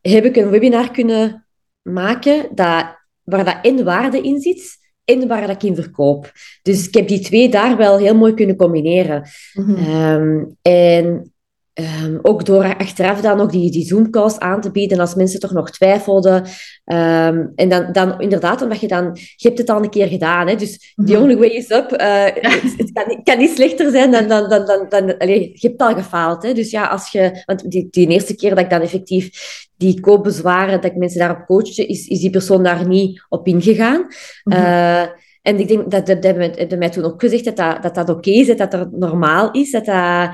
heb 0.01 0.25
ik 0.25 0.37
een 0.37 0.51
webinar 0.51 0.91
kunnen 0.91 1.47
maken 1.83 2.49
dat, 2.55 2.85
waar 3.23 3.45
dat 3.45 3.59
in 3.63 3.85
waarde 3.85 4.21
in 4.21 4.41
zit 4.41 4.77
en 5.05 5.29
waar 5.29 5.41
dat 5.47 5.51
ik 5.51 5.63
in 5.63 5.75
verkoop. 5.75 6.33
Dus 6.63 6.89
ik 6.89 6.95
heb 6.95 7.09
die 7.09 7.21
twee 7.21 7.49
daar 7.49 7.77
wel 7.77 7.99
heel 7.99 8.15
mooi 8.15 8.35
kunnen 8.35 8.57
combineren. 8.57 9.29
Mm 9.53 9.65
-hmm. 9.65 9.95
um, 9.95 10.57
en 10.63 11.33
Um, 11.81 12.19
ook 12.23 12.45
door 12.45 12.77
achteraf 12.77 13.21
dan 13.21 13.41
ook 13.41 13.53
die, 13.53 13.71
die 13.71 13.87
Zoom-calls 13.87 14.39
aan 14.39 14.61
te 14.61 14.71
bieden 14.71 15.01
als 15.01 15.15
mensen 15.15 15.41
toch 15.41 15.53
nog 15.53 15.71
twijfelden. 15.71 16.43
Um, 16.85 17.53
en 17.55 17.69
dan, 17.69 17.93
dan 17.93 18.21
inderdaad, 18.21 18.63
omdat 18.63 18.81
je 18.81 18.89
dan... 18.89 19.11
Je 19.37 19.47
hebt 19.47 19.59
het 19.59 19.71
al 19.71 19.83
een 19.83 19.91
keer 19.91 20.07
gedaan, 20.07 20.49
hè? 20.49 20.55
dus 20.55 20.95
the 21.05 21.19
only 21.19 21.37
way 21.37 21.49
is 21.49 21.71
up. 21.71 22.01
Uh, 22.01 22.25
het, 22.25 22.75
het, 22.77 22.93
kan, 22.93 23.23
kan, 23.23 23.39
niet 23.39 23.55
slechter 23.55 23.91
zijn 23.91 24.11
dan... 24.11 24.29
dan, 24.29 24.49
dan, 24.49 24.67
dan, 24.67 24.89
dan 24.89 25.29
je 25.29 25.51
hebt 25.53 25.81
al 25.81 25.95
gefaald. 25.95 26.43
Hè? 26.43 26.53
Dus 26.53 26.71
ja, 26.71 26.87
als 26.87 27.13
je... 27.13 27.43
Want 27.45 27.71
die, 27.71 27.89
die 27.91 28.09
eerste 28.09 28.37
keer 28.37 28.51
dat 28.51 28.59
ik 28.59 28.71
dan 28.71 28.81
effectief 28.81 29.31
die 29.77 30.01
koopbezwaren, 30.01 30.81
dat 30.81 30.91
ik 30.91 30.97
mensen 30.97 31.19
daarop 31.19 31.47
coachte, 31.47 31.87
is, 31.87 32.07
is 32.07 32.21
die 32.21 32.31
persoon 32.31 32.63
daar 32.63 32.89
niet 32.89 33.27
op 33.29 33.47
ingegaan. 33.47 34.01
Mm 34.01 34.53
-hmm. 34.53 34.63
uh, 34.63 35.03
en 35.43 35.59
ik 35.59 35.69
denk 35.69 35.91
dat, 35.91 36.07
dat, 36.07 36.23
dat 36.23 36.35
hebben 36.35 36.79
mij 36.79 36.91
toen 36.91 37.05
ook 37.05 37.21
gezegd 37.21 37.45
dat 37.45 37.57
dat, 37.57 37.83
dat, 37.83 37.95
dat 37.95 38.09
oké 38.09 38.19
okay 38.19 38.35
is, 38.35 38.57
dat 38.57 38.71
dat 38.71 38.93
normaal 38.93 39.51
is, 39.51 39.71
dat 39.71 39.85
dat... 39.85 40.31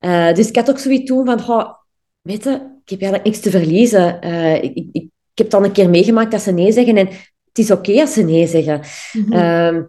Uh, 0.00 0.34
dus 0.34 0.48
ik 0.48 0.56
had 0.56 0.70
ook 0.70 0.78
zoiets 0.78 1.04
toen 1.04 1.26
van, 1.26 1.48
oh, 1.48 1.74
weet 2.20 2.44
je, 2.44 2.50
ik 2.84 2.90
heb 2.90 3.00
eigenlijk 3.00 3.24
niks 3.24 3.40
te 3.40 3.50
verliezen. 3.50 4.18
Uh, 4.24 4.54
ik, 4.54 4.74
ik, 4.74 4.88
ik, 4.92 5.08
heb 5.34 5.50
dan 5.50 5.64
een 5.64 5.72
keer 5.72 5.90
meegemaakt 5.90 6.30
dat 6.30 6.40
ze 6.40 6.52
nee 6.52 6.72
zeggen 6.72 6.96
en 6.96 7.06
het 7.44 7.58
is 7.58 7.70
oké 7.70 7.90
okay 7.90 8.00
als 8.00 8.12
ze 8.12 8.22
nee 8.22 8.46
zeggen. 8.46 8.80
Mm 9.12 9.24
-hmm. 9.24 9.34
uh, 9.34 9.82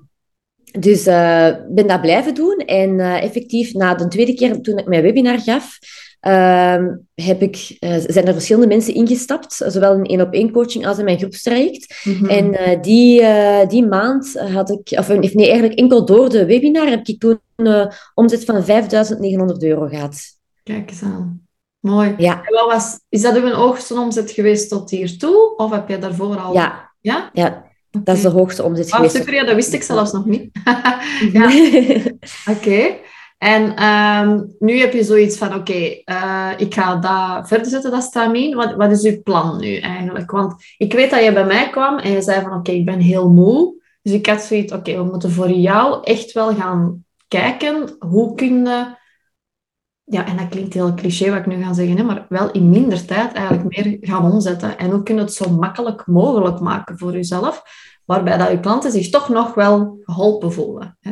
dus 0.79 0.99
ik 0.99 1.75
ben 1.75 1.87
dat 1.87 2.01
blijven 2.01 2.33
doen 2.33 2.57
en 2.57 2.99
effectief 2.99 3.73
na 3.73 3.95
de 3.95 4.07
tweede 4.07 4.33
keer 4.33 4.61
toen 4.61 4.77
ik 4.77 4.87
mijn 4.87 5.01
webinar 5.01 5.39
gaf, 5.39 5.77
heb 7.15 7.41
ik, 7.41 7.77
zijn 8.07 8.27
er 8.27 8.33
verschillende 8.33 8.67
mensen 8.67 8.93
ingestapt, 8.93 9.53
zowel 9.67 9.93
in 9.93 10.03
één 10.03 10.21
op 10.21 10.33
één 10.33 10.51
coaching 10.51 10.88
als 10.88 10.97
in 10.97 11.05
mijn 11.05 11.17
groepstraject. 11.17 12.01
Mm 12.03 12.13
-hmm. 12.13 12.29
En 12.29 12.81
die, 12.81 13.24
die 13.67 13.86
maand 13.86 14.39
had 14.39 14.69
ik, 14.69 15.00
of 15.00 15.07
nee, 15.07 15.50
eigenlijk 15.50 15.79
enkel 15.79 16.05
door 16.05 16.29
de 16.29 16.45
webinar 16.45 16.88
heb 16.88 17.07
ik 17.07 17.19
toen 17.19 17.39
een 17.55 17.91
omzet 18.13 18.45
van 18.45 18.62
5.900 18.62 19.57
euro 19.57 19.88
gehad. 19.88 20.21
Kijk 20.63 20.89
eens 20.89 21.03
aan. 21.03 21.47
Mooi. 21.79 22.15
Ja. 22.17 22.41
En 22.43 22.53
wat 22.53 22.71
was, 22.74 23.00
is 23.09 23.21
dat 23.21 23.36
uw 23.36 23.50
hoogste 23.50 23.93
omzet 23.93 24.31
geweest 24.31 24.69
tot 24.69 24.89
hiertoe? 24.89 25.55
Of 25.55 25.71
heb 25.71 25.89
je 25.89 25.97
daarvoor 25.97 26.38
al... 26.38 26.53
Ja. 26.53 26.91
Ja? 27.01 27.29
Ja. 27.33 27.47
Okay. 27.47 28.03
Dat 28.03 28.15
is 28.15 28.21
de 28.21 28.29
hoogste 28.29 28.63
omzet 28.63 28.86
oh, 28.86 28.95
geweest. 28.95 29.15
Super, 29.15 29.33
ja, 29.33 29.43
dat 29.43 29.55
wist 29.55 29.74
ik 29.74 29.83
zelfs 29.83 30.12
nog 30.12 30.25
niet. 30.25 30.50
ja. 31.33 31.45
Oké. 32.53 32.59
Okay. 32.59 33.00
En 33.38 33.84
um, 33.84 34.56
nu 34.60 34.79
heb 34.79 34.94
je 34.94 35.03
zoiets 35.03 35.38
van, 35.38 35.53
oké, 35.53 36.01
uh, 36.06 36.51
ik 36.58 36.74
ga 36.74 36.96
dat 36.96 37.48
verder 37.48 37.67
zetten, 37.67 37.91
dat 37.91 38.03
stramien. 38.03 38.56
Wat, 38.56 38.75
wat 38.75 38.91
is 38.91 39.03
uw 39.03 39.22
plan 39.22 39.60
nu 39.60 39.75
eigenlijk? 39.75 40.32
Want 40.32 40.63
ik 40.77 40.94
weet 40.94 41.12
dat 41.12 41.24
je 41.24 41.34
bij 41.34 41.46
mij 41.46 41.70
kwam 41.70 41.98
en 41.98 42.12
je 42.12 42.22
zei 42.22 42.41
van, 42.41 42.53
oké, 42.53 42.72
ik 42.72 42.86
ben 42.86 43.00
heel 43.00 43.29
moe. 43.29 43.75
Dus 44.01 44.13
ik 44.13 44.25
had 44.25 44.41
zoiets, 44.41 44.74
oké, 44.74 44.96
we 44.96 45.03
moeten 45.03 45.32
voor 45.32 45.50
jou 45.50 46.03
echt 46.03 46.32
wel 46.32 46.56
gaan 46.56 47.06
kijken 47.27 47.96
hoe 48.00 48.36
kun 48.36 48.65
je, 48.65 48.96
ja, 50.03 50.25
en 50.25 50.38
dat 50.38 50.48
klinkt 50.48 50.74
heel 50.74 50.94
cliché 50.94 51.29
wat 51.29 51.39
ik 51.39 51.46
nu 51.46 51.63
ga 51.63 51.74
zeggen, 51.74 51.98
hè, 51.98 52.03
maar 52.03 52.25
wel 52.29 52.51
in 52.51 52.70
minder 52.70 53.06
tijd 53.06 53.34
eigenlijk 53.34 53.77
meer 53.77 53.98
gaan 54.01 54.32
omzetten. 54.32 54.77
En 54.77 54.89
hoe 54.89 55.03
kun 55.03 55.15
je 55.15 55.22
het 55.22 55.34
zo 55.34 55.50
makkelijk 55.50 56.07
mogelijk 56.07 56.59
maken 56.59 56.98
voor 56.98 57.11
jezelf, 57.11 57.64
waarbij 58.05 58.38
dat 58.38 58.50
je 58.50 58.59
klanten 58.59 58.92
zich 58.92 59.09
toch 59.09 59.29
nog 59.29 59.53
wel 59.53 60.00
geholpen 60.01 60.53
voelen. 60.53 60.98
Hè. 61.00 61.11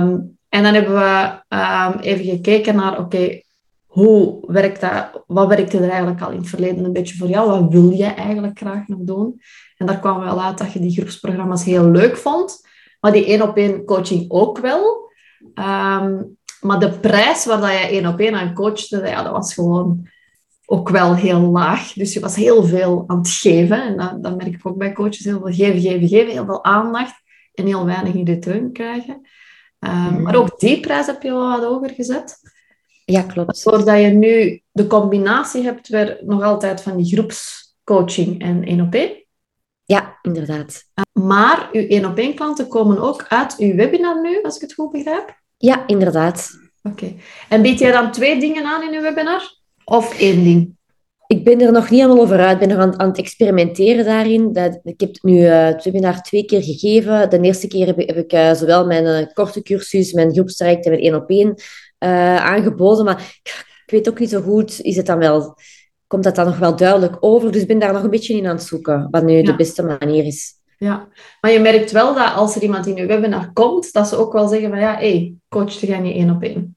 Um, 0.00 0.38
en 0.52 0.62
dan 0.62 0.74
hebben 0.74 0.94
we 0.94 1.40
um, 1.56 2.00
even 2.00 2.24
gekeken 2.24 2.74
naar, 2.74 2.98
oké, 2.98 3.40
hoe 3.86 4.38
werkt 4.46 4.80
dat? 4.80 5.24
Wat 5.26 5.48
werkte 5.48 5.78
er 5.78 5.90
eigenlijk 5.90 6.22
al 6.22 6.30
in 6.30 6.38
het 6.38 6.48
verleden 6.48 6.84
een 6.84 6.92
beetje 6.92 7.16
voor 7.16 7.28
jou? 7.28 7.50
Wat 7.50 7.72
wil 7.72 7.90
je 7.90 8.04
eigenlijk 8.04 8.58
graag 8.58 8.88
nog 8.88 8.98
doen? 9.02 9.40
En 9.76 9.86
daar 9.86 10.00
kwam 10.00 10.20
wel 10.20 10.42
uit 10.42 10.58
dat 10.58 10.72
je 10.72 10.80
die 10.80 10.92
groepsprogramma's 10.92 11.64
heel 11.64 11.90
leuk 11.90 12.16
vond, 12.16 12.68
maar 13.00 13.12
die 13.12 13.26
één 13.26 13.42
op 13.42 13.56
één 13.56 13.84
coaching 13.84 14.24
ook 14.30 14.58
wel. 14.58 15.10
Um, 15.54 16.36
maar 16.60 16.80
de 16.80 16.98
prijs 17.00 17.44
waar 17.44 17.72
je 17.72 17.86
één 17.86 18.06
op 18.06 18.20
één 18.20 18.34
aan 18.34 18.54
coachte, 18.54 19.02
ja, 19.04 19.22
dat 19.22 19.32
was 19.32 19.54
gewoon 19.54 20.08
ook 20.66 20.88
wel 20.88 21.14
heel 21.14 21.40
laag. 21.40 21.92
Dus 21.92 22.12
je 22.12 22.20
was 22.20 22.36
heel 22.36 22.64
veel 22.64 23.04
aan 23.06 23.18
het 23.18 23.28
geven. 23.28 23.82
En 23.82 23.96
dat, 23.96 24.22
dat 24.22 24.36
merk 24.36 24.54
ik 24.54 24.66
ook 24.66 24.76
bij 24.76 24.92
coaches. 24.92 25.24
Heel 25.24 25.40
veel 25.40 25.52
geven, 25.52 25.80
geven, 25.80 26.08
geven. 26.08 26.32
Heel 26.32 26.44
veel 26.44 26.64
aandacht 26.64 27.14
en 27.54 27.66
heel 27.66 27.84
weinig 27.84 28.14
in 28.14 28.24
return 28.24 28.72
krijgen. 28.72 29.20
Um, 29.84 29.90
mm. 29.90 30.22
Maar 30.22 30.34
ook 30.34 30.58
die 30.58 30.80
prijs 30.80 31.06
heb 31.06 31.22
je 31.22 31.30
wel 31.30 31.48
wat 31.48 31.64
hoger 31.64 31.90
gezet. 31.90 32.38
Ja, 33.04 33.22
klopt. 33.22 33.64
Doordat 33.64 34.00
je 34.00 34.06
nu 34.06 34.62
de 34.72 34.86
combinatie 34.86 35.62
hebt 35.62 35.88
weer 35.88 36.18
nog 36.24 36.42
altijd 36.42 36.82
van 36.82 36.96
die 36.96 37.12
groepscoaching 37.12 38.42
en 38.42 38.64
één 38.64 38.80
op 38.80 38.94
één. 38.94 39.24
Ja, 39.84 40.18
inderdaad. 40.22 40.84
Maar 41.12 41.68
uw 41.72 41.86
één 41.86 42.04
op 42.04 42.18
één 42.18 42.34
klanten 42.34 42.68
komen 42.68 42.98
ook 42.98 43.26
uit 43.28 43.56
uw 43.58 43.74
webinar 43.74 44.20
nu, 44.20 44.42
als 44.42 44.54
ik 44.56 44.60
het 44.60 44.74
goed 44.74 44.90
begrijp? 44.90 45.40
Ja, 45.56 45.86
inderdaad. 45.86 46.50
Oké. 46.82 47.04
Okay. 47.04 47.16
En 47.48 47.62
bied 47.62 47.78
jij 47.78 47.92
dan 47.92 48.12
twee 48.12 48.40
dingen 48.40 48.64
aan 48.64 48.82
in 48.82 48.94
uw 48.94 49.02
webinar? 49.02 49.56
Of 49.84 50.18
één 50.18 50.44
ding? 50.44 50.76
Ik 51.32 51.44
ben 51.44 51.60
er 51.60 51.72
nog 51.72 51.90
niet 51.90 52.00
helemaal 52.00 52.22
over 52.22 52.38
uit. 52.38 52.52
Ik 52.52 52.68
ben 52.68 52.76
nog 52.76 52.86
aan, 52.86 53.00
aan 53.00 53.08
het 53.08 53.18
experimenteren 53.18 54.04
daarin. 54.04 54.52
Dat, 54.52 54.80
ik 54.82 55.00
heb 55.00 55.08
het 55.08 55.22
nu 55.22 55.36
uh, 55.36 55.64
het 55.64 55.84
webinar 55.84 56.22
twee 56.22 56.44
keer 56.44 56.62
gegeven. 56.62 57.30
De 57.30 57.40
eerste 57.40 57.66
keer 57.66 57.86
heb, 57.86 57.96
heb 57.96 58.16
ik 58.16 58.32
uh, 58.32 58.52
zowel 58.52 58.86
mijn 58.86 59.04
uh, 59.04 59.26
korte 59.34 59.62
cursus, 59.62 60.12
mijn 60.12 60.32
groepstraject 60.32 60.84
en 60.84 60.90
mijn 60.90 61.02
één 61.02 61.14
op 61.14 61.30
één 61.30 61.54
aangeboden. 62.38 63.04
Maar 63.04 63.40
ik, 63.42 63.64
weet 63.86 64.08
ook 64.08 64.18
niet 64.18 64.30
zo 64.30 64.40
goed, 64.40 64.80
is 64.80 64.96
het 64.96 65.06
dan 65.06 65.18
wel 65.18 65.56
komt 66.06 66.24
dat 66.24 66.34
dan 66.34 66.46
nog 66.46 66.58
wel 66.58 66.76
duidelijk 66.76 67.16
over. 67.20 67.52
Dus 67.52 67.60
ik 67.60 67.68
ben 67.68 67.78
daar 67.78 67.92
nog 67.92 68.02
een 68.02 68.10
beetje 68.10 68.36
in 68.36 68.46
aan 68.46 68.56
het 68.56 68.64
zoeken, 68.64 69.08
wat 69.10 69.24
nu 69.24 69.32
ja. 69.32 69.42
de 69.42 69.56
beste 69.56 69.82
manier 69.82 70.24
is. 70.24 70.52
Ja, 70.78 71.08
maar 71.40 71.50
je 71.50 71.60
merkt 71.60 71.90
wel 71.90 72.14
dat 72.14 72.34
als 72.34 72.56
er 72.56 72.62
iemand 72.62 72.86
in 72.86 72.94
je 72.94 73.06
webinar 73.06 73.52
komt, 73.52 73.92
dat 73.92 74.08
ze 74.08 74.16
ook 74.16 74.32
wel 74.32 74.48
zeggen 74.48 74.68
van 74.68 74.78
ja, 74.78 74.94
hé, 74.94 75.10
hey, 75.10 75.34
coach, 75.48 75.78
ga 75.78 75.98
niet 75.98 76.14
één 76.14 76.30
op 76.30 76.42
één. 76.42 76.76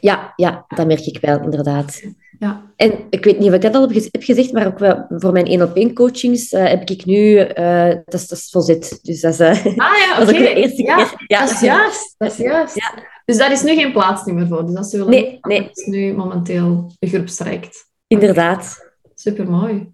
Ja, 0.00 0.32
ja, 0.36 0.64
dat 0.68 0.86
merk 0.86 1.06
ik 1.06 1.18
wel, 1.20 1.42
inderdaad. 1.42 2.02
Ja. 2.38 2.72
En 2.76 2.92
ik 3.10 3.24
weet 3.24 3.38
niet 3.38 3.48
of 3.48 3.54
ik 3.54 3.60
dat 3.60 3.74
al 3.74 3.90
heb 3.90 4.22
gezegd, 4.22 4.52
maar 4.52 4.66
ook 4.66 4.78
wel 4.78 5.04
voor 5.08 5.32
mijn 5.32 5.46
één 5.46 5.62
op 5.62 5.76
één 5.76 5.94
coachings 5.94 6.52
uh, 6.52 6.64
heb 6.64 6.90
ik 6.90 7.04
nu, 7.04 7.48
uh, 7.54 7.94
dat, 8.04 8.30
is, 8.30 8.50
dat 8.50 8.68
is. 8.68 9.00
Dus 9.02 9.20
dat 9.20 9.32
is, 9.32 9.40
uh, 9.40 9.66
ah, 9.76 9.96
ja, 9.98 10.14
dat 10.18 10.28
is 10.28 10.34
ook 10.34 10.40
de 10.40 10.54
eerste 10.54 10.82
ja, 10.82 10.96
keer. 10.96 11.24
Ja, 11.26 11.40
dat 11.40 11.50
is 11.50 11.60
juist. 11.60 12.14
Dat 12.18 12.32
is 12.32 12.36
juist. 12.38 12.74
Ja. 12.74 12.94
Dus 13.24 13.36
daar 13.36 13.52
is 13.52 13.62
nu 13.62 13.74
geen 13.74 13.92
plaats 13.92 14.24
meer 14.24 14.46
voor. 14.46 14.66
Dus 14.66 14.74
dat 14.74 14.84
is, 14.84 14.92
nee, 14.92 15.38
nee. 15.40 15.62
Dat 15.62 15.78
is 15.78 15.86
nu 15.86 16.14
momenteel 16.14 16.92
een 16.98 17.08
groepstraject. 17.08 17.90
Inderdaad. 18.06 18.86
Supermooi. 19.14 19.92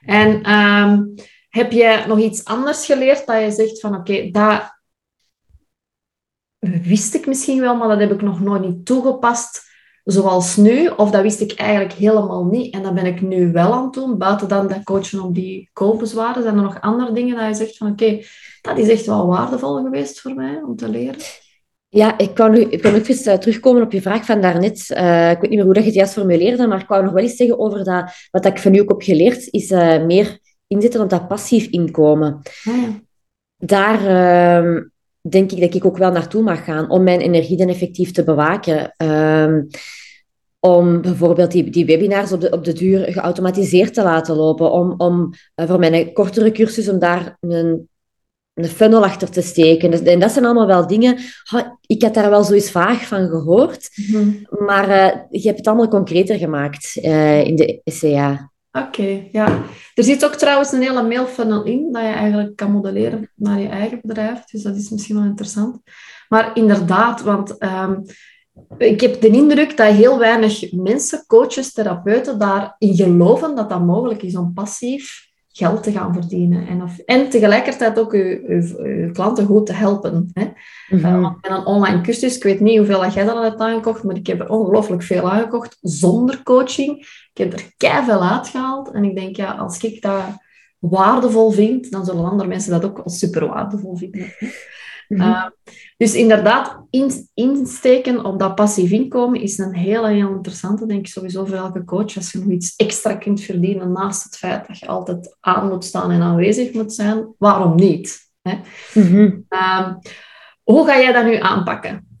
En 0.00 0.52
um, 0.52 1.14
heb 1.48 1.72
je 1.72 2.04
nog 2.06 2.18
iets 2.18 2.44
anders 2.44 2.86
geleerd 2.86 3.26
dat 3.26 3.42
je 3.42 3.50
zegt 3.50 3.80
van 3.80 3.94
oké, 3.94 4.12
okay, 4.12 4.30
dat 4.30 4.74
wist 6.82 7.14
ik 7.14 7.26
misschien 7.26 7.60
wel, 7.60 7.76
maar 7.76 7.88
dat 7.88 8.00
heb 8.00 8.12
ik 8.12 8.22
nog 8.22 8.40
nooit 8.40 8.62
niet 8.62 8.86
toegepast 8.86 9.72
zoals 10.04 10.56
nu. 10.56 10.86
Of 10.86 11.10
dat 11.10 11.22
wist 11.22 11.40
ik 11.40 11.52
eigenlijk 11.52 11.92
helemaal 11.92 12.44
niet. 12.44 12.74
En 12.74 12.82
dat 12.82 12.94
ben 12.94 13.06
ik 13.06 13.20
nu 13.20 13.52
wel 13.52 13.72
aan 13.72 13.84
het 13.84 13.92
doen. 13.92 14.18
Buiten 14.18 14.48
dan 14.48 14.68
dat 14.68 14.82
coachen 14.82 15.22
op 15.22 15.34
die 15.34 15.70
koopbezwaren. 15.72 16.42
Zijn 16.42 16.56
er 16.56 16.62
nog 16.62 16.80
andere 16.80 17.12
dingen 17.12 17.36
dat 17.36 17.46
je 17.46 17.54
zegt 17.54 17.76
van 17.76 17.90
oké, 17.90 18.04
okay, 18.04 18.26
dat 18.60 18.78
is 18.78 18.88
echt 18.88 19.06
wel 19.06 19.26
waardevol 19.26 19.82
geweest 19.82 20.20
voor 20.20 20.34
mij 20.34 20.62
om 20.62 20.76
te 20.76 20.88
leren? 20.88 21.20
Ja, 21.88 22.18
ik 22.18 22.34
kan, 22.34 22.50
nu, 22.50 22.60
ik 22.60 22.82
kan 22.82 22.94
ook 22.94 23.06
eens 23.06 23.26
uh, 23.26 23.34
terugkomen 23.34 23.82
op 23.82 23.92
je 23.92 24.02
vraag 24.02 24.24
van 24.24 24.40
daarnet. 24.40 24.90
Uh, 24.90 25.30
ik 25.30 25.40
weet 25.40 25.50
niet 25.50 25.58
meer 25.58 25.64
hoe 25.64 25.74
dat 25.74 25.82
je 25.82 25.88
het 25.88 25.98
juist 25.98 26.12
formuleerde, 26.12 26.66
maar 26.66 26.80
ik 26.80 26.88
wou 26.88 27.04
nog 27.04 27.12
wel 27.12 27.22
eens 27.22 27.36
zeggen 27.36 27.58
over 27.58 27.84
dat, 27.84 28.12
wat 28.30 28.44
ik 28.44 28.58
van 28.58 28.74
u 28.74 28.78
ook 28.78 28.88
heb 28.88 29.02
geleerd, 29.02 29.48
is 29.50 29.70
uh, 29.70 30.04
meer 30.04 30.38
inzetten 30.66 31.00
op 31.00 31.10
dat 31.10 31.28
passief 31.28 31.66
inkomen. 31.66 32.40
Ah, 32.64 32.76
ja. 32.76 33.00
Daar 33.56 34.00
uh, 34.64 34.82
denk 35.28 35.52
ik 35.52 35.60
dat 35.60 35.74
ik 35.74 35.84
ook 35.84 35.96
wel 35.96 36.12
naartoe 36.12 36.42
mag 36.42 36.64
gaan 36.64 36.90
om 36.90 37.02
mijn 37.02 37.20
energie 37.20 37.56
dan 37.56 37.68
effectief 37.68 38.12
te 38.12 38.24
bewaken. 38.24 38.94
om 40.58 41.00
bijvoorbeeld 41.00 41.50
die, 41.50 41.70
die 41.70 41.86
webinars 41.86 42.32
op 42.32 42.40
de, 42.40 42.50
op 42.50 42.64
de 42.64 42.72
duur 42.72 43.12
geautomatiseerd 43.12 43.94
te 43.94 44.02
laten 44.02 44.36
lopen. 44.36 44.72
Om, 44.72 44.94
om 44.96 45.30
voor 45.54 45.78
mijn 45.78 46.12
kortere 46.12 46.50
cursus, 46.50 46.88
om 46.88 46.98
daar 46.98 47.36
een 47.40 47.88
een 48.54 48.64
funnel 48.64 49.04
achter 49.04 49.30
te 49.30 49.42
steken. 49.42 49.90
Dus, 49.90 50.00
en 50.00 50.20
dat 50.20 50.30
zijn 50.30 50.44
allemaal 50.44 50.66
wel 50.66 50.86
dingen... 50.86 51.18
Ik 51.86 52.02
had 52.02 52.14
daar 52.14 52.30
wel 52.30 52.44
zoiets 52.44 52.70
vaag 52.70 53.06
van 53.06 53.28
gehoord, 53.28 53.88
mm 53.94 54.14
-hmm. 54.14 54.66
maar 54.66 54.88
uh, 54.88 55.20
je 55.30 55.46
hebt 55.46 55.58
het 55.58 55.66
allemaal 55.66 55.88
concreter 55.88 56.38
gemaakt 56.38 56.98
uh, 57.02 57.44
in 57.44 57.56
de 57.56 57.80
SCA. 57.84 58.52
Oké, 58.78 59.28
ja. 59.32 59.62
Er 59.94 60.04
zit 60.04 60.24
ook 60.24 60.34
trouwens 60.34 60.72
een 60.72 60.82
hele 60.82 61.02
mailfunnel 61.02 61.64
in 61.64 61.92
dat 61.92 62.02
je 62.02 62.08
eigenlijk 62.08 62.56
kan 62.56 62.70
modelleren 62.70 63.30
naar 63.34 63.60
je 63.60 63.68
eigen 63.68 63.98
bedrijf. 64.02 64.44
Dus 64.44 64.62
dat 64.62 64.76
is 64.76 64.90
misschien 64.90 65.16
wel 65.16 65.24
interessant. 65.24 65.78
Maar 66.28 66.56
inderdaad, 66.56 67.22
want 67.22 67.58
ehm, 67.58 68.00
ik 68.78 69.00
heb 69.00 69.20
de 69.20 69.28
indruk 69.28 69.76
dat 69.76 69.92
heel 69.92 70.18
weinig 70.18 70.72
mensen, 70.72 71.26
coaches, 71.26 71.72
therapeuten 71.72 72.38
daarin 72.38 72.94
geloven 72.94 73.56
dat 73.56 73.68
dat 73.68 73.86
mogelijk 73.86 74.22
is 74.22 74.36
om 74.36 74.52
passief 74.52 75.23
geld 75.56 75.82
te 75.82 75.92
gaan 75.92 76.12
verdienen. 76.12 76.66
En, 76.66 76.82
of, 76.82 76.98
en 76.98 77.28
tegelijkertijd 77.28 77.98
ook 77.98 78.12
uw, 78.12 79.12
klanten 79.12 79.46
goed 79.46 79.66
te 79.66 79.72
helpen. 79.72 80.30
Hè? 80.32 80.44
Mm 80.88 81.22
met 81.42 81.52
een 81.52 81.66
online 81.66 82.00
cursus, 82.00 82.36
ik 82.36 82.42
weet 82.42 82.60
niet 82.60 82.76
hoeveel 82.78 83.00
dat 83.00 83.14
jij 83.14 83.24
dan 83.24 83.42
hebt 83.42 83.60
aangekocht, 83.60 84.02
maar 84.02 84.16
ik 84.16 84.26
heb 84.26 84.40
er 84.40 84.48
ongelooflijk 84.48 85.02
veel 85.02 85.30
aangekocht 85.30 85.78
zonder 85.80 86.42
coaching. 86.42 86.98
Ik 87.32 87.38
heb 87.38 87.52
er 87.52 87.72
kei 87.76 88.04
veel 88.04 88.24
uitgehaald. 88.24 88.90
En 88.92 89.04
ik 89.04 89.14
denk, 89.16 89.36
ja, 89.36 89.52
als 89.52 89.82
ik 89.82 90.02
dat 90.02 90.22
waardevol 90.78 91.50
vind, 91.50 91.90
dan 91.90 92.04
zullen 92.04 92.24
andere 92.24 92.48
mensen 92.48 92.70
dat 92.70 92.84
ook 92.84 92.96
wel 92.96 93.08
super 93.08 93.46
waardevol 93.46 93.96
vinden. 93.96 94.32
Mhm. 95.08 95.20
Ehm, 95.20 95.50
dus 95.96 96.14
inderdaad, 96.14 96.82
insteken 97.34 98.24
op 98.24 98.38
dat 98.38 98.54
passief 98.54 98.90
inkomen 98.90 99.40
is 99.40 99.58
een 99.58 99.74
hele, 99.74 100.08
heel 100.08 100.28
interessante, 100.28 100.86
denk 100.86 101.00
ik 101.00 101.06
sowieso 101.06 101.44
voor 101.44 101.56
elke 101.56 101.84
coach. 101.84 102.16
Als 102.16 102.32
je 102.32 102.38
nog 102.38 102.48
iets 102.48 102.76
extra 102.76 103.14
kunt 103.14 103.40
verdienen 103.40 103.92
naast 103.92 104.24
het 104.24 104.36
feit 104.36 104.66
dat 104.66 104.78
je 104.78 104.86
altijd 104.86 105.36
aan 105.40 105.68
moet 105.68 105.84
staan 105.84 106.10
en 106.10 106.22
aanwezig 106.22 106.72
moet 106.72 106.92
zijn, 106.92 107.34
waarom 107.38 107.74
niet? 107.74 108.30
Hè? 108.42 108.58
Mhm. 108.94 109.30
Ehm, 109.48 109.94
hoe 110.62 110.86
ga 110.86 110.98
jij 111.00 111.12
dat 111.12 111.24
nu 111.24 111.36
aanpakken? 111.36 112.14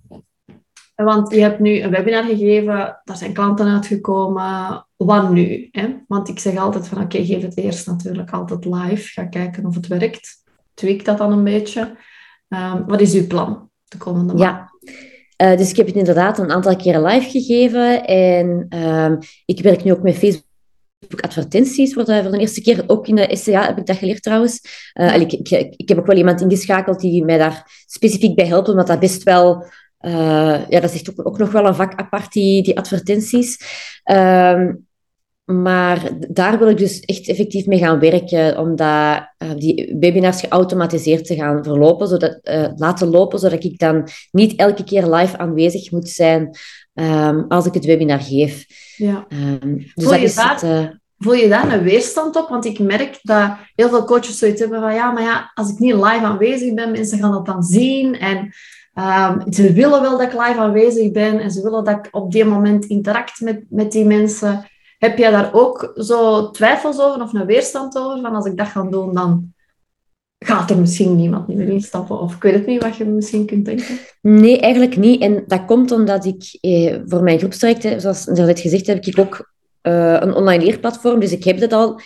Want 0.94 1.34
je 1.34 1.40
hebt 1.40 1.58
nu 1.58 1.80
een 1.80 1.90
webinar 1.90 2.24
gegeven, 2.24 3.00
daar 3.04 3.16
zijn 3.16 3.32
klanten 3.32 3.66
uitgekomen. 3.66 4.86
Wat 4.96 5.30
nu? 5.30 5.68
Hè? 5.70 5.96
Want 6.08 6.28
ik 6.28 6.38
zeg 6.38 6.56
altijd 6.56 6.88
van 6.88 7.02
oké, 7.02 7.24
geef 7.24 7.42
het 7.42 7.56
eerst 7.56 7.86
natuurlijk 7.86 8.30
altijd 8.30 8.64
live. 8.64 9.08
Ga 9.08 9.24
kijken 9.24 9.66
of 9.66 9.74
het 9.74 9.86
werkt. 9.86 10.42
Tweak 10.74 11.04
dat 11.04 11.18
dan 11.18 11.32
een 11.32 11.44
beetje. 11.44 11.96
Ehm, 12.54 12.84
wat 12.86 13.00
is 13.00 13.14
uw 13.14 13.26
plan 13.26 13.70
de 13.84 13.96
komende 13.96 14.34
maand? 14.34 14.40
Ja. 14.40 14.72
Uh, 15.42 15.56
dus 15.56 15.70
ik 15.70 15.76
heb 15.76 15.86
het 15.86 15.96
inderdaad 15.96 16.38
een 16.38 16.50
aantal 16.50 16.76
keren 16.76 17.02
live 17.02 17.30
gegeven. 17.30 18.04
En 18.04 18.66
uh, 18.74 19.12
ik 19.44 19.62
werk 19.62 19.84
nu 19.84 19.92
ook 19.92 20.02
met 20.02 20.14
Facebook 20.14 21.20
advertenties 21.20 21.94
voor 21.94 22.04
de, 22.04 22.22
voor 22.22 22.30
de 22.30 22.38
eerste 22.38 22.60
keer. 22.60 22.84
Ook 22.86 23.06
in 23.06 23.14
de 23.14 23.36
SCA 23.36 23.66
heb 23.66 23.78
ik 23.78 23.86
dat 23.86 23.96
geleerd 23.96 24.22
trouwens. 24.22 24.60
Uh, 24.94 25.20
ik, 25.20 25.32
ik, 25.32 25.48
ik, 25.76 25.88
heb 25.88 25.98
ook 25.98 26.06
wel 26.06 26.16
iemand 26.16 26.40
ingeschakeld 26.40 27.00
die 27.00 27.24
mij 27.24 27.38
daar 27.38 27.84
specifiek 27.86 28.34
bij 28.34 28.46
helpt, 28.46 28.68
omdat 28.68 28.86
dat 28.86 29.00
best 29.00 29.22
wel... 29.22 29.66
Uh, 30.00 30.68
ja, 30.68 30.80
dat 30.80 30.92
is 30.92 30.94
echt 30.94 31.10
ook, 31.10 31.26
ook, 31.26 31.38
nog 31.38 31.52
wel 31.52 31.66
een 31.66 31.74
vak 31.74 31.94
apart, 31.94 32.32
die, 32.32 32.62
die 32.62 32.78
advertenties. 32.78 33.58
Uh, 34.04 34.68
maar 35.44 36.10
daar 36.28 36.58
wil 36.58 36.68
ik 36.68 36.78
dus 36.78 37.00
echt 37.00 37.28
effectief 37.28 37.66
mee 37.66 37.78
gaan 37.78 37.98
werken, 37.98 38.58
om 38.58 38.76
dat, 38.76 39.28
uh, 39.38 39.50
die 39.56 39.96
webinars 40.00 40.40
geautomatiseerd 40.40 41.26
te 41.26 41.34
gaan 41.34 41.64
verlopen, 41.64 42.08
zodat, 42.08 42.38
uh, 42.42 42.68
laten 42.76 43.08
lopen, 43.08 43.38
zodat 43.38 43.64
ik 43.64 43.78
dan 43.78 44.08
niet 44.30 44.56
elke 44.56 44.84
keer 44.84 45.06
live 45.06 45.38
aanwezig 45.38 45.90
moet 45.90 46.08
zijn 46.08 46.56
um, 46.94 47.44
als 47.48 47.66
ik 47.66 47.74
het 47.74 47.84
webinar 47.84 48.20
geef. 48.20 48.66
Ja. 48.96 49.26
Um, 49.62 49.76
dus 49.76 50.04
voel, 50.04 50.14
je 50.14 50.20
is 50.20 50.34
daar, 50.34 50.52
het, 50.54 50.62
uh... 50.62 50.88
voel 51.18 51.34
je 51.34 51.48
daar 51.48 51.72
een 51.72 51.82
weerstand 51.82 52.36
op? 52.36 52.48
Want 52.48 52.64
ik 52.64 52.78
merk 52.78 53.18
dat 53.22 53.50
heel 53.74 53.88
veel 53.88 54.04
coaches 54.04 54.38
zoiets 54.38 54.60
hebben 54.60 54.80
van 54.80 54.94
ja, 54.94 55.10
maar 55.10 55.22
ja, 55.22 55.50
als 55.54 55.70
ik 55.70 55.78
niet 55.78 55.94
live 55.94 56.24
aanwezig 56.24 56.74
ben, 56.74 56.90
mensen 56.90 57.18
gaan 57.18 57.32
dat 57.32 57.46
dan 57.46 57.62
zien 57.62 58.18
en 58.18 58.36
um, 58.94 59.52
ze 59.52 59.72
willen 59.72 60.00
wel 60.00 60.18
dat 60.18 60.32
ik 60.32 60.32
live 60.32 60.58
aanwezig 60.58 61.10
ben 61.10 61.38
en 61.38 61.50
ze 61.50 61.62
willen 61.62 61.84
dat 61.84 62.06
ik 62.06 62.08
op 62.10 62.32
die 62.32 62.44
moment 62.44 62.84
interact 62.84 63.40
met, 63.40 63.64
met 63.68 63.92
die 63.92 64.04
mensen. 64.04 64.72
Heb 65.04 65.18
jij 65.18 65.30
daar 65.30 65.54
ook 65.54 65.92
zo 65.96 66.50
twijfels 66.50 67.00
over 67.00 67.22
of 67.22 67.32
een 67.32 67.46
weerstand 67.46 67.98
over? 67.98 68.20
Van 68.20 68.34
als 68.34 68.46
ik 68.46 68.56
dat 68.56 68.66
ga 68.66 68.82
doen, 68.82 69.14
dan 69.14 69.52
gaat 70.38 70.70
er 70.70 70.78
misschien 70.78 71.16
niemand 71.16 71.48
meer 71.48 71.68
instappen? 71.68 72.20
Of 72.20 72.34
ik 72.34 72.42
weet 72.42 72.54
het 72.54 72.66
niet 72.66 72.82
wat 72.82 72.96
je 72.96 73.04
misschien 73.04 73.46
kunt 73.46 73.64
denken. 73.64 73.98
Nee, 74.20 74.60
eigenlijk 74.60 74.96
niet. 74.96 75.20
En 75.20 75.44
dat 75.46 75.64
komt 75.64 75.92
omdat 75.92 76.24
ik 76.24 76.58
eh, 76.60 76.96
voor 77.06 77.22
mijn 77.22 77.38
groepstraject, 77.38 78.02
zoals 78.02 78.26
net 78.26 78.60
gezegd 78.60 78.86
heb, 78.86 79.04
ik 79.04 79.18
ook 79.18 79.52
uh, 79.82 80.12
een 80.12 80.34
online 80.34 80.64
leerplatform. 80.64 81.20
Dus 81.20 81.32
ik 81.32 81.44
heb 81.44 81.58
dat 81.58 81.72
al 81.72 82.00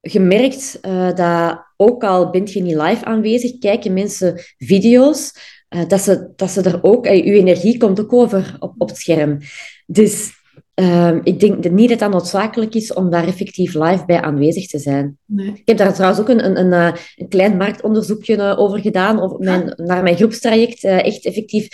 gemerkt 0.00 0.78
uh, 0.82 1.14
dat 1.14 1.64
ook 1.76 2.04
al 2.04 2.30
bent 2.30 2.52
je 2.52 2.62
niet 2.62 2.76
live 2.76 3.04
aanwezig, 3.04 3.58
kijken 3.58 3.92
mensen 3.92 4.40
video's, 4.58 5.32
uh, 5.70 5.88
dat, 5.88 6.00
ze, 6.00 6.32
dat 6.36 6.50
ze 6.50 6.62
er 6.62 6.78
ook, 6.82 7.06
je 7.06 7.22
energie 7.22 7.78
komt 7.78 8.00
ook 8.00 8.12
over 8.12 8.56
op, 8.58 8.74
op 8.78 8.88
het 8.88 8.98
scherm. 8.98 9.38
Dus 9.86 10.35
Ehm, 10.76 11.20
ik 11.22 11.40
denk 11.40 11.70
niet 11.70 11.88
dat 11.88 11.98
dat 11.98 12.10
noodzakelijk 12.10 12.74
is 12.74 12.92
om 12.92 13.10
daar 13.10 13.26
effectief 13.26 13.74
live 13.74 14.04
bij 14.06 14.20
aanwezig 14.20 14.66
te 14.66 14.78
zijn. 14.78 15.18
Nee. 15.24 15.48
Ik 15.48 15.62
heb 15.64 15.76
daar 15.76 15.94
trouwens 15.94 16.20
ook 16.20 16.28
een, 16.28 16.44
een, 16.44 16.58
een, 16.58 16.72
eh, 16.72 17.00
een 17.16 17.28
klein 17.28 17.56
marktonderzoekje 17.56 18.36
eh, 18.36 18.58
over 18.58 18.80
gedaan, 18.80 19.20
over 19.20 19.38
mijn, 19.38 19.72
naar 19.76 20.02
mijn 20.02 20.16
groepstraject. 20.16 20.84
Uh, 20.84 21.04
echt 21.04 21.24
effectief 21.24 21.68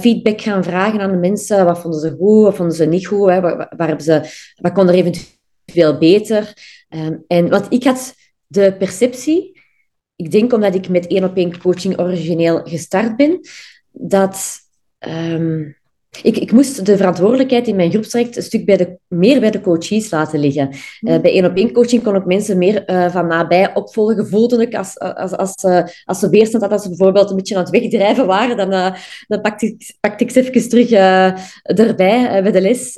feedback 0.00 0.40
gaan 0.40 0.64
vragen 0.64 1.00
aan 1.00 1.10
de 1.10 1.16
mensen. 1.16 1.64
Wat 1.64 1.80
vonden 1.80 2.00
ze 2.00 2.16
goed, 2.18 2.42
wat 2.42 2.56
vonden 2.56 2.76
ze 2.76 2.84
niet 2.84 3.06
goed? 3.06 3.28
Hè? 3.28 3.40
Waar, 3.40 3.72
waar 3.76 3.86
hebben 3.86 4.04
ze, 4.04 4.22
wat 4.54 4.72
kon 4.72 4.88
er 4.88 4.94
eventueel 4.94 5.98
beter? 5.98 6.52
Um, 6.88 7.24
en 7.26 7.48
want 7.48 7.66
ik 7.68 7.84
had 7.84 8.14
de 8.46 8.74
perceptie, 8.78 9.60
ik 10.16 10.30
denk 10.30 10.52
omdat 10.52 10.74
ik 10.74 10.88
met 10.88 11.06
één 11.06 11.24
op 11.24 11.36
één 11.36 11.58
coaching 11.58 12.00
origineel 12.00 12.60
gestart 12.64 13.16
ben, 13.16 13.40
dat... 13.90 14.56
Um, 15.08 15.77
ik, 16.22 16.36
ik 16.36 16.52
moest 16.52 16.86
de 16.86 16.96
verantwoordelijkheid 16.96 17.66
in 17.66 17.76
mijn 17.76 17.90
groepstraject 17.90 18.36
een 18.36 18.42
stuk 18.42 18.64
bij 18.64 18.76
de, 18.76 18.98
meer 19.08 19.40
bij 19.40 19.50
de 19.50 19.60
coaches 19.60 20.10
laten 20.10 20.40
liggen. 20.40 20.68
Uh, 20.68 21.20
bij 21.20 21.32
één-op-één 21.32 21.72
coaching 21.72 22.02
kon 22.02 22.14
ik 22.14 22.24
mensen 22.24 22.58
meer 22.58 22.90
uh, 22.90 23.10
van 23.10 23.26
nabij 23.26 23.74
opvolgen. 23.74 24.26
Voelde 24.26 24.62
ik 24.62 24.74
als, 24.74 24.98
als, 24.98 25.32
als, 25.32 25.64
uh, 25.64 25.82
als 26.04 26.18
ze 26.18 26.28
weerstand 26.28 26.62
hadden, 26.62 26.78
als 26.78 26.82
ze 26.82 26.88
bijvoorbeeld 26.88 27.30
een 27.30 27.36
beetje 27.36 27.54
aan 27.56 27.60
het 27.60 27.70
wegdrijven 27.70 28.26
waren, 28.26 28.56
dan, 28.56 28.94
dan 29.26 29.40
pakte, 29.40 29.66
ik, 29.66 29.96
pakte 30.00 30.24
ik 30.24 30.30
ze 30.30 30.40
even 30.40 30.62
terug 30.62 30.90
erbij 31.62 32.42
bij 32.42 32.52
de 32.52 32.60
les. 32.60 32.94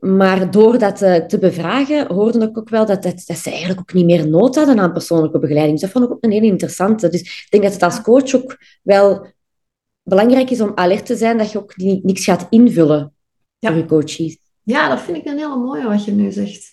maar 0.00 0.50
door 0.50 0.78
dat 0.78 0.98
te 0.98 1.36
bevragen, 1.40 2.12
hoorde 2.12 2.46
ik 2.46 2.58
ook 2.58 2.68
wel 2.68 2.86
dat, 2.86 3.02
dat, 3.02 3.22
dat, 3.26 3.36
ze 3.36 3.50
eigenlijk 3.50 3.80
ook 3.80 3.92
niet 3.92 4.04
meer 4.04 4.28
nood 4.28 4.54
hadden 4.54 4.78
aan 4.78 4.92
persoonlijke 4.92 5.38
begeleiding. 5.38 5.80
Dus 5.80 5.90
dat 5.90 6.00
vond 6.00 6.10
ik 6.10 6.16
ook 6.16 6.24
een 6.24 6.32
hele 6.32 6.46
interessante. 6.46 7.08
Dus 7.08 7.20
ik 7.20 7.46
denk 7.48 7.62
dat 7.62 7.72
het 7.72 7.82
als 7.82 8.02
coach 8.02 8.34
ook 8.34 8.56
wel 8.82 9.26
belangrijk 10.04 10.50
is 10.50 10.60
om 10.60 10.72
alert 10.74 11.06
te 11.06 11.16
zijn 11.16 11.38
dat 11.38 11.52
je 11.52 11.58
ook 11.58 11.76
niks 11.76 12.24
gaat 12.24 12.46
invullen 12.50 13.12
ja. 13.58 13.68
voor 13.68 13.78
je 13.78 13.86
coaches. 13.86 14.38
Ja, 14.62 14.88
dat 14.88 15.00
vind 15.00 15.16
ik 15.16 15.26
een 15.26 15.38
hele 15.38 15.56
mooie 15.56 15.88
wat 15.88 16.04
je 16.04 16.12
nu 16.12 16.32
zegt. 16.32 16.72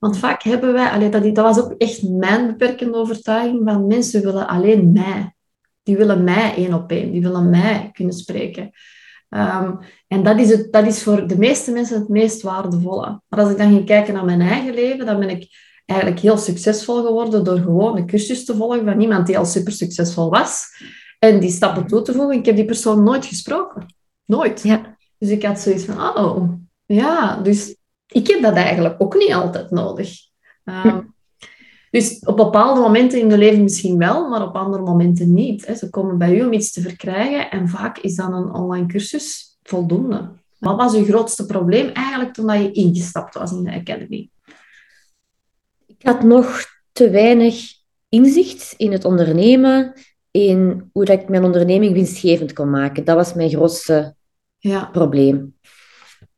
Want 0.00 0.18
vaak 0.18 0.42
hebben 0.42 0.72
wij, 0.72 0.90
allee, 0.90 1.08
dat, 1.08 1.22
dat 1.22 1.44
was 1.44 1.64
ook 1.64 1.74
echt 1.78 2.02
mijn 2.02 2.46
beperkende 2.46 2.96
overtuiging, 2.96 3.60
van 3.64 3.86
mensen 3.86 4.22
willen 4.22 4.48
alleen 4.48 4.92
mij. 4.92 5.34
Die 5.82 5.96
willen 5.96 6.24
mij 6.24 6.54
één 6.56 6.74
op 6.74 6.90
één, 6.90 7.10
die 7.12 7.22
willen 7.22 7.50
mij 7.50 7.90
kunnen 7.92 8.14
spreken. 8.14 8.70
Ehm, 9.28 9.74
en 10.08 10.22
dat 10.22 10.38
is, 10.38 10.50
het, 10.50 10.72
dat 10.72 10.86
is 10.86 11.02
voor 11.02 11.26
de 11.26 11.38
meeste 11.38 11.72
mensen 11.72 11.98
het 11.98 12.08
meest 12.08 12.42
waardevolle. 12.42 13.20
Maar 13.28 13.40
als 13.40 13.50
ik 13.50 13.58
dan 13.58 13.72
ging 13.72 13.86
kijken 13.86 14.14
naar 14.14 14.24
mijn 14.24 14.40
eigen 14.40 14.74
leven, 14.74 15.06
dan 15.06 15.18
ben 15.18 15.28
ik 15.28 15.48
eigenlijk 15.84 16.20
heel 16.20 16.36
succesvol 16.36 17.04
geworden 17.04 17.44
door 17.44 17.58
gewoon 17.58 17.96
een 17.96 18.06
cursus 18.06 18.44
te 18.44 18.56
volgen 18.56 18.84
van 18.84 19.00
iemand 19.00 19.26
die 19.26 19.38
al 19.38 19.44
super 19.44 19.72
succesvol 19.72 20.30
was. 20.30 20.66
En 21.18 21.40
die 21.40 21.50
stappen 21.50 21.86
toe 21.86 22.02
te 22.02 22.12
voegen. 22.12 22.38
Ik 22.38 22.46
heb 22.46 22.56
die 22.56 22.64
persoon 22.64 23.02
nooit 23.02 23.26
gesproken. 23.26 23.94
Nooit. 24.24 24.62
Ja. 24.62 24.96
Dus 25.18 25.28
ik 25.28 25.42
had 25.42 25.60
zoiets 25.60 25.84
van, 25.84 26.16
oh, 26.16 26.52
ja, 26.86 27.36
dus 27.36 27.76
ik 28.06 28.26
heb 28.26 28.42
dat 28.42 28.54
eigenlijk 28.54 28.94
ook 28.98 29.14
niet 29.14 29.32
altijd 29.32 29.70
nodig. 29.70 30.18
Ehm, 30.64 31.00
dus 31.90 32.18
op 32.18 32.36
bepaalde 32.36 32.80
momenten 32.80 33.20
in 33.20 33.28
de 33.28 33.38
leven 33.38 33.62
misschien 33.62 33.98
wel, 33.98 34.28
maar 34.28 34.42
op 34.42 34.56
andere 34.56 34.82
momenten 34.82 35.34
niet. 35.34 35.66
Hè. 35.66 35.74
Ze 35.74 35.90
komen 35.90 36.18
bij 36.18 36.36
u 36.36 36.44
om 36.44 36.52
iets 36.52 36.72
te 36.72 36.80
verkrijgen 36.80 37.50
en 37.50 37.68
vaak 37.68 37.98
is 37.98 38.14
dan 38.14 38.34
een 38.34 38.54
online 38.54 38.86
cursus 38.86 39.58
voldoende. 39.62 40.30
Wat 40.58 40.76
was 40.76 40.94
uw 40.94 41.04
grootste 41.04 41.46
probleem 41.46 41.88
eigenlijk 41.88 42.34
toen 42.34 42.62
je 42.62 42.72
ingestapt 42.72 43.34
was 43.34 43.52
in 43.52 43.64
de 43.64 43.72
Academy? 43.72 44.30
Ik 45.86 46.06
had 46.06 46.22
nog 46.22 46.64
te 46.92 47.10
weinig 47.10 47.72
inzicht 48.08 48.74
in 48.76 48.92
het 48.92 49.04
ondernemen 49.04 49.92
in 50.36 50.90
hoe 50.92 51.04
dat 51.04 51.20
ik 51.20 51.28
mijn 51.28 51.44
onderneming 51.44 51.92
winstgevend 51.92 52.52
kon 52.52 52.70
maken. 52.70 53.04
Dat 53.04 53.16
was 53.16 53.34
mijn 53.34 53.50
grootste 53.50 54.14
ja. 54.58 54.84
probleem. 54.92 55.54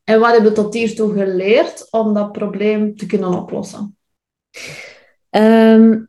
En 0.04 0.20
wat 0.20 0.32
heb 0.32 0.44
je 0.44 0.52
tot 0.52 0.74
hiertoe 0.74 1.12
geleerd 1.12 1.86
om 1.90 2.14
dat 2.14 2.32
probleem 2.32 2.96
te 2.96 3.06
kunnen 3.06 3.32
oplossen? 3.32 3.96
Um, 5.30 6.08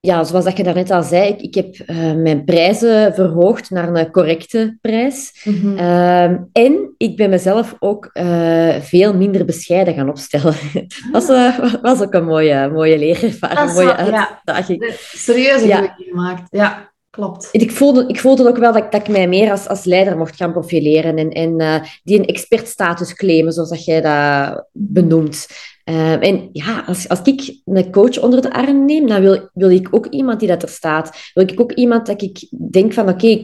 ja, 0.00 0.24
zoals 0.24 0.44
dat 0.44 0.56
je 0.56 0.62
daarnet 0.62 0.90
al 0.90 1.02
zei, 1.02 1.28
ik, 1.28 1.40
ik 1.40 1.54
heb 1.54 1.76
uh, 1.86 2.14
mijn 2.14 2.44
prijzen 2.44 3.14
verhoogd 3.14 3.70
naar 3.70 3.94
een 3.94 4.10
correcte 4.10 4.78
prijs. 4.80 5.44
Mm 5.44 5.54
-hmm. 5.54 6.48
en 6.52 6.94
ik 6.96 7.16
ben 7.16 7.30
mezelf 7.30 7.76
ook 7.78 8.10
uh, 8.12 8.74
veel 8.74 9.14
minder 9.14 9.44
bescheiden 9.44 9.94
gaan 9.94 10.08
opstellen. 10.08 10.54
dat 11.12 11.12
was, 11.12 11.28
uh, 11.28 11.74
was 11.82 12.00
ook 12.00 12.14
een 12.14 12.24
mooie, 12.24 12.70
mooie 12.70 12.98
leerervaring, 12.98 13.68
een 13.68 13.74
mooie 13.74 13.96
uitdaging. 13.96 14.86
Ja, 14.86 14.94
serieuze 14.98 15.66
ja. 15.66 15.94
gemaakt, 15.96 16.46
ja. 16.50 16.94
Klopt. 17.16 17.48
Ik 17.52 17.70
voelde, 17.70 18.04
ik 18.06 18.20
voelde 18.20 18.48
ook 18.48 18.56
wel 18.56 18.72
dat, 18.72 18.92
dat 18.92 19.00
ik 19.00 19.08
mij 19.08 19.28
meer 19.28 19.50
als, 19.50 19.68
als 19.68 19.84
leider 19.84 20.16
mocht 20.16 20.36
gaan 20.36 20.52
profileren 20.52 21.16
en, 21.16 21.30
en 21.30 21.60
uh, 21.60 21.82
die 22.02 22.18
een 22.18 22.26
expertstatus 22.26 23.14
claimen, 23.14 23.52
zoals 23.52 23.68
dat 23.68 23.84
jij 23.84 24.00
dat 24.00 24.66
benoemt. 24.72 25.46
Ehm, 25.84 26.20
en 26.20 26.48
ja, 26.52 26.84
als, 26.86 27.08
als 27.08 27.20
ik 27.22 27.60
een 27.64 27.90
coach 27.90 28.18
onder 28.18 28.42
de 28.42 28.52
arm 28.52 28.84
neem, 28.84 29.06
dan 29.06 29.20
wil, 29.20 29.48
wil 29.52 29.70
ik 29.70 29.88
ook 29.90 30.06
iemand 30.06 30.38
die 30.38 30.48
dat 30.48 30.62
er 30.62 30.68
staat. 30.68 31.30
Wil 31.34 31.48
ik 31.48 31.60
ook 31.60 31.72
iemand 31.72 32.06
dat 32.06 32.22
ik 32.22 32.48
denk 32.70 32.92
van, 32.92 33.08
oké, 33.08 33.40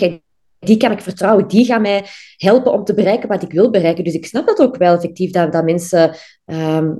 die 0.58 0.76
kan 0.76 0.92
ik 0.92 1.00
vertrouwen, 1.00 1.48
die 1.48 1.64
gaat 1.64 1.80
mij 1.80 2.04
helpen 2.36 2.72
om 2.72 2.84
te 2.84 2.94
bereiken 2.94 3.28
wat 3.28 3.42
ik 3.42 3.52
wil 3.52 3.70
bereiken. 3.70 4.04
Dus 4.04 4.14
ik 4.14 4.26
snap 4.26 4.46
dat 4.46 4.60
ook 4.60 4.76
wel 4.76 4.94
effectief, 4.94 5.30
dat, 5.30 5.52
dat 5.52 5.64
mensen 5.64 6.16
ehm, 6.44 6.90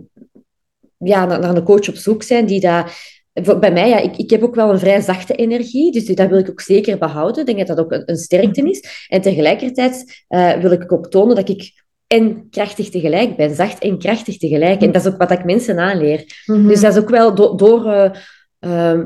ja, 0.99 1.25
naar, 1.25 1.41
naar, 1.41 1.57
een 1.57 1.63
coach 1.63 1.89
op 1.89 1.97
zoek 1.97 2.23
zijn 2.23 2.47
die 2.47 2.61
dat 2.61 2.91
bij 3.33 3.73
mij, 3.73 3.89
ja, 3.89 3.99
ik, 3.99 4.17
ik 4.17 4.31
heb 4.31 4.43
ook 4.43 4.55
wel 4.55 4.71
een 4.71 4.79
vrij 4.79 5.01
zachte 5.01 5.35
energie, 5.35 5.93
dus 5.93 6.05
dat 6.05 6.29
wil 6.29 6.39
ik 6.39 6.51
ook 6.51 6.61
zeker 6.61 6.99
behouden. 6.99 7.41
Ik 7.41 7.47
denk 7.47 7.67
dat 7.67 7.77
dat 7.77 7.87
ook 7.87 7.93
een, 7.93 8.03
een 8.07 8.17
sterkte 8.17 8.71
is. 8.71 9.07
En 9.09 9.21
tegelijkertijd 9.21 10.25
uh, 10.29 10.53
wil 10.53 10.71
ik 10.71 10.93
ook 10.93 11.11
tonen 11.11 11.37
dat 11.37 11.49
ik 11.49 11.83
en 12.07 12.47
krachtig 12.51 12.91
tegelijk 12.91 13.37
ben, 13.37 13.55
zacht 13.55 13.83
en 13.83 13.99
krachtig 13.99 14.39
tegelijk. 14.39 14.83
En 14.83 14.93
dat 14.93 15.07
is 15.07 15.13
ook 15.13 15.19
wat 15.19 15.31
ik 15.31 15.45
mensen 15.45 15.79
aanleer. 15.79 16.43
Mm 16.47 16.55
-hmm. 16.55 16.69
Dus 16.69 16.81
dat 16.81 16.93
is 16.93 17.03
ook 17.03 17.11
wel 17.11 17.35
do 17.35 17.55
door, 17.55 18.13
uh, 18.61 19.01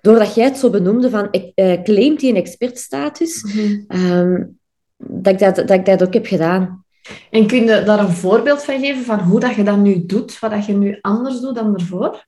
doordat 0.00 0.34
jij 0.34 0.44
het 0.44 0.56
zo 0.56 0.70
benoemde 0.70 1.10
van 1.10 1.28
uh, 1.30 1.82
claimt 1.82 2.20
hij 2.20 2.30
een 2.30 2.36
expertstatus, 2.36 3.42
mm 3.42 3.50
-hmm. 3.50 4.10
um, 4.10 4.58
dat, 4.96 5.32
ik 5.32 5.38
dat, 5.38 5.56
dat 5.56 5.70
ik 5.70 5.84
dat 5.84 6.02
ook 6.02 6.14
heb 6.14 6.26
gedaan. 6.26 6.84
En 7.30 7.46
kun 7.46 7.58
je 7.64 7.82
daar 7.84 7.98
een 7.98 8.08
voorbeeld 8.08 8.64
van 8.64 8.80
geven 8.80 9.04
van 9.04 9.18
hoe 9.18 9.40
dat 9.40 9.54
je 9.54 9.62
dat 9.62 9.78
nu 9.78 10.06
doet, 10.06 10.38
wat 10.38 10.50
dat 10.50 10.66
je 10.66 10.72
nu 10.72 10.98
anders 11.00 11.40
doet 11.40 11.54
dan 11.54 11.74
ervoor? 11.74 12.26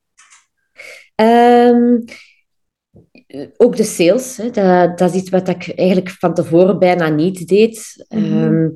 Um, 1.23 2.05
ook 3.57 3.77
de 3.77 3.83
sales, 3.83 4.37
hè, 4.37 4.51
dat, 4.51 4.99
dat 4.99 5.15
is 5.15 5.21
iets 5.21 5.31
wat 5.31 5.49
ik 5.49 5.73
eigenlijk 5.77 6.11
van 6.11 6.35
tevoren 6.35 6.79
bijna 6.79 7.09
niet 7.09 7.49
deed. 7.49 8.07
Mm 8.09 8.25
-hmm. 8.25 8.43
um, 8.43 8.73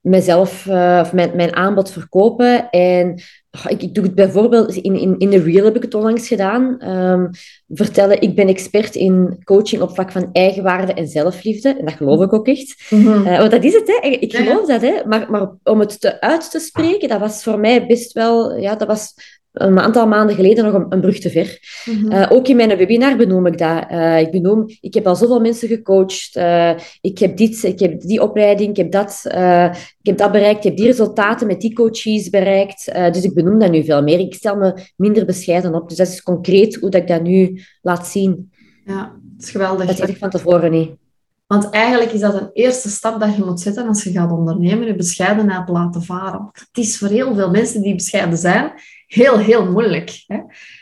mezelf, 0.00 0.66
uh, 0.66 0.98
of 1.02 1.12
mijn, 1.12 1.36
mijn 1.36 1.56
aanbod 1.56 1.90
verkopen. 1.90 2.70
En 2.70 3.22
ik, 3.68 3.82
ik, 3.82 3.94
doe 3.94 4.04
het 4.04 4.14
bijvoorbeeld, 4.14 4.74
in, 4.74 4.94
in, 4.94 5.18
in 5.18 5.30
de 5.30 5.42
Real 5.42 5.64
heb 5.64 5.76
ik 5.76 5.82
het 5.82 5.94
onlangs 5.94 6.28
gedaan. 6.28 6.88
Um, 6.88 7.30
vertellen, 7.68 8.20
ik 8.20 8.34
ben 8.34 8.48
expert 8.48 8.94
in 8.94 9.40
coaching 9.44 9.82
op 9.82 9.94
vlak 9.94 10.12
van 10.12 10.28
eigenwaarde 10.32 10.92
en 10.92 11.08
zelfliefde. 11.08 11.68
En 11.68 11.84
dat 11.84 11.94
geloof 11.94 12.22
ik 12.22 12.32
ook 12.32 12.46
echt. 12.46 12.86
Mm 12.90 13.06
-hmm. 13.06 13.26
uh, 13.26 13.38
want 13.38 13.50
dat 13.50 13.64
is 13.64 13.74
het, 13.74 13.86
hè. 13.86 14.08
ik 14.08 14.36
geloof 14.36 14.66
ja. 14.66 14.78
dat. 14.78 14.82
Hè. 14.82 15.04
Maar, 15.06 15.30
maar 15.30 15.50
om 15.62 15.80
het 15.80 16.00
te 16.00 16.20
uit 16.20 16.50
te 16.50 16.58
spreken, 16.58 17.08
dat 17.08 17.20
was 17.20 17.42
voor 17.42 17.58
mij 17.58 17.86
best 17.86 18.12
wel... 18.12 18.56
Ja, 18.56 18.74
dat 18.74 18.88
was 18.88 19.14
een 19.54 19.78
aantal 19.78 20.06
maanden 20.06 20.36
geleden 20.36 20.64
nog 20.64 20.74
een, 20.74 20.86
een 20.88 21.00
brug 21.00 21.18
te 21.18 21.30
ver. 21.30 21.58
Mm 21.84 21.94
-hmm. 21.94 22.12
uh, 22.12 22.26
ook 22.30 22.48
in 22.48 22.56
mijn 22.56 22.76
webinar 22.76 23.16
benoem 23.16 23.46
ik 23.46 23.58
dat. 23.58 23.84
Uh, 23.90 24.20
ik 24.20 24.30
benoem, 24.30 24.66
ik 24.80 24.94
heb 24.94 25.06
al 25.06 25.16
zoveel 25.16 25.40
mensen 25.40 25.68
gecoacht. 25.68 26.36
Uh, 26.36 26.70
ik 27.00 27.18
heb 27.18 27.36
dit, 27.36 27.62
ik 27.62 27.78
heb 27.78 28.00
die 28.00 28.22
opleiding, 28.22 28.70
ik 28.70 28.76
heb 28.76 28.90
dat, 28.90 29.22
ik 30.00 30.06
heb 30.06 30.18
dat 30.18 30.32
bereikt. 30.32 30.58
Ik 30.58 30.64
heb 30.64 30.76
die 30.76 30.86
resultaten 30.86 31.46
met 31.46 31.60
die 31.60 31.74
coaches 31.74 32.30
bereikt. 32.30 32.92
dus 33.12 33.24
ik 33.24 33.34
benoem 33.34 33.43
dat 33.58 33.70
nu 33.70 33.84
veel 33.84 34.02
meer. 34.02 34.18
Ik 34.18 34.34
stel 34.34 34.56
me 34.56 34.74
minder 34.96 35.24
bescheiden 35.24 35.74
op. 35.74 35.88
Dus 35.88 35.98
dat 35.98 36.08
is 36.08 36.22
concreet 36.22 36.74
hoe 36.74 36.90
dat 36.90 37.00
ik 37.00 37.08
dat 37.08 37.22
nu 37.22 37.60
laat 37.82 38.06
zien. 38.06 38.52
Ja, 38.84 39.02
dat 39.22 39.44
is 39.44 39.50
geweldig. 39.50 39.86
Dat 39.86 39.98
had 39.98 40.08
ik 40.08 40.16
van 40.16 40.30
tevoren 40.30 40.70
niet. 40.70 40.90
Want 41.46 41.70
eigenlijk 41.70 42.12
is 42.12 42.20
dat 42.20 42.34
een 42.34 42.50
eerste 42.52 42.88
stap 42.88 43.20
dat 43.20 43.36
je 43.36 43.44
moet 43.44 43.60
zetten 43.60 43.88
als 43.88 44.02
je 44.02 44.10
gaat 44.10 44.32
ondernemen, 44.32 44.86
je 44.86 44.94
bescheidenheid 44.94 45.68
laten 45.68 46.02
varen. 46.02 46.48
Het 46.52 46.84
is 46.84 46.98
voor 46.98 47.08
heel 47.08 47.34
veel 47.34 47.50
mensen 47.50 47.82
die 47.82 47.94
bescheiden 47.94 48.38
zijn, 48.38 48.72
heel, 49.06 49.38
heel 49.38 49.70
moeilijk. 49.70 50.24
Hè? 50.26 50.38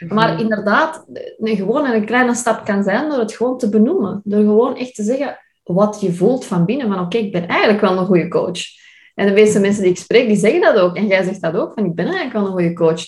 Maar 0.09 0.41
inderdaad, 0.41 1.05
een, 1.39 1.57
gewoon 1.57 1.87
een 1.87 2.05
kleine 2.05 2.35
stap 2.35 2.65
kan 2.65 2.83
zijn 2.83 3.09
door 3.09 3.19
het 3.19 3.33
gewoon 3.33 3.59
te 3.59 3.69
benoemen. 3.69 4.21
Door 4.25 4.41
gewoon 4.41 4.77
echt 4.77 4.95
te 4.95 5.03
zeggen 5.03 5.39
wat 5.63 6.01
je 6.01 6.13
voelt 6.13 6.45
van 6.45 6.65
binnen. 6.65 6.87
Van 6.87 6.97
oké, 6.97 7.05
okay, 7.05 7.21
ik 7.21 7.33
ben 7.33 7.49
eigenlijk 7.49 7.81
wel 7.81 7.99
een 7.99 8.07
goede 8.07 8.29
coach. 8.29 8.61
En 9.15 9.27
de 9.27 9.33
meeste 9.33 9.61
mensen 9.61 9.83
die 9.83 9.91
ik 9.91 9.99
spreek, 9.99 10.27
die 10.27 10.37
zeggen 10.37 10.61
dat 10.61 10.77
ook. 10.77 10.97
En 10.97 11.07
jij 11.07 11.23
zegt 11.23 11.41
dat 11.41 11.55
ook, 11.55 11.73
van 11.75 11.85
ik 11.85 11.95
ben 11.95 12.05
eigenlijk 12.05 12.35
wel 12.35 12.47
een 12.47 12.53
goede 12.53 12.73
coach. 12.73 13.05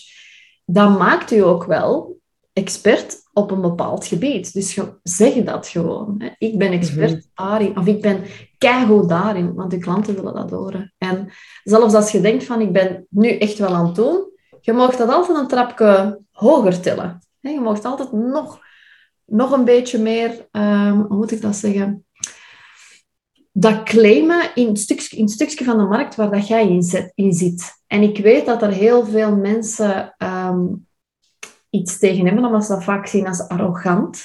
Dat 0.65 0.97
maakt 0.97 1.31
u 1.31 1.39
ook 1.39 1.65
wel 1.65 2.19
expert 2.53 3.17
op 3.33 3.51
een 3.51 3.61
bepaald 3.61 4.05
gebied. 4.05 4.53
Dus 4.53 4.79
zeg 5.03 5.33
dat 5.33 5.67
gewoon. 5.67 6.15
Hè. 6.17 6.29
Ik 6.37 6.57
ben 6.57 6.71
expert 6.71 7.11
mm 7.11 7.21
-hmm. 7.33 7.47
daarin. 7.47 7.77
Of 7.77 7.87
ik 7.87 8.01
ben 8.01 8.23
keigoed 8.57 9.09
daarin. 9.09 9.53
Want 9.53 9.71
de 9.71 9.77
klanten 9.77 10.15
willen 10.15 10.33
dat 10.33 10.51
horen. 10.51 10.93
En 10.97 11.29
zelfs 11.63 11.93
als 11.93 12.11
je 12.11 12.21
denkt 12.21 12.43
van 12.43 12.61
ik 12.61 12.71
ben 12.71 13.07
nu 13.09 13.29
echt 13.29 13.57
wel 13.57 13.73
aan 13.73 13.85
het 13.85 13.95
doen 13.95 14.33
je 14.65 14.73
mag 14.73 14.95
dat 14.95 15.09
altijd 15.09 15.37
een 15.37 15.47
trapje 15.47 16.19
hoger 16.31 16.81
tillen. 16.81 17.19
Je 17.39 17.59
mag 17.59 17.83
altijd 17.83 18.11
nog, 18.11 18.59
nog 19.25 19.51
een 19.51 19.65
beetje 19.65 19.99
meer, 19.99 20.47
um, 20.51 21.01
hoe 21.01 21.17
moet 21.17 21.31
ik 21.31 21.41
dat 21.41 21.55
zeggen? 21.55 22.04
Dat 23.57 23.83
claimen 23.83 24.51
in 24.55 24.67
een 24.67 24.77
stukje, 24.77 25.17
in 25.17 25.27
stukje 25.27 25.65
van 25.65 25.77
de 25.77 25.83
markt 25.83 26.15
waar 26.15 26.31
dat 26.31 26.47
jij 26.47 26.69
in, 26.69 26.83
zit, 26.83 27.11
in 27.15 27.33
zit. 27.33 27.71
En 27.87 28.01
ik 28.01 28.17
weet 28.17 28.45
dat 28.45 28.61
er 28.61 28.71
heel 28.71 29.05
veel 29.05 29.35
mensen 29.35 30.15
um, 30.17 30.87
iets 31.69 31.99
tegen 31.99 32.25
hebben, 32.25 32.45
omdat 32.45 32.65
ze 32.65 32.73
dat 32.73 32.83
vaak 32.83 33.07
zien 33.07 33.27
als 33.27 33.47
arrogant. 33.47 34.23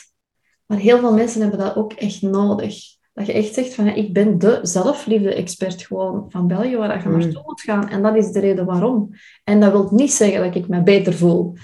Maar 0.67 0.79
heel 0.79 0.99
veel 0.99 1.15
mensen 1.15 1.41
hebben 1.41 1.59
dat 1.59 1.77
ook 1.77 1.93
echt 1.93 2.23
nodig. 2.23 2.77
Dat 3.13 3.27
je 3.27 3.33
echt 3.33 3.55
zegt 3.55 3.75
van, 3.75 3.87
ik 3.87 4.13
ben 4.13 4.39
de 4.39 4.59
zelfliefde-expert 4.63 5.83
gewoon 5.83 6.27
van 6.29 6.47
België, 6.47 6.77
waar 6.77 7.03
je 7.03 7.09
mm. 7.09 7.19
naartoe 7.19 7.43
moet 7.45 7.61
gaan. 7.61 7.89
En 7.89 8.03
dat 8.03 8.17
is 8.17 8.33
de 8.33 8.41
reden 8.41 8.67
waarom. 8.67 9.11
En 9.45 9.61
dat 9.61 9.73
wil 9.73 9.89
niet 9.91 10.13
zeggen 10.13 10.45
dat 10.45 10.55
ik 10.55 10.69
me 10.69 10.83
beter 10.83 11.15
voel 11.15 11.57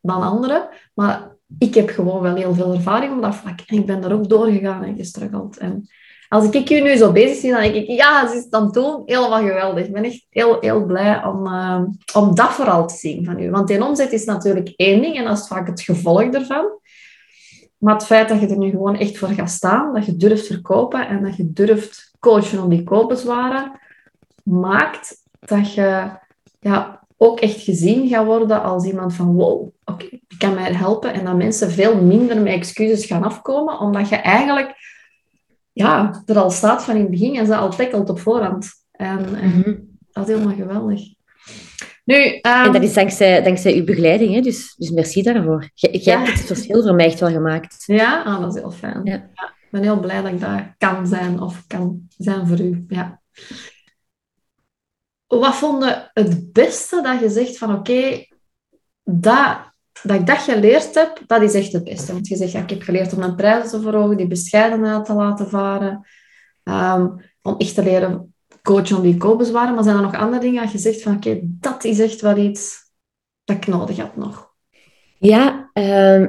dan 0.00 0.22
anderen, 0.22 0.68
maar 0.94 1.36
ik 1.58 1.74
heb 1.74 1.88
gewoon 1.88 2.22
wel 2.22 2.34
heel 2.34 2.54
veel 2.54 2.74
ervaring 2.74 3.14
op 3.14 3.22
dat 3.22 3.34
vlak. 3.34 3.60
En 3.66 3.76
ik 3.76 3.86
ben 3.86 4.00
daar 4.00 4.12
ook 4.12 4.28
doorgegaan 4.28 4.84
en 4.84 4.96
gestruggeld. 4.96 5.56
En 5.56 5.88
als 6.28 6.48
ik 6.50 6.68
je 6.68 6.82
nu 6.82 6.96
zo 6.96 7.12
bezig 7.12 7.36
zie, 7.36 7.50
dan 7.50 7.60
denk 7.60 7.74
ik, 7.74 7.86
ja, 7.86 8.28
ze 8.28 8.36
is 8.36 8.48
dan 8.48 8.72
toen 8.72 9.02
helemaal 9.04 9.40
geweldig. 9.40 9.84
Ik 9.84 9.92
ben 9.92 10.04
echt 10.04 10.26
heel, 10.30 10.56
heel 10.60 10.84
blij 10.84 11.24
om, 11.24 11.46
uh, 11.46 11.82
om 12.14 12.34
dat 12.34 12.52
vooral 12.52 12.86
te 12.86 12.94
zien 12.94 13.24
van 13.24 13.40
u. 13.40 13.50
Want 13.50 13.68
die 13.68 13.84
omzet 13.84 14.12
is 14.12 14.24
natuurlijk 14.24 14.72
één 14.76 15.02
ding 15.02 15.16
en 15.16 15.24
dat 15.24 15.38
is 15.38 15.46
vaak 15.46 15.66
het 15.66 15.80
gevolg 15.80 16.22
ervan. 16.22 16.66
Maar 17.78 17.94
het 17.94 18.06
feit 18.06 18.28
dat 18.28 18.40
je 18.40 18.46
er 18.46 18.58
nu 18.58 18.70
gewoon 18.70 18.96
echt 18.96 19.18
voor 19.18 19.28
gaat 19.28 19.50
staan, 19.50 19.94
dat 19.94 20.06
je 20.06 20.16
durft 20.16 20.46
verkopen 20.46 21.08
en 21.08 21.22
dat 21.22 21.36
je 21.36 21.52
durft 21.52 22.14
coachen 22.20 22.62
om 22.62 22.68
die 22.68 22.84
koopbezwaren, 22.84 23.80
maakt 24.42 25.16
dat 25.40 25.74
je 25.74 26.10
ja, 26.60 27.00
ook 27.16 27.40
echt 27.40 27.60
gezien 27.60 28.08
gaat 28.08 28.24
worden 28.24 28.62
als 28.62 28.84
iemand 28.84 29.14
van 29.14 29.34
wow, 29.34 29.68
oké, 29.84 30.08
die 30.08 30.38
kan 30.38 30.54
mij 30.54 30.72
helpen. 30.72 31.12
En 31.12 31.24
dat 31.24 31.36
mensen 31.36 31.70
veel 31.70 32.02
minder 32.02 32.36
met 32.36 32.52
excuses 32.52 33.06
gaan 33.06 33.24
afkomen, 33.24 33.78
omdat 33.78 34.08
je 34.08 34.16
eigenlijk 34.16 34.85
ja, 35.76 36.22
er 36.26 36.38
al 36.38 36.50
staat 36.50 36.84
van 36.84 36.94
in 36.94 37.00
het 37.00 37.10
begin 37.10 37.36
en 37.36 37.46
ze 37.46 37.56
al 37.56 37.70
tackelt 37.70 38.08
op 38.08 38.20
voorhand. 38.20 38.68
En, 38.90 39.18
en 39.34 39.48
mm 39.48 39.62
-hmm. 39.62 39.98
dat 40.12 40.28
is 40.28 40.34
helemaal 40.34 40.56
geweldig. 40.56 41.00
Nu, 42.04 42.14
um... 42.16 42.40
En 42.42 42.72
dat 42.72 42.82
is 42.82 42.94
dankzij, 42.94 43.42
dankzij 43.42 43.76
uw 43.76 43.84
begeleiding, 43.84 44.34
hè? 44.34 44.40
Dus, 44.40 44.74
dus 44.76 44.90
merci 44.90 45.22
daarvoor. 45.22 45.70
Jij 45.74 46.00
ja. 46.02 46.22
hebt 46.22 46.38
het 46.38 46.46
verschil 46.46 46.82
voor 46.82 46.94
mij 46.94 47.06
echt 47.06 47.20
wel 47.20 47.30
gemaakt. 47.30 47.82
Ja, 47.86 48.22
ah, 48.22 48.40
dat 48.40 48.54
is 48.54 48.60
heel 48.60 48.70
fijn. 48.70 49.00
Ja. 49.04 49.12
ja. 49.12 49.44
Ik 49.44 49.68
ben 49.70 49.82
heel 49.82 50.00
blij 50.00 50.22
dat 50.22 50.32
ik 50.32 50.40
daar 50.40 50.74
kan 50.78 51.06
zijn 51.06 51.40
of 51.40 51.66
kan 51.66 52.08
zijn 52.18 52.46
voor 52.46 52.60
u. 52.60 52.84
Ja. 52.88 53.20
Wat 55.26 55.54
vond 55.54 55.84
je 55.84 56.10
het 56.12 56.52
beste 56.52 57.02
dat 57.02 57.20
je 57.20 57.30
zegt 57.30 57.58
van 57.58 57.70
oké, 57.70 57.78
okay, 57.78 58.32
dat, 59.02 59.58
dat 60.06 60.20
ik 60.20 60.26
dat 60.26 60.38
geleerd 60.38 60.94
heb, 60.94 61.22
dat 61.26 61.42
is 61.42 61.54
echt 61.54 61.72
het 61.72 61.84
beste. 61.84 62.12
Want 62.12 62.28
je 62.28 62.36
zegt, 62.36 62.52
ja, 62.52 62.62
ik 62.62 62.70
heb 62.70 62.82
geleerd 62.82 63.12
om 63.12 63.18
mijn 63.18 63.34
prijzen 63.34 63.70
te 63.70 63.80
verhogen, 63.80 64.16
die 64.16 64.26
bescheidenheid 64.26 65.04
te 65.04 65.12
laten 65.12 65.48
varen, 65.48 66.06
um, 66.64 67.20
om 67.42 67.54
echt 67.56 67.74
te 67.74 67.82
leren 67.82 68.34
coachen 68.62 68.96
om 68.96 69.02
die 69.02 69.16
koopbezwaren. 69.16 69.74
Maar 69.74 69.84
zijn 69.84 69.96
er 69.96 70.02
nog 70.02 70.14
andere 70.14 70.42
dingen 70.42 70.62
dat 70.62 70.72
je 70.72 70.78
zegt 70.78 71.02
van 71.02 71.16
oké, 71.16 71.38
dat 71.42 71.84
is 71.84 72.00
echt 72.00 72.20
wel 72.20 72.36
iets 72.36 72.76
dat 73.44 73.56
ik 73.56 73.66
nodig 73.66 73.96
heb 73.96 74.16
nog? 74.16 74.54
Ja, 75.18 75.70
uh, 75.74 76.26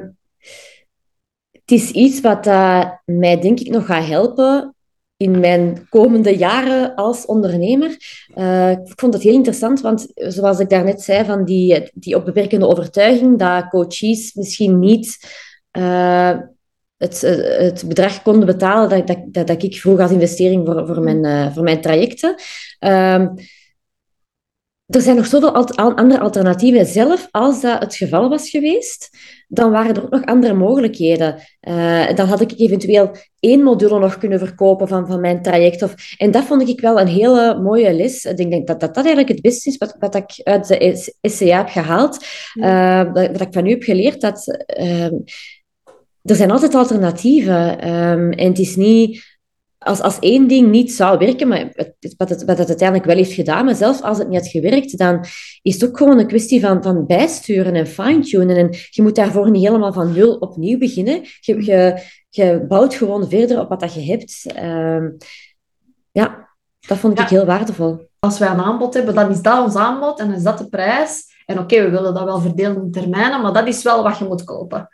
het 1.50 1.70
is 1.70 1.90
iets 1.90 2.20
wat 2.20 2.46
uh, 2.46 2.90
mij 3.04 3.40
denk 3.40 3.60
ik 3.60 3.68
nog 3.68 3.86
gaat 3.86 4.06
helpen 4.06 4.74
in 5.18 5.40
mijn 5.40 5.86
komende 5.88 6.36
jaren 6.36 6.94
als 6.94 7.26
ondernemer. 7.26 7.96
Uh, 8.34 8.70
ik 8.70 8.92
vond 8.96 9.14
het 9.14 9.22
heel 9.22 9.32
interessant, 9.32 9.80
want 9.80 10.06
zoals 10.14 10.58
ik 10.58 10.68
daarnet 10.68 11.02
zei, 11.02 11.24
van 11.24 11.44
die, 11.44 11.90
die 11.94 12.16
overtuiging 12.66 13.38
dat 13.38 13.68
coaches 13.68 14.34
misschien 14.34 14.78
niet 14.78 15.18
uh, 15.78 16.38
het, 16.96 17.22
eh, 17.22 17.58
het 17.58 17.84
bedrag 17.86 18.22
konden 18.22 18.46
betalen 18.46 18.88
dat, 18.88 19.24
dat, 19.32 19.46
dat, 19.46 19.62
ik 19.62 19.76
vroeg 19.76 19.98
als 19.98 20.10
investering 20.10 20.66
voor, 20.66 20.86
voor, 20.86 21.00
mijn, 21.00 21.52
voor 21.52 21.62
mijn 21.62 21.80
trajecten. 21.80 22.34
Um, 22.80 23.34
er 24.86 25.00
zijn 25.00 25.16
nog 25.16 25.26
zoveel 25.26 25.54
al 25.54 25.96
andere 25.96 26.20
alternatieven. 26.20 26.86
Zelf 26.86 27.28
als 27.30 27.60
dat 27.60 27.80
het 27.80 27.96
geval 27.96 28.28
was 28.28 28.50
geweest, 28.50 29.10
dan 29.48 29.70
waren 29.70 29.94
er 29.94 30.04
ook 30.04 30.10
nog 30.10 30.24
andere 30.24 30.54
mogelijkheden. 30.54 31.36
Uh, 31.68 32.14
dan 32.14 32.26
had 32.26 32.40
ik 32.40 32.52
eventueel 32.56 33.10
één 33.40 33.62
module 33.62 33.98
nog 33.98 34.18
kunnen 34.18 34.38
verkopen 34.38 34.88
van, 34.88 35.06
van 35.06 35.20
mijn 35.20 35.42
traject. 35.42 35.82
Of, 35.82 35.94
en 36.16 36.30
dat 36.30 36.44
vond 36.44 36.68
ik 36.68 36.80
wel 36.80 37.00
een 37.00 37.06
hele 37.06 37.60
mooie 37.62 37.92
les. 37.92 38.24
Ik 38.24 38.36
denk 38.50 38.66
dat 38.66 38.80
dat, 38.80 38.94
dat 38.94 39.04
eigenlijk 39.04 39.28
het 39.28 39.40
beste 39.40 39.70
is 39.70 39.76
wat, 39.76 39.96
wat 39.98 40.14
ik 40.14 40.40
uit 40.42 40.68
de 40.68 41.12
SCA 41.20 41.56
heb 41.56 41.68
gehaald. 41.68 42.24
Uh, 42.54 43.12
dat, 43.12 43.40
ik 43.40 43.52
van 43.52 43.66
u 43.66 43.70
heb 43.70 43.82
geleerd. 43.82 44.20
Dat, 44.20 44.64
uh, 44.80 45.12
er 46.22 46.36
zijn 46.36 46.50
altijd 46.50 46.74
alternatieven. 46.74 47.88
Um, 47.88 48.32
en 48.32 48.48
het 48.48 48.58
is 48.58 48.76
niet 48.76 49.37
als, 49.78 50.00
als 50.00 50.18
één 50.18 50.48
ding 50.48 50.70
niet 50.70 50.92
zou 50.92 51.18
werken, 51.18 51.48
maar 51.48 51.68
het, 51.72 52.14
wat, 52.16 52.28
het, 52.28 52.44
wat 52.44 52.58
het 52.58 52.68
uiteindelijk 52.68 53.08
wel 53.08 53.16
heeft 53.16 53.32
gedaan, 53.32 53.64
maar 53.64 53.74
zelfs 53.74 54.02
als 54.02 54.18
het 54.18 54.28
niet 54.28 54.40
had 54.40 54.48
gewerkt, 54.48 54.98
dan 54.98 55.24
is 55.62 55.74
het 55.74 55.88
ook 55.88 55.96
gewoon 55.96 56.18
een 56.18 56.26
kwestie 56.26 56.60
van, 56.60 56.82
van 56.82 57.06
bijsturen 57.06 57.74
en 57.74 57.86
fine-tunen. 57.86 58.56
En 58.56 58.70
je 58.90 59.02
moet 59.02 59.14
daarvoor 59.14 59.50
niet 59.50 59.66
helemaal 59.66 59.92
van 59.92 60.12
nul 60.12 60.34
opnieuw 60.34 60.78
beginnen. 60.78 61.20
Je, 61.40 61.64
je, 61.64 62.02
je 62.28 62.64
bouwt 62.68 62.94
gewoon 62.94 63.28
verder 63.28 63.60
op 63.60 63.68
wat 63.68 63.80
dat 63.80 63.94
je 63.94 64.04
hebt. 64.04 64.52
Ehm, 64.54 65.10
ja, 66.12 66.48
dat 66.86 66.98
vond 66.98 67.20
ik 67.20 67.28
heel 67.28 67.46
waardevol. 67.46 68.06
Als 68.18 68.38
wij 68.38 68.48
een 68.48 68.60
aanbod 68.60 68.94
hebben, 68.94 69.14
dan 69.14 69.30
is 69.30 69.42
dat 69.42 69.64
ons 69.64 69.74
aanbod 69.74 70.20
en 70.20 70.32
is 70.32 70.42
dat 70.42 70.58
de 70.58 70.68
prijs. 70.68 71.24
En 71.46 71.58
oké, 71.58 71.82
we 71.82 71.90
willen 71.90 72.14
dat 72.14 72.24
wel 72.24 72.40
verdelen 72.40 72.82
in 72.82 72.90
termijnen, 72.90 73.40
maar 73.42 73.52
dat 73.52 73.66
is 73.68 73.82
wel 73.82 74.02
wat 74.02 74.18
je 74.18 74.24
moet 74.24 74.44
kopen. 74.44 74.88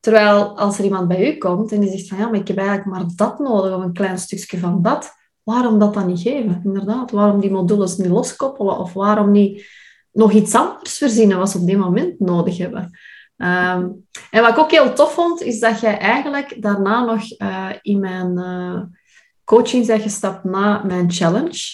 Terwijl 0.00 0.58
als 0.58 0.78
er 0.78 0.84
iemand 0.84 1.08
bij 1.08 1.34
u 1.34 1.38
komt 1.38 1.72
en 1.72 1.80
die 1.80 1.90
zegt 1.90 2.08
van 2.08 2.18
ja, 2.18 2.28
maar 2.28 2.40
ik 2.40 2.48
heb 2.48 2.56
eigenlijk 2.56 2.88
maar 2.88 3.04
dat 3.16 3.38
nodig 3.38 3.76
of 3.76 3.82
een 3.82 3.92
klein 3.92 4.18
stukje 4.18 4.58
van 4.58 4.82
dat, 4.82 5.12
waarom 5.42 5.78
dat 5.78 5.94
dan 5.94 6.06
niet 6.06 6.20
geven? 6.20 6.60
Inderdaad, 6.64 7.10
waarom 7.10 7.40
die 7.40 7.50
modules 7.50 7.96
niet 7.96 8.08
loskoppelen 8.08 8.78
of 8.78 8.92
waarom 8.92 9.30
niet 9.30 9.66
nog 10.12 10.32
iets 10.32 10.54
anders 10.54 10.98
verzinnen 10.98 11.38
wat 11.38 11.50
ze 11.50 11.58
op 11.58 11.66
dit 11.66 11.78
moment 11.78 12.20
nodig 12.20 12.58
hebben? 12.58 12.98
Ehm, 13.36 13.88
en 14.30 14.42
wat 14.42 14.50
ik 14.50 14.58
ook 14.58 14.70
heel 14.70 14.92
tof 14.92 15.12
vond, 15.12 15.42
is 15.42 15.60
dat 15.60 15.80
jij 15.80 15.98
eigenlijk 15.98 16.62
daarna 16.62 17.04
nog 17.04 17.22
uh, 17.38 17.70
in 17.82 18.00
mijn 18.00 18.38
uh, 18.38 18.80
coaching 19.44 19.86
bent 19.86 20.02
gestapt 20.02 20.44
na 20.44 20.82
mijn 20.84 21.10
challenge. 21.10 21.64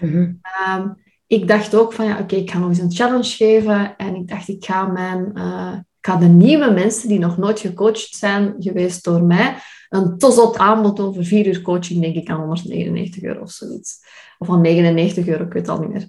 Mhm. 0.00 0.32
Ehm, 0.42 0.88
ik 1.26 1.48
dacht 1.48 1.74
ook 1.74 1.92
van 1.92 2.04
ja, 2.04 2.18
oké, 2.18 2.34
ik 2.34 2.50
ga 2.50 2.58
nog 2.58 2.68
eens 2.68 2.78
een 2.78 2.92
challenge 2.92 3.28
geven. 3.28 3.96
En 3.96 4.14
ik 4.14 4.28
dacht, 4.28 4.48
ik 4.48 4.64
ga 4.64 4.86
mijn 4.86 5.30
uh, 5.34 5.74
ik 5.74 5.93
ga 6.06 6.16
de 6.16 6.26
nieuwe 6.26 6.70
mensen 6.70 7.08
die 7.08 7.18
nog 7.18 7.38
nooit 7.38 7.60
gecoacht 7.60 8.14
zijn 8.16 8.54
geweest 8.58 9.04
door 9.04 9.22
mij, 9.22 9.56
een 9.88 10.18
tozot 10.18 10.58
aanbod 10.58 11.00
over 11.00 11.24
vier 11.24 11.46
uur 11.46 11.62
coaching, 11.62 12.00
denk 12.00 12.14
ik, 12.16 12.30
aan 12.30 12.38
199 12.38 13.22
euro 13.22 13.40
of 13.40 13.50
zoiets. 13.50 13.96
Of 14.38 14.50
aan 14.50 14.60
99 14.60 15.26
euro, 15.26 15.44
ik 15.44 15.52
weet 15.52 15.66
het 15.66 15.76
al 15.76 15.80
niet 15.80 15.92
meer. 15.92 16.08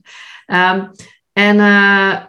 Um, 0.74 0.92
en 1.34 1.56
uh, 1.56 2.26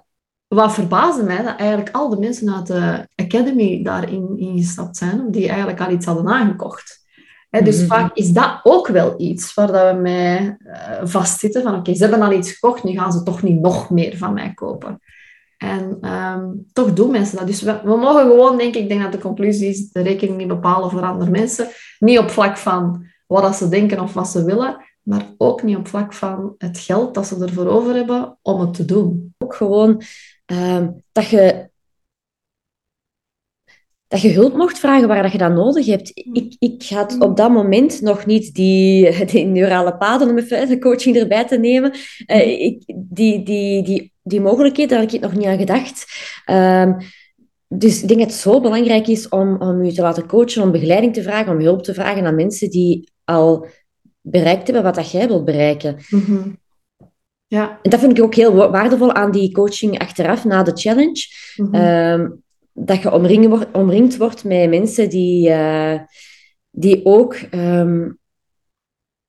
wat 0.46 0.74
verbaasde 0.74 1.22
mij, 1.22 1.42
dat 1.42 1.56
eigenlijk 1.56 1.96
al 1.96 2.08
de 2.08 2.18
mensen 2.18 2.54
uit 2.54 2.66
de 2.66 3.08
Academy 3.14 3.82
daarin 3.82 4.38
ingestapt 4.38 4.96
zijn, 4.96 5.30
die 5.30 5.48
eigenlijk 5.48 5.80
al 5.80 5.90
iets 5.90 6.06
hadden 6.06 6.28
aangekocht. 6.28 7.06
dus 7.50 7.78
mhm. 7.78 7.86
vaak 7.86 8.16
is 8.16 8.32
dat 8.32 8.60
ook 8.62 8.88
wel 8.88 9.14
iets 9.20 9.54
waar 9.54 9.72
dat 9.72 9.94
we 9.94 10.00
mee 10.00 10.40
uh, 10.40 11.00
vastzitten. 11.02 11.62
Van 11.62 11.74
oké, 11.74 11.94
ze 11.94 12.02
hebben 12.02 12.22
al 12.22 12.32
iets 12.32 12.52
gekocht, 12.52 12.84
nu 12.84 12.92
gaan 12.92 13.12
ze 13.12 13.22
toch 13.22 13.42
niet 13.42 13.60
nog 13.60 13.90
meer 13.90 14.16
van 14.16 14.32
mij 14.32 14.54
kopen. 14.54 15.00
En 15.56 15.98
ehm, 16.00 16.50
toch 16.72 16.92
doen 16.92 17.10
mensen 17.10 17.36
dat. 17.36 17.46
Dus 17.46 17.62
we, 17.62 17.80
mogen 17.84 18.22
gewoon, 18.22 18.58
denk 18.58 18.74
ik, 18.74 18.88
denk 18.88 19.02
dat 19.02 19.12
de 19.12 19.18
conclusie 19.18 19.68
is, 19.68 19.90
de 19.90 20.02
rekening 20.02 20.36
niet 20.38 20.48
bepalen 20.48 20.90
voor 20.90 21.02
andere 21.02 21.30
mensen. 21.30 21.68
Niet 21.98 22.18
op 22.18 22.30
vlak 22.30 22.56
van 22.56 23.06
wat 23.26 23.56
ze 23.56 23.68
denken 23.68 24.00
of 24.00 24.12
wat 24.12 24.28
ze 24.28 24.44
willen, 24.44 24.84
maar 25.02 25.34
ook 25.38 25.62
niet 25.62 25.76
op 25.76 25.88
vlak 25.88 26.12
van 26.12 26.54
het 26.58 26.78
geld 26.78 27.14
dat 27.14 27.26
ze 27.26 27.44
ervoor 27.44 27.66
over 27.66 27.94
hebben 27.94 28.38
om 28.42 28.60
het 28.60 28.74
te 28.74 28.84
doen. 28.84 29.34
Ook 29.38 29.54
gewoon 29.54 30.02
ehm, 30.44 30.90
dat 31.12 31.26
je 31.26 31.70
dat 34.08 34.20
je 34.20 34.32
hulp 34.32 34.56
mocht 34.56 34.78
vragen 34.78 35.08
waar 35.08 35.22
dat 35.22 35.32
je 35.32 35.38
dat 35.38 35.52
nodig 35.52 35.86
hebt. 35.86 36.10
Ik, 36.14 36.56
ik 36.58 36.88
had 36.88 37.18
op 37.18 37.36
dat 37.36 37.50
moment 37.50 38.00
nog 38.00 38.26
niet 38.26 38.54
die, 38.54 39.24
die 39.26 39.44
neurale 39.44 39.96
paden, 39.96 40.28
om 40.28 40.38
even 40.38 40.80
coaching 40.80 41.16
erbij 41.16 41.46
te 41.46 41.58
nemen. 41.58 41.94
Uh, 42.26 42.60
ik, 42.60 42.82
die, 42.94 43.42
die, 43.42 43.82
die 43.82 44.12
die 44.26 44.40
mogelijkheid, 44.40 44.88
daar 44.88 45.00
heb 45.00 45.10
ik 45.10 45.20
nog 45.20 45.34
niet 45.34 45.46
aan 45.46 45.58
gedacht. 45.58 46.06
Um, 46.50 46.96
dus 47.68 48.02
ik 48.02 48.08
denk 48.08 48.20
dat 48.20 48.28
het 48.30 48.38
zo 48.38 48.60
belangrijk 48.60 49.06
is 49.06 49.28
om, 49.28 49.56
om 49.56 49.84
je 49.84 49.92
te 49.92 50.02
laten 50.02 50.26
coachen, 50.26 50.62
om 50.62 50.70
begeleiding 50.70 51.14
te 51.14 51.22
vragen, 51.22 51.52
om 51.52 51.60
hulp 51.60 51.82
te 51.82 51.94
vragen 51.94 52.26
aan 52.26 52.34
mensen 52.34 52.70
die 52.70 53.10
al 53.24 53.66
bereikt 54.20 54.64
hebben 54.64 54.82
wat 54.82 54.94
dat 54.94 55.10
jij 55.10 55.28
wilt 55.28 55.44
bereiken. 55.44 55.96
Mm 56.10 56.58
Ja. 57.46 57.78
En 57.82 57.90
dat 57.90 58.00
vind 58.00 58.18
ik 58.18 58.24
ook 58.24 58.34
heel 58.34 58.54
waardevol 58.54 59.12
aan 59.12 59.30
die 59.30 59.52
coaching 59.52 59.98
achteraf, 59.98 60.44
na 60.44 60.62
de 60.62 60.72
challenge. 60.74 61.24
Mm 61.56 61.74
-hmm. 61.74 62.42
dat 62.72 63.02
je 63.02 63.12
omringd 63.12 63.48
wordt, 63.48 63.66
omringd 63.72 64.16
wordt 64.16 64.44
met 64.44 64.68
mensen 64.68 65.08
die, 65.08 65.48
uh, 65.48 65.98
die 66.70 67.04
ook 67.04 67.36
um, 67.50 68.18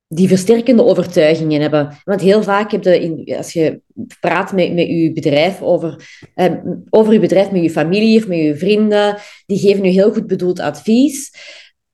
die 0.08 0.28
versterkende 0.28 0.84
overtuigingen 0.84 1.62
hebben. 1.62 1.98
Want 2.04 2.22
heel 2.22 2.43
vaak 2.43 2.72
heb 2.72 2.84
je, 2.84 3.00
in, 3.00 3.38
als 3.38 3.54
je 3.54 3.82
praat 4.20 4.54
met, 4.54 4.74
met 4.74 4.88
je 4.88 5.12
bedrijf 5.13 5.62
over, 5.62 6.20
eh, 6.36 6.54
over 6.89 7.13
je 7.13 7.20
bedrijf 7.20 7.52
met 7.52 7.63
je 7.63 7.70
familie 7.70 8.20
of 8.20 8.28
met 8.28 8.38
je 8.38 8.56
vrienden, 8.56 9.17
die 9.46 9.60
geven 9.60 9.84
je 9.84 9.89
heel 9.89 10.13
goed 10.13 10.28
bedoeld 10.28 10.60
advies. 10.60 11.32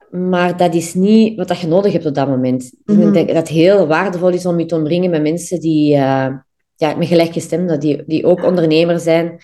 Maar 0.09 0.57
dat 0.57 0.73
is 0.73 0.93
niet 0.93 1.37
wat 1.47 1.59
je 1.59 1.67
nodig 1.67 1.91
hebt 1.91 2.05
op 2.05 2.15
dat 2.15 2.27
moment. 2.27 2.63
Ik 2.85 2.95
mhm. 2.95 3.11
denk 3.11 3.27
dat 3.27 3.37
het 3.37 3.47
heel 3.47 3.87
waardevol 3.87 4.29
is 4.29 4.45
om 4.45 4.59
je 4.59 4.65
te 4.65 4.75
omringen 4.75 5.09
met 5.09 5.21
mensen 5.21 5.59
die, 5.59 5.93
uh, 5.93 6.27
ja, 6.75 6.95
met 6.97 7.07
gelijkgestemden, 7.07 7.79
die, 7.79 8.03
die 8.05 8.25
ook 8.25 8.43
ondernemer 8.43 8.99
zijn, 8.99 9.37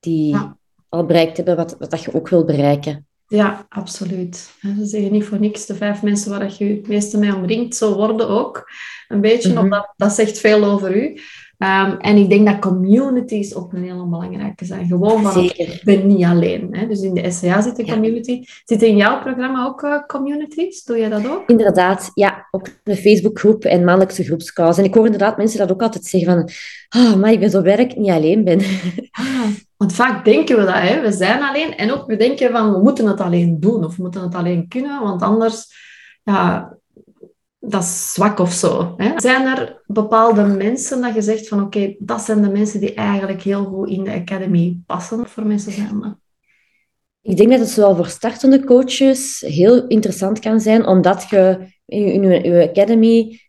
die 0.00 0.36
al 0.88 1.04
bereikt 1.04 1.36
hebben 1.36 1.56
wat, 1.56 1.76
wat 1.78 1.90
dat 1.90 2.02
je 2.02 2.14
ook 2.14 2.28
wil 2.28 2.44
bereiken. 2.44 3.06
Ja, 3.34 3.66
absoluut. 3.68 4.50
Ze 4.60 4.84
zeggen 4.84 5.12
niet 5.12 5.24
voor 5.24 5.40
niks, 5.40 5.66
de 5.66 5.74
vijf 5.74 6.02
mensen 6.02 6.30
waar 6.30 6.54
je 6.58 6.64
het 6.64 6.88
meeste 6.88 7.18
mee 7.18 7.34
omringt, 7.34 7.76
zo 7.76 7.94
worden 7.94 8.28
ook. 8.28 8.70
Een 9.08 9.20
beetje, 9.20 9.52
mm 9.52 9.58
omdat 9.58 9.92
dat 9.96 10.12
zegt 10.12 10.38
veel 10.38 10.64
over 10.64 10.96
u. 10.96 11.20
Um, 11.58 11.96
en 11.98 12.16
ik 12.16 12.28
denk 12.28 12.46
dat 12.46 12.58
communities 12.58 13.54
ook 13.54 13.72
een 13.72 13.82
hele 13.82 14.06
belangrijke 14.06 14.64
zijn. 14.64 14.86
Gewoon 14.86 15.22
van, 15.22 15.44
ik 15.44 15.80
ben 15.84 16.06
niet 16.06 16.24
alleen. 16.24 16.68
Hè? 16.70 16.86
Dus 16.86 17.00
in 17.00 17.14
de 17.14 17.30
SCA 17.30 17.62
zit 17.62 17.78
een 17.78 17.88
community. 17.88 18.44
Zitten 18.64 18.88
in 18.88 18.96
jouw 18.96 19.20
programma 19.20 19.66
ook 19.66 19.82
uh, 19.82 20.06
communities? 20.06 20.84
Doe 20.84 20.96
je 20.96 21.08
dat 21.08 21.28
ook? 21.28 21.48
Inderdaad, 21.48 22.10
ja. 22.14 22.48
Ook 22.50 22.68
de 22.82 22.96
Facebookgroep 22.96 23.64
en 23.64 23.84
maandelijkse 23.84 24.24
groepscalls. 24.24 24.78
En 24.78 24.84
ik 24.84 24.94
hoor 24.94 25.04
inderdaad 25.04 25.36
mensen 25.36 25.58
dat 25.58 25.72
ook 25.72 25.82
altijd 25.82 26.04
zeggen 26.04 26.30
van... 26.30 26.48
Oh, 27.02 27.14
maar 27.14 27.32
ik 27.32 27.40
ben 27.40 27.50
zo 27.50 27.62
blij 27.62 27.76
dat 27.76 27.90
ik 27.90 27.96
niet 27.96 28.10
alleen 28.10 28.44
ben. 28.44 28.60
Ah, 29.10 29.46
want 29.84 29.96
vaak 29.96 30.24
denken 30.24 30.56
we 30.56 30.64
dat, 30.64 30.74
hè? 30.74 31.00
we 31.00 31.12
zijn 31.12 31.42
alleen. 31.42 31.76
En 31.76 31.92
ook 31.92 32.06
we 32.06 32.16
denken 32.16 32.50
van, 32.50 32.72
we 32.72 32.78
moeten 32.78 33.06
het 33.06 33.20
alleen 33.20 33.60
doen. 33.60 33.84
Of 33.84 33.96
we 33.96 34.02
moeten 34.02 34.22
het 34.22 34.34
alleen 34.34 34.68
kunnen, 34.68 35.02
want 35.02 35.22
anders... 35.22 35.82
Ja, 36.22 36.76
dat 37.58 37.82
is 37.82 38.12
zwak 38.12 38.38
of 38.38 38.52
zo. 38.52 38.94
Hè? 38.96 39.20
Zijn 39.20 39.46
er 39.46 39.82
bepaalde 39.86 40.44
mensen 40.44 41.00
dat 41.00 41.14
je 41.14 41.22
zegt 41.22 41.48
van 41.48 41.62
oké, 41.62 41.94
dat 41.98 42.20
zijn 42.20 42.42
de 42.42 42.48
mensen 42.48 42.80
die 42.80 42.94
eigenlijk 42.94 43.42
heel 43.42 43.64
goed 43.64 43.88
in 43.88 44.04
de 44.04 44.12
academy 44.12 44.78
passen 44.86 45.26
voor 45.26 45.46
mensen 45.46 45.72
zijn? 45.72 46.18
Ik 47.22 47.36
denk 47.36 47.50
dat 47.50 47.58
het 47.58 47.68
zowel 47.68 47.96
voor 47.96 48.06
startende 48.06 48.64
coaches 48.64 49.40
heel 49.46 49.86
interessant 49.86 50.38
kan 50.38 50.60
zijn, 50.60 50.86
omdat 50.86 51.28
je 51.28 51.72
in 51.86 52.22
je, 52.22 52.68
academy 52.70 53.40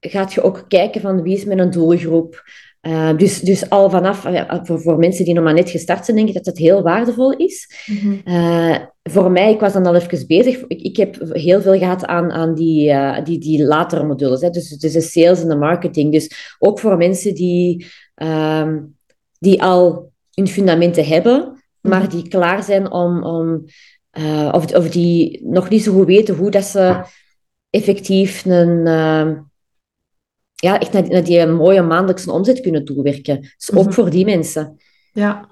gaat 0.00 0.32
je 0.32 0.42
ook 0.42 0.64
kijken 0.68 1.00
van 1.00 1.22
wie 1.22 1.36
is 1.36 1.44
mijn 1.44 1.70
doelgroep. 1.70 2.42
Uh, 2.82 3.16
dus, 3.16 3.40
dus 3.40 3.70
al 3.70 3.90
vanaf, 3.90 4.26
voor, 4.62 4.80
voor 4.80 4.98
mensen 4.98 5.24
die 5.24 5.34
nog 5.34 5.44
maar 5.44 5.54
net 5.54 5.70
gestart 5.70 6.04
zijn, 6.04 6.16
denk 6.16 6.28
ik 6.28 6.34
dat 6.34 6.46
het 6.46 6.58
heel 6.58 6.82
waardevol 6.82 7.36
is. 7.36 7.84
Mm 7.86 8.90
voor 9.02 9.30
mij, 9.30 9.52
ik 9.52 9.60
was 9.60 9.72
dan 9.72 9.86
al 9.86 9.94
even 9.94 10.26
bezig. 10.26 10.64
Ik, 10.66 10.82
ik 10.82 10.96
heb 10.96 11.16
heel 11.28 11.60
veel 11.60 11.78
gehad 11.78 12.06
aan, 12.06 12.30
aan 12.30 12.54
die, 12.54 12.94
die, 13.22 13.38
die 13.38 13.64
latere 13.64 14.04
modules. 14.04 14.40
Hè. 14.40 14.50
Dus, 14.50 14.68
dus 14.68 14.92
de 14.92 15.00
sales 15.00 15.42
en 15.42 15.48
de 15.48 15.56
marketing. 15.56 16.12
Dus 16.12 16.56
ook 16.58 16.78
voor 16.78 16.96
mensen 16.96 17.34
die, 17.34 17.86
uh, 18.16 18.76
die 19.38 19.62
al 19.62 20.12
hun 20.34 20.48
fundamenten 20.48 21.04
hebben, 21.04 21.62
maar 21.80 22.02
mhm. 22.02 22.10
die 22.10 22.28
klaar 22.28 22.62
zijn 22.62 22.90
om... 22.90 23.24
om 23.24 23.64
of, 24.52 24.74
of 24.74 24.88
die 24.88 25.46
nog 25.46 25.68
niet 25.68 25.82
zo 25.82 25.92
goed 25.92 26.06
weten 26.06 26.34
hoe 26.34 26.50
dat 26.50 26.64
ze 26.64 27.04
effectief 27.70 28.44
een... 28.44 29.50
Ehm, 30.62 30.72
ja, 30.72 30.80
echt 30.80 30.92
naar, 30.92 31.08
naar 31.08 31.24
die 31.24 31.46
mooie 31.46 31.82
maandelijkse 31.82 32.32
omzet 32.32 32.60
kunnen 32.60 32.84
toewerken. 32.84 33.40
Dus 33.40 33.72
ook 33.72 33.84
mhm. 33.84 33.92
voor 33.92 34.10
die 34.10 34.24
mensen. 34.24 34.76
Ja. 35.12 35.48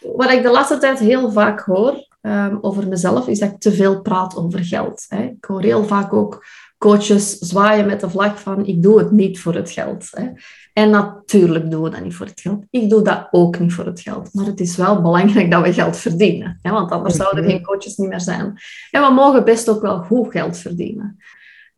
Wat 0.00 0.30
ik 0.30 0.42
de 0.42 0.50
laatste 0.50 0.78
tijd 0.78 0.98
heel 0.98 1.32
vaak 1.32 1.60
hoor, 1.60 2.06
um, 2.22 2.58
over 2.60 2.88
mezelf, 2.88 3.28
is 3.28 3.38
dat 3.38 3.50
ik 3.50 3.60
te 3.60 3.72
veel 3.72 4.02
praat 4.02 4.36
over 4.36 4.64
geld. 4.64 5.04
Hè. 5.08 5.22
Ik 5.22 5.44
hoor 5.44 5.62
heel 5.62 5.84
vaak 5.84 6.12
ook 6.12 6.44
coaches 6.78 7.38
zwaaien 7.38 7.86
met 7.86 8.00
de 8.00 8.10
vlag 8.10 8.40
van 8.40 8.66
ik 8.66 8.82
doe 8.82 8.98
het 8.98 9.10
niet 9.10 9.40
voor 9.40 9.54
het 9.54 9.70
geld. 9.70 10.08
Hè. 10.10 10.26
En 10.72 10.90
natuurlijk 10.90 11.70
doen 11.70 11.82
we 11.82 11.90
dat 11.90 12.00
niet 12.00 12.14
voor 12.14 12.26
het 12.26 12.40
geld. 12.40 12.64
Ik 12.70 12.90
doe 12.90 13.02
dat 13.02 13.28
ook 13.30 13.58
niet 13.58 13.72
voor 13.72 13.86
het 13.86 14.00
geld. 14.00 14.34
Maar 14.34 14.46
het 14.46 14.60
is 14.60 14.76
wel 14.76 15.02
belangrijk 15.02 15.50
dat 15.50 15.62
we 15.62 15.72
geld 15.72 15.96
verdienen. 15.96 16.58
Hè, 16.62 16.70
want 16.70 16.90
anders 16.90 17.16
zouden 17.16 17.44
er 17.44 17.50
geen 17.50 17.62
coaches 17.62 17.96
niet 17.96 18.08
meer 18.08 18.20
zijn. 18.20 18.60
En 18.90 19.02
we 19.02 19.12
mogen 19.12 19.44
best 19.44 19.68
ook 19.68 19.82
wel 19.82 19.98
goed 19.98 20.30
geld 20.30 20.58
verdienen. 20.58 21.16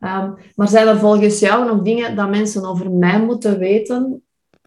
Um, 0.03 0.35
maar 0.55 0.67
zijn 0.67 0.87
er 0.87 0.97
volgens 0.97 1.39
jou 1.39 1.65
nog 1.65 1.81
dingen 1.81 2.15
dat 2.15 2.29
mensen 2.29 2.65
over 2.65 2.91
mij 2.91 3.21
moeten 3.21 3.59
weten 3.59 4.23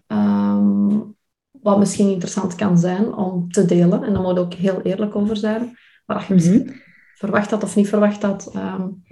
um, 0.06 1.16
wat 1.50 1.78
misschien 1.78 2.10
interessant 2.10 2.54
kan 2.54 2.78
zijn 2.78 3.14
om 3.14 3.52
te 3.52 3.64
delen. 3.64 4.02
En 4.02 4.12
daar 4.12 4.22
moet 4.22 4.38
ook 4.38 4.54
heel 4.54 4.82
eerlijk 4.82 5.16
over 5.16 5.36
zijn. 5.36 5.78
Je 6.06 6.34
misschien 6.34 6.62
mhm. 6.62 6.74
verwacht 7.14 7.50
had 7.50 7.62
of 7.62 7.76
niet 7.76 7.88
verwacht. 7.88 8.24
Um, 8.24 9.02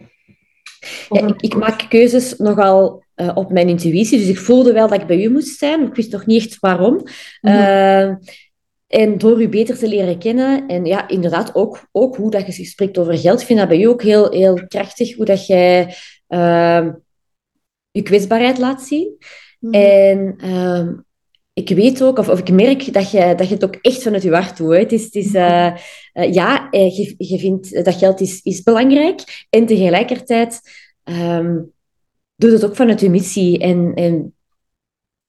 ja, 1.08 1.26
ik, 1.26 1.40
ik, 1.40 1.56
maak 1.56 1.86
keuzes 1.88 2.36
nogal 2.36 3.04
uh, 3.16 3.30
op 3.34 3.50
mijn 3.52 3.68
intuïtie. 3.68 4.18
Dus 4.18 4.28
ik 4.28 4.38
voelde 4.38 4.72
wel 4.72 4.88
dat 4.88 5.00
ik 5.00 5.06
bij 5.06 5.24
u 5.24 5.30
moest 5.30 5.58
zijn. 5.58 5.86
Ik 5.86 5.94
wist 5.94 6.12
nog 6.12 6.26
niet 6.26 6.44
echt 6.44 6.58
waarom. 6.60 6.94
Mm 7.40 7.52
uh, 7.52 8.14
en 8.92 9.18
door 9.18 9.42
u 9.42 9.48
beter 9.48 9.78
te 9.78 9.88
leren 9.88 10.18
kennen. 10.18 10.66
En 10.66 10.84
ja, 10.84 11.08
inderdaad 11.08 11.54
ook, 11.54 11.88
ook 11.92 12.16
hoe 12.16 12.30
dat 12.30 12.56
je 12.56 12.64
spreekt 12.64 12.98
over 12.98 13.18
geld. 13.18 13.40
Ik 13.40 13.46
vind 13.46 13.58
dat 13.58 13.68
bij 13.68 13.80
u 13.80 13.84
ook 13.84 14.02
heel, 14.02 14.30
heel 14.30 14.66
krachtig. 14.66 15.16
Hoe 15.16 15.24
dat 15.24 15.46
jij 15.46 15.94
ehm, 16.26 16.92
je 17.90 18.02
kwetsbaarheid 18.02 18.58
laat 18.58 18.82
zien. 18.82 19.16
Mhm. 19.60 19.74
En 19.74 20.34
ehm, 20.38 20.94
ik 21.52 21.68
weet 21.68 22.02
ook, 22.02 22.18
of, 22.18 22.28
of 22.28 22.38
ik 22.38 22.50
merk 22.50 22.92
dat 22.92 23.10
je, 23.10 23.34
dat 23.34 23.48
je 23.48 23.54
het 23.54 23.64
ook 23.64 23.76
echt 23.80 24.02
vanuit 24.02 24.22
je 24.22 24.30
hart 24.30 24.56
doet. 24.56 24.72
hè. 24.72 24.78
Het 24.78 24.92
is, 24.92 25.04
het 25.04 25.14
is, 25.14 25.34
eh, 25.34 25.66
eh, 26.12 26.32
ja, 26.32 26.70
eh, 26.70 26.96
je, 26.96 27.14
je 27.18 27.38
vindt 27.38 27.84
dat 27.84 27.94
geld 27.94 28.20
is, 28.20 28.40
is 28.42 28.62
belangrijk. 28.62 29.46
En 29.50 29.66
tegelijkertijd 29.66 30.60
ehm 31.04 31.58
doe 32.36 32.50
het 32.50 32.64
ook 32.64 32.76
vanuit 32.76 33.00
je 33.00 33.10
missie. 33.10 33.58
En, 33.58 33.92
en 33.94 34.34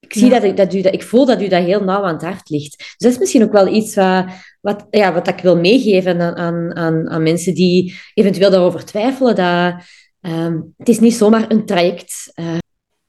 ik, 0.04 0.14
zie 0.14 0.26
Ja. 0.30 0.34
dat, 0.40 0.44
ik, 0.44 0.58
dat, 0.58 0.74
u, 0.74 0.82
dat, 0.82 0.94
ik 0.94 1.04
voel 1.04 1.26
dat 1.26 1.42
u 1.42 1.48
dat 1.48 1.64
heel 1.64 1.84
nauw 1.84 2.04
aan 2.04 2.14
het 2.14 2.22
hart 2.24 2.50
ligt. 2.50 2.78
Dus 2.78 2.96
dat 2.98 3.12
is 3.12 3.18
misschien 3.18 3.44
ook 3.44 3.52
wel 3.52 3.68
iets 3.68 3.96
wat, 3.96 4.26
wat, 4.62 4.88
ja, 4.90 5.14
wat 5.14 5.28
ik 5.28 5.40
wil 5.40 5.58
meegeven 5.58 6.22
aan, 6.22 6.36
aan, 6.36 6.76
aan, 6.76 7.10
aan 7.10 7.24
mensen 7.24 7.54
die 7.54 7.96
eventueel 8.14 8.52
daarover 8.52 8.86
twijfelen. 8.86 9.36
Dat, 9.36 9.74
ehm, 10.22 10.60
het 10.78 10.90
is 10.90 11.00
niet 11.00 11.14
zomaar 11.16 11.46
een 11.52 11.66
traject. 11.66 12.32
eh, 12.34 12.58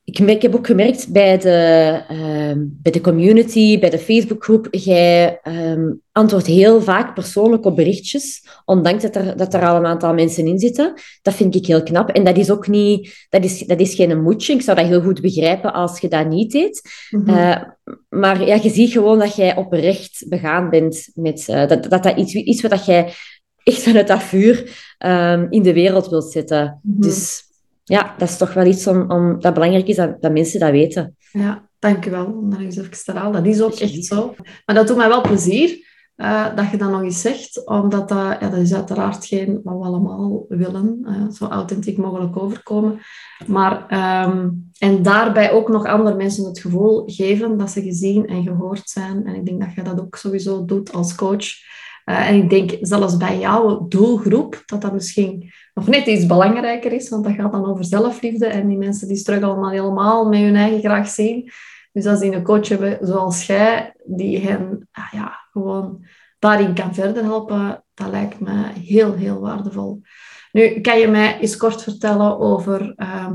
ik, 0.04 0.42
heb 0.42 0.54
ook 0.54 0.66
gemerkt 0.66 1.12
bij 1.12 1.38
de, 1.38 2.00
ehm, 2.08 2.58
bij 2.66 2.92
de 2.92 3.00
community, 3.00 3.78
bij 3.78 3.90
de 3.90 3.98
Facebookgroep, 3.98 4.68
jij 4.70 5.38
ehm, 5.42 5.92
antwoordt 6.12 6.46
heel 6.46 6.82
vaak 6.82 7.14
persoonlijk 7.14 7.64
op 7.64 7.76
berichtjes, 7.76 8.46
ondanks 8.64 9.02
dat 9.02 9.16
er, 9.16 9.36
dat 9.36 9.54
er 9.54 9.66
al 9.66 9.76
een 9.76 9.86
aantal 9.86 10.14
mensen 10.14 10.46
in 10.46 10.58
zitten. 10.58 10.94
Dat 11.22 11.34
vind 11.34 11.54
ik 11.54 11.66
heel 11.66 11.82
knap. 11.82 12.08
En 12.08 12.24
dat 12.24 12.36
is 12.36 12.50
ook 12.50 12.68
niet, 12.68 13.26
dat 13.28 13.44
is, 13.44 13.58
dat 13.58 13.80
is 13.80 13.94
geen 13.94 14.22
moedje. 14.22 14.52
Ik 14.52 14.62
zou 14.62 14.76
dat 14.76 14.86
heel 14.86 15.02
goed 15.02 15.20
begrijpen 15.20 15.72
als 15.72 16.00
je 16.00 16.08
dat 16.08 16.28
niet 16.28 16.52
deed. 16.52 16.82
Mhm. 17.10 17.28
Eh, 17.28 17.62
maar 18.08 18.46
ja, 18.46 18.54
je 18.62 18.70
ziet 18.70 18.92
gewoon 18.92 19.18
dat 19.18 19.36
jij 19.36 19.56
oprecht 19.56 20.24
begaan 20.28 20.70
bent 20.70 21.10
met 21.14 21.48
eh, 21.48 21.68
dat, 21.68 21.90
dat 21.90 22.02
dat 22.02 22.16
iets 22.18 22.34
is 22.34 22.60
wat 22.60 22.70
dat 22.70 22.84
jij 22.86 23.12
echt 23.62 23.82
vanuit 23.82 24.08
dat 24.08 24.22
vuur 24.22 24.70
ehm, 24.98 25.46
in 25.50 25.62
de 25.62 25.72
wereld 25.72 26.08
wilt 26.08 26.32
zetten. 26.32 26.80
Mhm. 26.82 27.00
Dus 27.00 27.43
ja, 27.84 28.14
dat 28.18 28.28
is 28.28 28.36
toch 28.36 28.54
wel 28.54 28.66
iets 28.66 28.86
om, 28.86 29.10
om, 29.10 29.40
dat 29.40 29.54
belangrijk 29.54 29.86
is 29.86 29.96
dat, 29.96 30.22
dat 30.22 30.32
mensen 30.32 30.60
dat 30.60 30.70
weten. 30.70 31.16
Ja, 31.32 31.68
dank 31.78 32.06
u 32.06 32.10
wel 32.10 32.26
om 32.26 32.50
dat 32.50 32.60
eens 32.60 32.76
even 32.76 32.90
te 32.90 33.12
herhalen. 33.12 33.44
Dat 33.44 33.54
is 33.54 33.62
ook 33.62 33.74
echt 33.74 34.04
zo. 34.04 34.34
Maar 34.66 34.74
dat 34.76 34.86
doet 34.86 34.96
mij 34.96 35.08
wel 35.08 35.20
plezier 35.20 35.82
eh, 36.14 36.56
dat 36.56 36.70
je 36.70 36.76
dat 36.76 36.90
nog 36.90 37.02
eens 37.02 37.20
zegt, 37.20 37.66
omdat 37.66 38.08
dat, 38.08 38.36
ja, 38.40 38.48
dat 38.48 38.60
is 38.60 38.74
uiteraard 38.74 39.26
geen 39.26 39.60
wat 39.64 39.78
we 39.78 39.84
allemaal 39.84 40.44
willen, 40.48 40.98
eh, 41.02 41.28
zo 41.30 41.46
authentiek 41.46 41.96
mogelijk 41.96 42.36
overkomen. 42.36 43.00
Maar, 43.46 43.86
ehm, 43.88 44.48
en 44.78 45.02
daarbij 45.02 45.52
ook 45.52 45.68
nog 45.68 45.86
andere 45.86 46.16
mensen 46.16 46.44
het 46.44 46.60
gevoel 46.60 47.02
geven 47.06 47.58
dat 47.58 47.70
ze 47.70 47.82
gezien 47.82 48.26
en 48.26 48.42
gehoord 48.42 48.88
zijn. 48.88 49.26
En 49.26 49.34
ik 49.34 49.46
denk 49.46 49.60
dat 49.60 49.74
je 49.74 49.82
dat 49.82 50.00
ook 50.00 50.16
sowieso 50.16 50.64
doet 50.64 50.92
als 50.92 51.14
coach. 51.14 51.46
Eh, 52.04 52.28
en 52.28 52.34
ik 52.34 52.50
denk 52.50 52.76
zelfs 52.80 53.16
bij 53.16 53.38
jouw 53.38 53.86
doelgroep 53.88 54.62
dat 54.66 54.80
dat 54.80 54.92
misschien 54.92 55.52
nog 55.74 55.86
net 55.86 56.06
iets 56.06 56.26
belangrijker 56.26 56.92
is, 56.92 57.08
want 57.08 57.24
dat 57.24 57.34
gaat 57.34 57.52
dan 57.52 57.66
over 57.66 57.84
zelfliefde. 57.84 58.46
En 58.46 58.68
die 58.68 58.78
mensen 58.78 59.08
die 59.08 59.16
struggelen 59.16 59.50
allemaal 59.50 59.70
helemaal 59.70 60.28
met 60.28 60.40
hun 60.40 60.56
eigen 60.56 60.80
graag 60.80 61.08
zien. 61.08 61.50
Dus 61.92 62.06
als 62.06 62.20
die 62.20 62.32
een 62.32 62.42
coach 62.42 62.68
hebben 62.68 62.98
zoals 63.00 63.46
jij, 63.46 63.94
die 64.04 64.38
hen 64.38 64.88
ah 64.92 65.12
ja, 65.12 65.40
gewoon 65.52 66.04
daarin 66.38 66.74
kan 66.74 66.94
verder 66.94 67.22
helpen, 67.22 67.84
dat 67.94 68.10
lijkt 68.10 68.40
me 68.40 68.66
heel, 68.80 69.14
heel 69.14 69.40
waardevol. 69.40 70.00
Nu, 70.52 70.80
kan 70.80 70.98
je 70.98 71.08
mij 71.08 71.38
eens 71.40 71.56
kort 71.56 71.82
vertellen 71.82 72.38
over 72.38 72.92
ehm, 72.96 73.34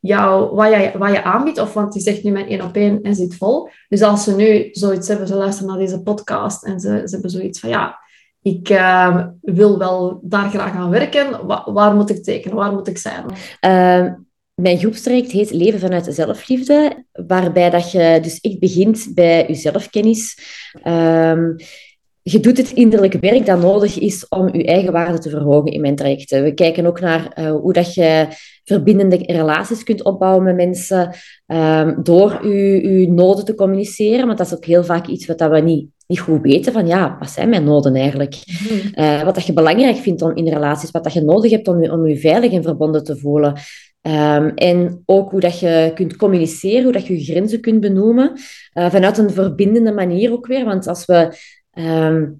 jou, 0.00 0.54
wat, 0.54 0.68
jij, 0.68 0.94
wat 0.98 1.10
je 1.10 1.22
aanbiedt? 1.22 1.58
Of, 1.60 1.72
want 1.72 1.94
je 1.94 2.00
zegt 2.00 2.22
nu 2.22 2.30
mijn 2.30 2.48
één 2.48 2.62
op 2.62 2.76
één 2.76 3.02
en 3.02 3.14
zit 3.14 3.36
vol. 3.36 3.68
Dus 3.88 4.02
als 4.02 4.24
ze 4.24 4.34
nu 4.34 4.68
zoiets 4.72 5.08
hebben, 5.08 5.26
ze 5.26 5.34
luisteren 5.34 5.68
naar 5.70 5.78
deze 5.78 6.02
podcast 6.02 6.64
en 6.64 6.80
ze, 6.80 7.02
ze 7.04 7.12
hebben 7.12 7.30
zoiets 7.30 7.60
van, 7.60 7.68
ja, 7.68 7.98
ik 8.44 8.68
eh, 8.68 9.26
wil 9.40 9.78
wel 9.78 10.20
daar 10.22 10.50
graag 10.50 10.74
aan 10.74 10.90
werken. 10.90 11.46
Wa- 11.46 11.72
waar 11.72 11.94
moet 11.94 12.10
ik 12.10 12.22
tekenen? 12.22 12.56
Waar 12.56 12.72
moet 12.72 12.88
ik 12.88 12.98
zijn? 12.98 13.24
Ehm, 13.60 14.14
mijn 14.54 14.78
groepstraject 14.78 15.30
heet 15.30 15.50
Leven 15.50 15.80
vanuit 15.80 16.06
zelfliefde, 16.10 17.04
waarbij 17.12 17.70
dat 17.70 17.90
je 17.90 18.18
dus 18.22 18.40
echt 18.40 18.58
begint 18.58 19.10
bij 19.14 19.44
je 19.48 19.54
zelfkennis. 19.54 20.38
Ehm, 20.82 21.56
je 22.26 22.40
doet 22.40 22.56
het 22.56 22.70
innerlijke 22.70 23.18
werk 23.18 23.46
dat 23.46 23.60
nodig 23.60 23.98
is 23.98 24.28
om 24.28 24.56
je 24.56 24.64
eigen 24.64 24.92
waarde 24.92 25.18
te 25.18 25.30
verhogen 25.30 25.72
in 25.72 25.80
mijn 25.80 25.96
trajecten. 25.96 26.42
We 26.42 26.54
kijken 26.54 26.86
ook 26.86 27.00
naar 27.00 27.32
eh, 27.32 27.50
hoe 27.50 27.72
dat 27.72 27.94
je 27.94 28.26
verbindende 28.64 29.16
relaties 29.16 29.82
kunt 29.82 30.02
opbouwen 30.02 30.44
met 30.44 30.54
mensen 30.54 31.14
ehm, 31.46 32.02
door 32.02 32.48
je, 32.48 33.06
noden 33.10 33.44
te 33.44 33.54
communiceren. 33.54 34.26
Want 34.26 34.38
dat 34.38 34.46
is 34.46 34.54
ook 34.54 34.64
heel 34.64 34.84
vaak 34.84 35.06
iets 35.06 35.26
wat 35.26 35.38
dat 35.38 35.50
we 35.50 35.60
niet, 35.60 35.88
niet 36.06 36.20
goed 36.20 36.42
weten. 36.42 36.72
Van 36.72 36.86
ja, 36.86 37.16
wat 37.18 37.30
zijn 37.30 37.48
mijn 37.48 37.64
noden 37.64 37.94
eigenlijk? 37.94 38.34
Eh, 38.94 39.22
wat 39.22 39.34
dat 39.34 39.46
je 39.46 39.52
belangrijk 39.52 39.96
vindt 39.96 40.22
om 40.22 40.36
in 40.36 40.48
relaties, 40.48 40.90
wat 40.90 41.04
dat 41.04 41.12
je 41.12 41.20
nodig 41.20 41.50
hebt 41.50 41.68
om 41.68 41.82
je, 41.82 41.92
om 41.92 42.06
je 42.06 42.18
veilig 42.18 42.52
en 42.52 42.62
verbonden 42.62 43.04
te 43.04 43.16
voelen. 43.16 43.54
Ehm, 44.00 44.48
en 44.54 45.02
ook 45.06 45.30
hoe 45.30 45.40
dat 45.40 45.58
je 45.58 45.90
kunt 45.94 46.16
communiceren, 46.16 46.82
hoe 46.82 46.92
dat 46.92 47.06
je 47.06 47.14
je 47.18 47.32
grenzen 47.32 47.60
kunt 47.60 47.80
benoemen. 47.80 48.32
Eh, 48.72 48.90
vanuit 48.90 49.18
een 49.18 49.30
verbindende 49.30 49.92
manier 49.92 50.32
ook 50.32 50.46
weer. 50.46 50.64
Want 50.64 50.86
als 50.86 51.04
we 51.04 51.36
ehm, 51.74 52.30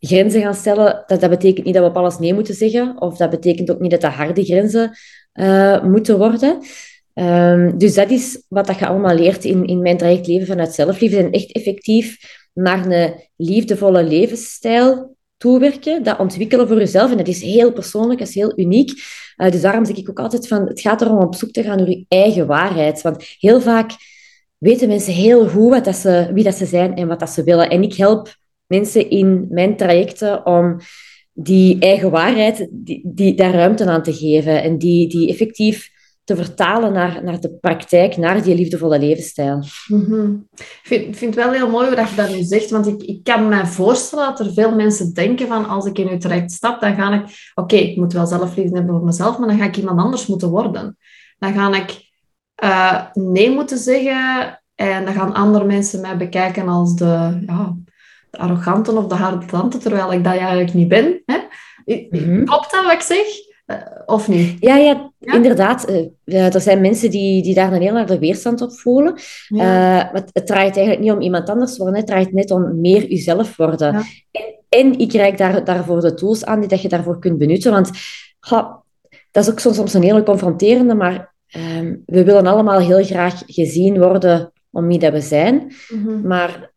grenzen 0.00 0.40
gaan 0.40 0.54
stellen, 0.54 1.04
dat, 1.06 1.20
dat 1.20 1.30
betekent 1.30 1.64
niet 1.64 1.74
dat 1.74 1.82
we 1.82 1.88
op 1.88 1.96
alles 1.96 2.18
nee 2.18 2.34
moeten 2.34 2.54
zeggen. 2.54 3.00
Of 3.00 3.16
dat 3.16 3.30
betekent 3.30 3.70
ook 3.70 3.80
niet 3.80 3.90
dat 3.90 4.00
dat 4.00 4.12
harde 4.12 4.44
grenzen 4.44 4.98
eh, 5.32 5.84
moeten 5.84 6.18
worden. 6.18 6.58
Ehm, 7.14 7.78
dus 7.78 7.94
dat 7.94 8.10
is 8.10 8.44
wat 8.48 8.66
dat 8.66 8.78
je 8.78 8.86
allemaal 8.86 9.14
leert 9.14 9.44
in, 9.44 9.66
in 9.66 9.82
mijn 9.82 9.96
traject 9.96 10.26
Leven 10.26 10.46
vanuit 10.46 10.74
Zelfliefde. 10.74 11.18
En 11.18 11.30
echt 11.30 11.52
effectief 11.52 12.18
naar 12.52 12.86
een 12.86 13.14
liefdevolle 13.36 14.04
levensstijl 14.04 15.16
toewerken, 15.36 16.02
dat 16.02 16.18
ontwikkelen 16.18 16.68
voor 16.68 16.78
jezelf. 16.78 17.10
En 17.10 17.16
dat 17.16 17.28
is 17.28 17.42
heel 17.42 17.72
persoonlijk, 17.72 18.18
dat 18.18 18.28
is 18.28 18.34
heel 18.34 18.58
uniek. 18.58 18.90
Uh, 19.36 19.50
dus 19.50 19.60
daarom 19.60 19.84
zeg 19.84 19.96
ik 19.96 20.10
ook 20.10 20.18
altijd 20.18 20.48
van, 20.48 20.66
het 20.66 20.80
gaat 20.80 21.00
erom 21.00 21.18
op 21.18 21.34
zoek 21.34 21.50
te 21.50 21.62
gaan 21.62 21.76
naar 21.76 21.88
je 21.88 22.04
eigen 22.08 22.46
waarheid. 22.46 23.02
Want 23.02 23.24
heel 23.38 23.60
vaak 23.60 23.90
weten 24.58 24.88
mensen 24.88 25.12
heel 25.12 25.48
goed 25.48 25.70
wat 25.70 25.84
dat 25.84 25.96
ze, 25.96 26.30
wie 26.32 26.44
dat 26.44 26.54
ze 26.54 26.66
zijn 26.66 26.94
en 26.94 27.08
wat 27.08 27.20
dat 27.20 27.30
ze 27.30 27.44
willen. 27.44 27.70
En 27.70 27.82
ik 27.82 27.94
help 27.94 28.36
mensen 28.70 29.10
in 29.10 29.46
mijn 29.50 29.76
trajecten 29.76 30.46
om 30.46 30.76
die 31.32 31.78
eigen 31.78 32.10
waarheid, 32.10 32.68
die, 32.70 33.02
die, 33.04 33.34
daar 33.34 33.54
ruimte 33.54 33.86
aan 33.86 34.02
te 34.02 34.12
geven. 34.12 34.62
En 34.62 34.78
die, 34.78 35.08
die 35.08 35.28
effectief 35.28 35.90
te 36.24 36.36
vertalen 36.36 36.92
naar, 36.92 37.24
naar 37.24 37.40
de 37.40 37.50
praktijk, 37.50 38.16
naar 38.16 38.42
die 38.42 38.54
liefdevolle 38.54 38.98
levensstijl. 38.98 39.64
Mm-hmm. 39.86 40.48
Ik 40.54 40.80
vind, 40.82 41.16
vind 41.16 41.34
het 41.34 41.44
wel 41.44 41.52
heel 41.52 41.70
mooi 41.70 41.94
wat 41.94 42.10
je 42.10 42.16
dat 42.16 42.34
nu 42.34 42.42
zegt, 42.42 42.70
want 42.70 42.86
ik, 42.86 43.02
ik 43.02 43.24
kan 43.24 43.48
me 43.48 43.66
voorstellen 43.66 44.24
dat 44.24 44.40
er 44.40 44.52
veel 44.52 44.74
mensen 44.74 45.14
denken 45.14 45.48
van 45.48 45.68
als 45.68 45.86
ik 45.86 45.98
in 45.98 46.08
uw 46.08 46.18
traject 46.18 46.52
stap, 46.52 46.80
dan 46.80 46.94
ga 46.94 47.12
ik, 47.12 47.52
oké, 47.54 47.76
ik 47.76 47.96
moet 47.96 48.12
wel 48.12 48.26
zelfliefde 48.26 48.76
hebben 48.76 48.94
voor 48.94 49.04
mezelf, 49.04 49.38
maar 49.38 49.48
dan 49.48 49.58
ga 49.58 49.64
ik 49.64 49.76
iemand 49.76 50.00
anders 50.00 50.26
moeten 50.26 50.48
worden. 50.48 50.96
Dan 51.38 51.52
ga 51.52 51.74
ik 51.74 52.08
uh, 52.64 53.04
nee 53.12 53.50
moeten 53.50 53.78
zeggen 53.78 54.62
en 54.74 55.04
dan 55.04 55.14
gaan 55.14 55.34
andere 55.34 55.64
mensen 55.64 56.00
mij 56.00 56.16
bekijken 56.16 56.68
als 56.68 56.96
de, 56.96 57.42
ja, 57.46 57.76
de 58.30 58.38
arrogante 58.38 58.92
of 58.92 59.06
de 59.06 59.14
harde 59.14 59.46
tante, 59.46 59.78
terwijl 59.78 60.12
ik 60.12 60.24
dat 60.24 60.32
eigenlijk 60.32 60.74
niet 60.74 60.88
ben. 60.88 61.22
Hè? 61.26 61.38
Mm-hmm. 61.84 62.44
Klopt 62.44 62.70
dat 62.70 62.84
wat 62.84 62.92
ik 62.92 63.00
zeg? 63.00 63.26
Uh, 63.66 63.76
of 64.06 64.28
niet? 64.28 64.56
Ja, 64.60 64.76
ja, 64.76 65.10
ja? 65.18 65.34
inderdaad. 65.34 65.90
Uh, 66.24 66.54
er 66.54 66.60
zijn 66.60 66.80
mensen 66.80 67.10
die, 67.10 67.42
die 67.42 67.54
daar 67.54 67.72
een 67.72 67.82
heel 67.82 67.96
harde 67.96 68.18
weerstand 68.18 68.60
op 68.60 68.72
voelen. 68.72 69.14
Ja. 69.48 70.04
Uh, 70.04 70.12
het, 70.12 70.30
het, 70.32 70.46
draait 70.46 70.76
eigenlijk 70.76 71.00
niet 71.00 71.12
om 71.12 71.20
iemand 71.20 71.48
anders 71.48 71.76
worden, 71.76 71.96
het 71.96 72.06
draait 72.06 72.32
net 72.32 72.50
om 72.50 72.80
meer 72.80 73.06
jezelf 73.06 73.56
worden. 73.56 73.92
Ja. 73.92 74.02
En, 74.30 74.54
en, 74.68 74.98
ik 74.98 75.12
reik 75.12 75.38
daar, 75.38 75.64
daarvoor 75.64 76.00
de 76.00 76.14
tools 76.14 76.44
aan 76.44 76.60
die 76.60 76.68
dat 76.68 76.82
je 76.82 76.88
daarvoor 76.88 77.18
kunt 77.18 77.38
benutten. 77.38 77.72
Want 77.72 77.90
ha, 78.40 78.82
dat 79.30 79.44
is 79.44 79.50
ook 79.50 79.58
soms, 79.58 79.76
soms 79.76 79.94
een 79.94 80.02
hele 80.02 80.22
confronterende, 80.22 80.94
maar 80.94 81.34
um, 81.56 82.02
we 82.06 82.24
willen 82.24 82.46
allemaal 82.46 82.80
heel 82.80 83.04
graag 83.04 83.42
gezien 83.46 83.98
worden 83.98 84.52
om 84.70 84.86
wie 84.86 84.98
dat 84.98 85.12
we 85.12 85.20
zijn. 85.20 85.72
Mm-hmm. 85.88 86.26
Maar 86.26 86.69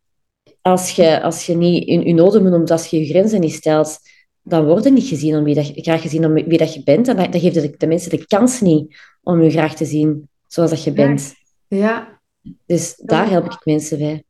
als 0.63 0.91
je, 0.91 1.21
als 1.21 1.45
je 1.45 1.55
niet 1.55 1.87
in 1.87 2.01
je 2.01 2.13
noden 2.13 2.43
benoemt, 2.43 2.71
als 2.71 2.85
je 2.85 2.99
je 2.99 3.05
grenzen 3.05 3.39
niet 3.39 3.53
stelt, 3.53 3.99
dan 4.41 4.65
word 4.65 4.83
je 4.83 4.91
niet 4.91 5.07
gezien 5.07 5.35
om 5.35 5.43
wie 5.43 5.55
dat, 5.55 5.71
graag 5.75 6.01
gezien 6.01 6.25
om 6.25 6.33
wie 6.33 6.57
dat 6.57 6.73
je 6.73 6.83
bent. 6.83 7.07
En 7.07 7.15
dan, 7.15 7.39
geeft 7.39 7.53
de, 7.53 7.75
de 7.77 7.87
mensen 7.87 8.09
de 8.09 8.25
kans 8.25 8.61
niet 8.61 8.95
om 9.23 9.41
je 9.41 9.49
graag 9.49 9.75
te 9.75 9.85
zien 9.85 10.29
zoals 10.47 10.69
dat 10.69 10.83
je 10.83 10.91
bent. 10.91 11.33
Ja. 11.67 12.21
Dus 12.65 12.95
daar 12.95 13.29
help 13.29 13.45
ik 13.45 13.65
mensen 13.65 13.97
bij. 13.97 14.23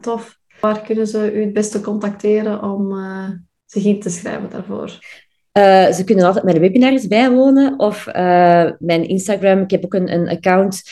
Tof. 0.00 0.38
Waar 0.60 0.82
kunnen 0.82 1.06
ze 1.06 1.32
u 1.32 1.40
het 1.40 1.52
beste 1.52 1.80
contacteren 1.80 2.62
om 2.62 2.92
uh, 2.92 3.28
zich 3.66 3.84
in 3.84 4.00
te 4.00 4.10
schrijven 4.10 4.50
daarvoor? 4.50 4.98
Uh, 5.58 5.92
ze 5.92 6.02
kunnen 6.04 6.24
altijd 6.24 6.44
mijn 6.44 6.60
webinars 6.60 7.06
bijwonen 7.06 7.78
of 7.78 8.06
uh, 8.06 8.14
mijn 8.78 9.08
Instagram. 9.08 9.60
Ik 9.60 9.70
heb 9.70 9.84
ook 9.84 9.94
een, 9.94 10.12
een 10.12 10.28
account 10.28 10.82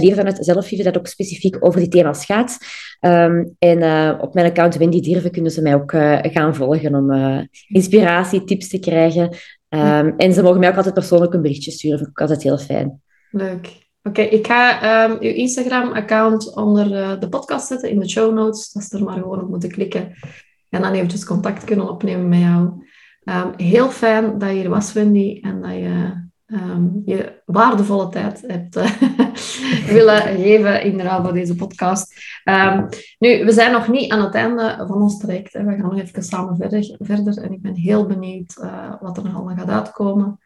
leven 0.00 0.16
vanuit 0.16 0.44
zelfliefde 0.44 0.84
dat 0.84 0.98
ook 0.98 1.06
specifiek 1.06 1.56
over 1.60 1.80
die 1.80 1.88
thema's 1.88 2.24
gaat. 2.24 2.58
Um, 3.00 3.54
en 3.58 3.78
uh, 3.78 4.18
op 4.20 4.34
mijn 4.34 4.46
account 4.46 4.76
Wendy 4.76 5.00
Dierven 5.00 5.30
kunnen 5.30 5.50
ze 5.50 5.62
mij 5.62 5.74
ook 5.74 5.92
uh, 5.92 6.18
gaan 6.22 6.54
volgen 6.54 6.94
om 6.94 7.12
uh, 7.12 7.40
inspiratie, 7.68 8.44
tips 8.44 8.68
te 8.68 8.78
krijgen. 8.78 9.22
Um, 9.68 10.14
en 10.16 10.32
ze 10.32 10.42
mogen 10.42 10.60
mij 10.60 10.68
ook 10.68 10.76
altijd 10.76 10.94
persoonlijk 10.94 11.34
een 11.34 11.42
berichtje 11.42 11.70
sturen. 11.70 11.98
Vind 11.98 12.10
ik 12.10 12.20
altijd 12.20 12.42
heel 12.42 12.58
fijn. 12.58 13.02
Leuk. 13.30 13.68
Oké, 14.02 14.22
ik 14.22 14.46
ga 14.46 15.04
um, 15.04 15.16
uw 15.20 15.32
Instagram-account 15.32 16.54
onder 16.54 17.20
de 17.20 17.28
podcast 17.28 17.66
zetten 17.66 17.90
in 17.90 17.98
de 17.98 18.08
show 18.08 18.34
notes. 18.34 18.72
Dat 18.72 18.82
ze 18.82 18.96
er 18.96 19.04
maar 19.04 19.18
gewoon 19.18 19.42
op 19.42 19.48
moeten 19.48 19.70
klikken. 19.70 20.12
En 20.70 20.82
dan 20.82 20.92
eventjes 20.92 21.24
contact 21.24 21.64
kunnen 21.64 21.90
opnemen 21.90 22.28
met 22.28 22.40
jou. 22.40 22.70
heel 23.56 23.90
fijn 23.90 24.38
dat 24.38 24.50
je 24.50 24.62
er 24.62 24.68
was, 24.68 24.92
Wendy. 24.92 25.38
En 25.42 25.62
dat 25.62 25.72
je 25.72 26.23
ehm, 26.46 26.88
je 27.04 27.42
waardevolle 27.44 28.08
tijd 28.08 28.44
hebt 28.46 28.76
uh, 28.76 28.90
willen 29.96 30.22
geven 30.22 30.82
in 30.82 31.00
ruil 31.00 31.22
voor 31.22 31.32
deze 31.32 31.54
podcast. 31.54 32.14
Um, 32.44 32.88
nu, 33.18 33.44
we 33.44 33.52
zijn 33.52 33.72
nog 33.72 33.88
niet 33.88 34.12
aan 34.12 34.24
het 34.24 34.34
einde 34.34 34.84
van 34.86 35.02
ons 35.02 35.18
traject. 35.18 35.52
Hè. 35.52 35.64
We 35.64 35.70
gaan 35.70 35.80
nog 35.80 35.98
even 35.98 36.22
samen 36.22 36.56
verder, 36.98 37.42
en 37.42 37.52
ik 37.52 37.62
ben 37.62 37.74
heel 37.74 38.06
benieuwd 38.06 38.56
uh, 38.62 38.94
wat 39.00 39.16
er 39.16 39.24
nog 39.24 39.34
allemaal 39.34 39.56
gaat 39.56 39.70
uitkomen 39.70 40.38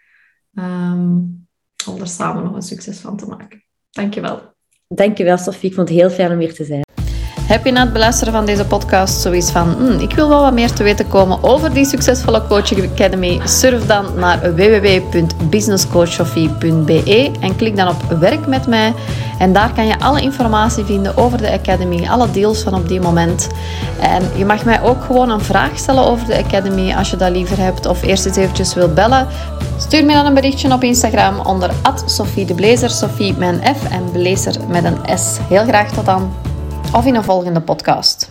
um, 0.55 1.47
om 1.89 2.01
er 2.01 2.09
samen 2.09 2.43
nog 2.43 2.55
een 2.55 2.63
succes 2.63 2.99
van 2.99 3.17
te 3.17 3.27
maken. 3.27 3.65
Dankjewel. 3.91 4.41
Dankjewel, 4.89 5.39
Sofie. 5.39 5.69
Ik 5.69 5.75
vond 5.75 5.89
het 5.89 5.99
heel 5.99 6.11
fijn 6.11 6.33
om 6.33 6.39
hier 6.39 6.55
te 6.55 6.65
zijn. 6.65 6.88
Heb 7.49 7.65
je 7.65 7.73
na 7.73 7.81
het 7.81 7.93
beluisteren 7.93 8.33
van 8.33 8.47
deze 8.47 8.65
podcast 8.65 9.21
zoiets 9.21 9.51
van, 9.51 9.69
hm, 9.69 10.01
ik 10.01 10.15
wil 10.15 10.29
wel 10.29 10.43
wat 10.43 10.53
meer 10.53 10.73
te 10.73 10.83
weten 10.83 11.09
komen 11.09 11.43
over 11.43 11.75
die 11.75 11.85
succesvolle 11.85 12.43
Coaching 12.49 12.91
Academy? 12.93 13.41
Surf 13.45 13.87
dan 13.87 14.07
naar 14.17 14.55
www.businesscoachsofie.be 14.55 17.31
en 17.41 17.57
klik 17.57 17.77
dan 17.77 17.89
op 17.89 18.03
werk 18.21 18.47
met 18.47 18.67
mij. 18.67 18.95
En 19.39 19.53
daar 19.53 19.73
kan 19.73 19.87
je 19.87 19.99
alle 19.99 20.21
informatie 20.21 20.85
vinden 20.85 21.17
over 21.17 21.39
de 21.39 21.53
Academy, 21.53 22.09
alle 22.09 22.31
deals 22.31 22.63
van 22.63 22.75
op 22.75 22.89
die 22.89 23.01
moment. 23.01 23.49
En 24.01 24.23
je 24.37 24.45
mag 24.45 24.65
mij 24.65 24.83
ook 24.83 25.05
gewoon 25.05 25.31
een 25.31 25.41
vraag 25.41 25.79
stellen 25.79 26.07
over 26.07 26.27
de 26.27 26.45
Academy 26.45 26.95
als 26.95 27.11
je 27.11 27.17
dat 27.17 27.31
liever 27.31 27.59
hebt 27.59 27.87
of 27.87 28.03
eerst 28.03 28.27
eens 28.27 28.37
eventjes 28.37 28.75
wil 28.75 28.93
bellen. 28.93 29.27
Stuur 29.79 30.05
me 30.05 30.13
dan 30.13 30.27
een 30.27 30.35
berichtje 30.35 30.73
op 30.73 30.83
Instagram 30.83 31.41
onder 31.41 31.71
Sophie 32.05 32.47
de 32.47 32.55
Blazer, 32.55 32.91
Sophie 32.91 33.35
een 33.39 33.61
F 33.77 33.91
en 33.91 34.11
Blazer 34.13 34.55
met 34.69 34.85
een 34.85 34.99
S. 35.19 35.39
Heel 35.49 35.65
graag 35.65 35.93
tot 35.93 36.07
dan 36.07 36.31
of 36.93 37.07
in 37.07 37.15
een 37.15 37.25
volgende 37.25 37.61
podcast. 37.61 38.29